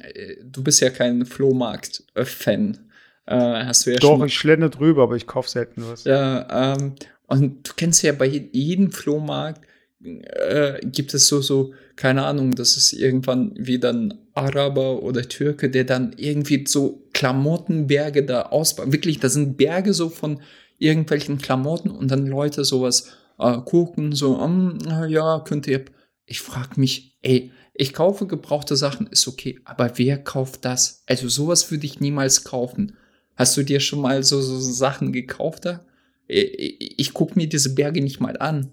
[0.44, 2.90] du bist ja kein Flohmarkt-Fan.
[3.26, 6.04] Äh, hast du ja Doch, schon ich schlende drüber, aber ich kaufe selten was.
[6.04, 6.94] Ja, ähm,
[7.26, 9.66] und du kennst ja bei jedem Flohmarkt
[10.04, 15.70] äh, gibt es so, so, keine Ahnung, das ist irgendwann wieder ein Araber oder Türke,
[15.70, 18.92] der dann irgendwie so Klamottenberge da ausbaut.
[18.92, 20.40] Wirklich, da sind Berge so von
[20.78, 25.84] irgendwelchen Klamotten und dann Leute sowas äh, gucken, so, um, ja, könnt ihr.
[26.24, 31.02] Ich frag mich, ey, ich kaufe gebrauchte Sachen, ist okay, aber wer kauft das?
[31.06, 32.96] Also sowas würde ich niemals kaufen.
[33.34, 35.84] Hast du dir schon mal so, so Sachen gekauft da?
[36.28, 38.72] Ich, ich gucke mir diese Berge nicht mal an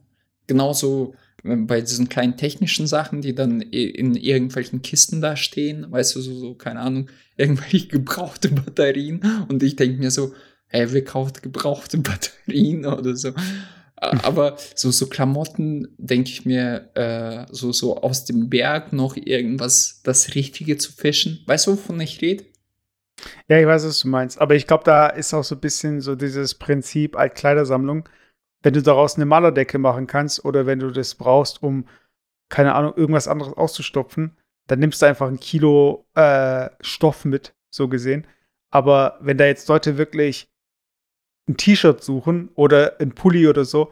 [0.49, 1.13] genauso
[1.45, 6.21] äh, bei diesen kleinen technischen Sachen, die dann in irgendwelchen Kisten da stehen, weißt du,
[6.21, 9.21] so, so keine Ahnung, irgendwelche gebrauchte Batterien.
[9.47, 10.33] Und ich denke mir so,
[10.67, 13.31] ey, wer kauft gebrauchte Batterien oder so?
[14.01, 20.01] Aber so, so Klamotten, denke ich mir, äh, so, so aus dem Berg noch irgendwas,
[20.03, 21.43] das Richtige zu fischen.
[21.47, 22.45] Weißt du, wovon ich rede?
[23.49, 24.39] Ja, ich weiß, was du meinst.
[24.39, 28.07] Aber ich glaube, da ist auch so ein bisschen so dieses Prinzip Altkleidersammlung.
[28.61, 31.87] Wenn du daraus eine Malerdecke machen kannst oder wenn du das brauchst, um,
[32.49, 34.37] keine Ahnung, irgendwas anderes auszustopfen,
[34.67, 38.27] dann nimmst du einfach ein Kilo äh, Stoff mit, so gesehen.
[38.71, 40.49] Aber wenn da jetzt Leute wirklich
[41.47, 43.91] ein T-Shirt suchen oder ein Pulli oder so,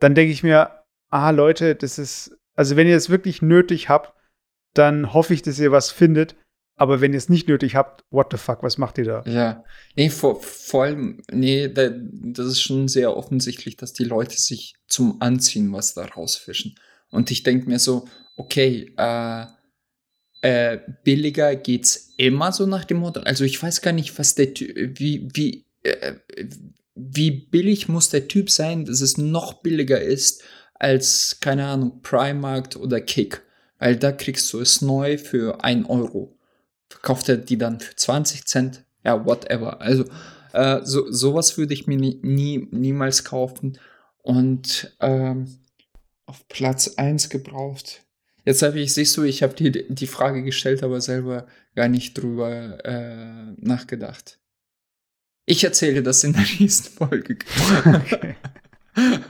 [0.00, 4.14] dann denke ich mir, ah Leute, das ist, also wenn ihr es wirklich nötig habt,
[4.74, 6.36] dann hoffe ich, dass ihr was findet.
[6.76, 9.24] Aber wenn ihr es nicht nötig habt, what the fuck, was macht ihr da?
[9.26, 9.64] Ja,
[9.96, 14.74] nee, vor, vor allem, nee, da, das ist schon sehr offensichtlich, dass die Leute sich
[14.86, 16.78] zum Anziehen was da rausfischen.
[17.10, 19.46] Und ich denke mir so, okay, äh,
[20.42, 23.20] äh, billiger geht's immer so nach dem Motto.
[23.20, 26.16] Also ich weiß gar nicht, was der wie, wie, äh,
[26.94, 30.42] wie billig muss der Typ sein, dass es noch billiger ist
[30.74, 33.42] als, keine Ahnung, Primark oder Kick.
[33.78, 36.35] Weil da kriegst du es neu für 1 Euro
[37.06, 39.80] verkauft er die dann für 20 Cent, ja, whatever.
[39.80, 40.04] Also
[40.52, 43.78] äh, so, sowas würde ich mir nie, nie, niemals kaufen.
[44.22, 45.60] Und ähm,
[46.26, 48.02] auf Platz 1 gebraucht.
[48.44, 51.46] Jetzt habe ich, siehst du, ich habe die, die Frage gestellt, aber selber
[51.76, 54.40] gar nicht drüber äh, nachgedacht.
[55.44, 57.38] Ich erzähle das in der nächsten Folge.
[57.86, 58.34] Okay.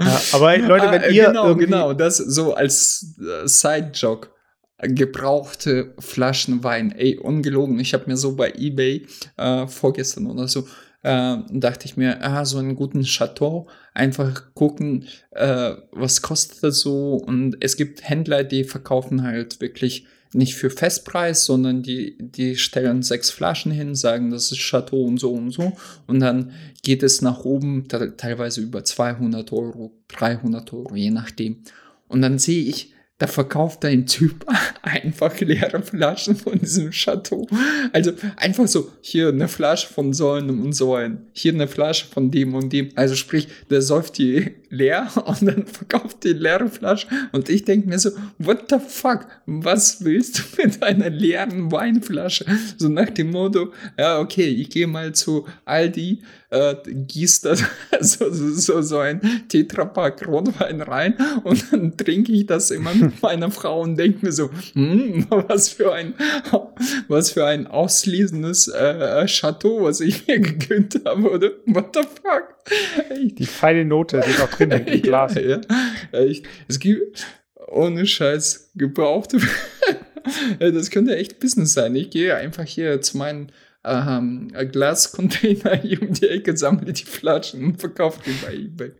[0.00, 1.26] ja, aber Leute, wenn ah, ihr.
[1.26, 4.30] Genau, genau, das so als äh, Side-Joke
[4.78, 6.92] gebrauchte Flaschen Wein.
[6.92, 7.78] Ey, ungelogen.
[7.80, 10.66] Ich habe mir so bei eBay äh, vorgestern oder so
[11.06, 16.80] äh, dachte ich mir, ah, so einen guten Chateau, einfach gucken, äh, was kostet das
[16.80, 17.14] so.
[17.14, 23.04] Und es gibt Händler, die verkaufen halt wirklich nicht für Festpreis, sondern die, die stellen
[23.04, 25.72] sechs Flaschen hin, sagen, das ist Chateau und so und so.
[26.08, 26.50] Und dann
[26.82, 31.62] geht es nach oben, teilweise über 200 Euro, 300 Euro, je nachdem.
[32.08, 34.44] Und dann sehe ich, da verkauft ein Typ
[34.82, 37.46] einfach leere Flaschen von diesem Chateau.
[37.92, 42.06] Also einfach so, hier eine Flasche von so einem und so ein, hier eine Flasche
[42.06, 42.90] von dem und dem.
[42.94, 47.06] Also sprich, der säuft die leer und dann verkauft die leere Flasche.
[47.32, 49.26] Und ich denke mir so, what the fuck?
[49.46, 52.44] Was willst du mit einer leeren Weinflasche?
[52.76, 57.54] So nach dem Motto, ja, okay, ich gehe mal zu Aldi, äh, gießt da
[58.00, 63.50] so, so, so ein Tetrapack Rotwein rein und dann trinke ich das immer mit meiner
[63.50, 66.14] Frau und denke mir so, hm, was für ein,
[67.08, 71.50] was für ein ausliesendes äh, Chateau, was ich mir gegönnt habe, oder?
[71.66, 72.55] What the fuck?
[73.10, 75.34] Die feine Note, die noch drin im Glas.
[75.34, 75.60] Ja, ja.
[76.12, 76.46] Echt.
[76.68, 77.26] Es gibt
[77.68, 79.38] ohne Scheiß gebrauchte.
[80.58, 81.94] das könnte echt Business sein.
[81.94, 83.52] Ich gehe einfach hier zu meinen
[83.84, 88.92] ähm, Glascontainer hier um die Ecke, sammle die Flaschen und verkaufe die bei eBay.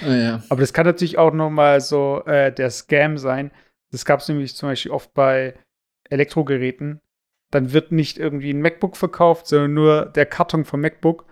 [0.00, 0.42] Ah, ja.
[0.48, 3.50] Aber das kann natürlich auch noch mal so äh, der Scam sein.
[3.90, 5.54] Das gab es nämlich zum Beispiel oft bei
[6.10, 7.00] Elektrogeräten.
[7.50, 11.24] Dann wird nicht irgendwie ein MacBook verkauft, sondern nur der Karton vom MacBook.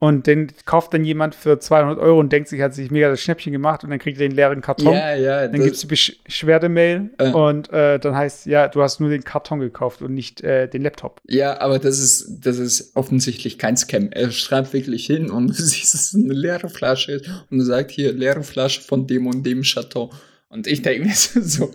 [0.00, 3.20] Und den kauft dann jemand für 200 Euro und denkt sich, hat sich mega das
[3.20, 4.92] Schnäppchen gemacht und dann kriegt er den leeren Karton.
[4.92, 5.48] Ja, ja.
[5.48, 7.32] Dann gibt es die Beschwerdemail äh.
[7.32, 10.82] und äh, dann heißt, ja, du hast nur den Karton gekauft und nicht äh, den
[10.82, 11.20] Laptop.
[11.26, 14.10] Ja, aber das ist, das ist offensichtlich kein Scam.
[14.12, 17.20] Er schreibt wirklich hin und du siehst, es ist eine leere Flasche
[17.50, 20.12] und sagt hier, leere Flasche von dem und dem Chateau.
[20.48, 21.72] Und ich denke mir so,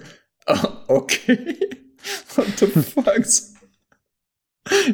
[0.48, 1.58] oh, okay.
[2.36, 3.06] What the fuck?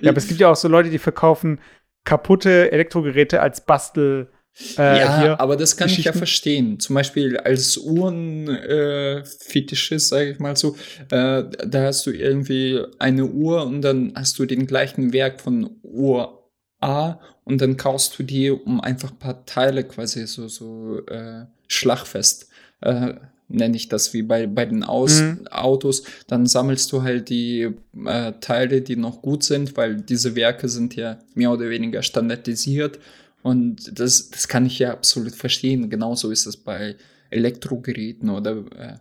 [0.02, 1.60] Ja, aber es gibt ja auch so Leute, die verkaufen
[2.04, 4.30] kaputte Elektrogeräte als Bastel.
[4.78, 6.80] Äh, ja, aber das kann ich ja verstehen.
[6.80, 10.76] Zum Beispiel als Uhrenfetischist, äh, sage ich mal so,
[11.12, 15.78] äh, da hast du irgendwie eine Uhr und dann hast du den gleichen Werk von
[15.84, 16.50] Uhr
[16.82, 21.46] A und dann kaufst du die um einfach ein paar Teile quasi so, so äh,
[21.68, 22.50] schlagfest
[22.82, 23.14] äh,
[23.50, 25.48] nenne ich das wie bei, bei den Aus mhm.
[25.50, 27.72] Autos, dann sammelst du halt die
[28.06, 33.00] äh, Teile, die noch gut sind, weil diese Werke sind ja mehr oder weniger standardisiert.
[33.42, 35.90] Und das, das kann ich ja absolut verstehen.
[35.90, 36.96] Genauso ist es bei
[37.30, 38.98] Elektrogeräten oder äh,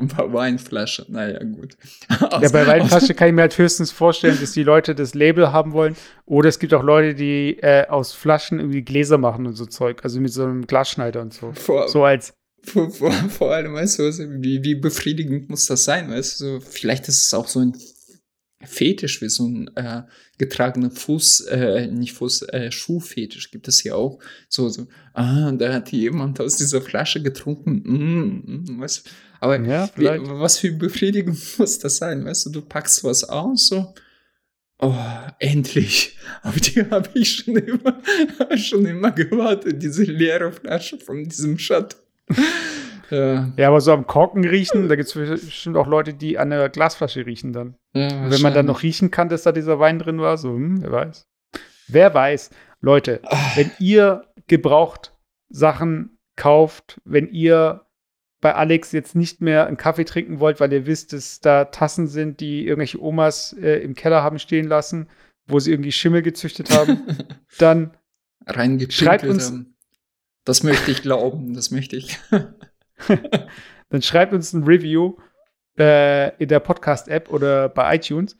[0.00, 1.06] bei Weinflasche.
[1.08, 1.76] Naja, gut.
[2.10, 5.72] ja, bei Weinflasche kann ich mir halt höchstens vorstellen, dass die Leute das Label haben
[5.72, 5.96] wollen.
[6.26, 10.00] Oder es gibt auch Leute, die äh, aus Flaschen irgendwie Gläser machen und so Zeug.
[10.02, 11.52] Also mit so einem Glasschneider und so.
[11.52, 16.10] Vor, so als vor, vor, vor allem, weißt du, wie, wie befriedigend muss das sein,
[16.10, 17.76] weißt du, vielleicht ist es auch so ein
[18.64, 20.02] Fetisch, wie so ein äh,
[20.38, 24.18] getragener Fuß, äh, nicht Fuß, äh, Schuhfetisch gibt es ja auch.
[24.48, 27.82] So, so, ah, da hat jemand aus dieser Flasche getrunken.
[27.84, 29.04] Mm, mm, was,
[29.40, 32.24] aber ja, wie, was für Befriedigung muss das sein?
[32.24, 33.94] Weißt du, du packst was aus, so,
[34.78, 34.94] Oh,
[35.38, 36.18] endlich.
[36.42, 38.02] Auf die habe ich schon immer,
[38.56, 41.96] schon immer gewartet, diese leere Flasche von diesem Shot.
[43.10, 43.52] ja.
[43.56, 46.68] ja, aber so am Korken riechen, da gibt es bestimmt auch Leute, die an der
[46.68, 47.76] Glasflasche riechen dann.
[47.94, 50.82] Ja, wenn man dann noch riechen kann, dass da dieser Wein drin war, so, hm,
[50.82, 51.26] wer weiß.
[51.88, 52.50] Wer weiß.
[52.80, 53.56] Leute, Ach.
[53.56, 55.12] wenn ihr gebraucht
[55.48, 57.86] Sachen kauft, wenn ihr
[58.40, 62.06] bei Alex jetzt nicht mehr einen Kaffee trinken wollt, weil ihr wisst, dass da Tassen
[62.06, 65.08] sind, die irgendwelche Omas äh, im Keller haben stehen lassen,
[65.46, 67.02] wo sie irgendwie Schimmel gezüchtet haben,
[67.58, 67.96] dann
[68.88, 69.50] schreibt uns.
[69.50, 69.75] Haben.
[70.46, 72.18] Das möchte ich glauben, das möchte ich.
[73.88, 75.16] dann schreibt uns ein Review
[75.76, 78.38] äh, in der Podcast-App oder bei iTunes.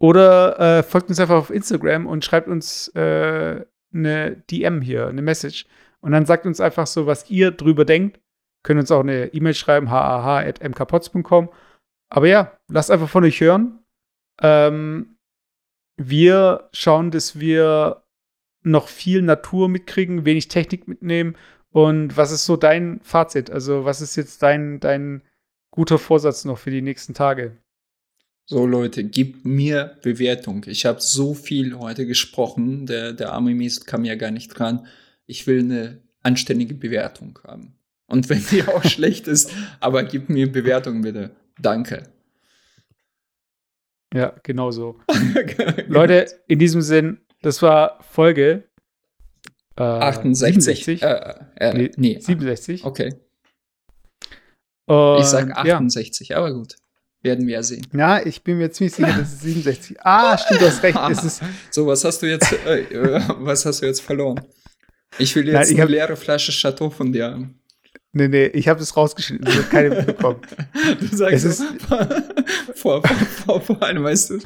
[0.00, 5.22] Oder äh, folgt uns einfach auf Instagram und schreibt uns äh, eine DM hier, eine
[5.22, 5.66] Message.
[6.00, 8.20] Und dann sagt uns einfach so, was ihr drüber denkt.
[8.64, 11.50] Könnt uns auch eine E-Mail schreiben, hah.mkpots.com.
[12.10, 13.78] Aber ja, lasst einfach von euch hören.
[14.42, 15.18] Ähm,
[15.96, 18.02] wir schauen, dass wir
[18.62, 21.36] noch viel Natur mitkriegen, wenig Technik mitnehmen.
[21.70, 23.50] Und was ist so dein Fazit?
[23.50, 25.22] Also, was ist jetzt dein, dein
[25.70, 27.56] guter Vorsatz noch für die nächsten Tage?
[28.46, 30.64] So, Leute, gebt mir Bewertung.
[30.66, 32.86] Ich habe so viel heute gesprochen.
[32.86, 34.86] Der, der arme Mist kam ja gar nicht dran.
[35.26, 37.74] Ich will eine anständige Bewertung haben.
[38.06, 41.36] Und wenn die auch schlecht ist, aber gib mir Bewertung bitte.
[41.60, 42.04] Danke.
[44.14, 44.98] Ja, genau so.
[45.86, 48.64] Leute, in diesem Sinn, das war Folge
[49.76, 50.84] äh, 68.
[50.84, 51.02] 67.
[51.02, 52.84] Äh, äh, nee, nee, 67.
[52.84, 53.14] Okay.
[54.86, 56.38] Und, ich sag 68, ja.
[56.38, 56.76] aber gut.
[57.20, 57.86] Werden wir ja sehen.
[57.92, 59.96] Ja, ich bin mir ziemlich sicher, das ist 67.
[60.00, 60.98] Ah, stimmt, du hast recht.
[61.10, 64.40] Es ist so, was hast du jetzt, äh, äh, was hast du jetzt verloren?
[65.18, 67.60] Ich will jetzt Nein, ich eine leere Flasche Chateau von dir haben.
[68.12, 69.46] Nee, nee, ich habe das rausgeschnitten.
[69.48, 70.40] Ich habe keine mitbekommen.
[71.00, 71.82] Du sagst es ist
[72.74, 73.02] vor, vor,
[73.44, 74.38] vor, vor allem, weißt du,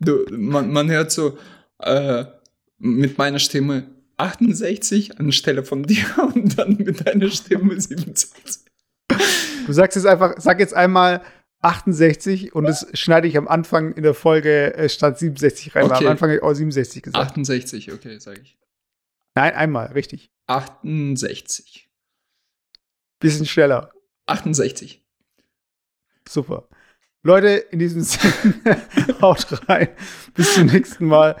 [0.00, 1.36] du man, man hört so
[1.82, 2.26] äh,
[2.78, 6.04] mit meiner Stimme 68 anstelle von dir
[6.34, 8.62] und dann mit deiner Stimme 27.
[9.66, 11.22] Du sagst jetzt einfach, sag jetzt einmal
[11.62, 15.84] 68 und das schneide ich am Anfang in der Folge äh, statt 67 rein.
[15.84, 16.04] Okay.
[16.04, 17.24] Am Anfang habe ich auch 67 gesagt.
[17.24, 18.58] 68, okay, sage ich.
[19.34, 20.30] Nein, einmal, richtig.
[20.48, 21.88] 68.
[23.20, 23.92] Bisschen schneller.
[24.26, 25.02] 68.
[26.28, 26.68] Super.
[27.22, 28.82] Leute, in diesem Sinne,
[29.20, 29.88] haut rein.
[30.34, 31.40] Bis zum nächsten Mal.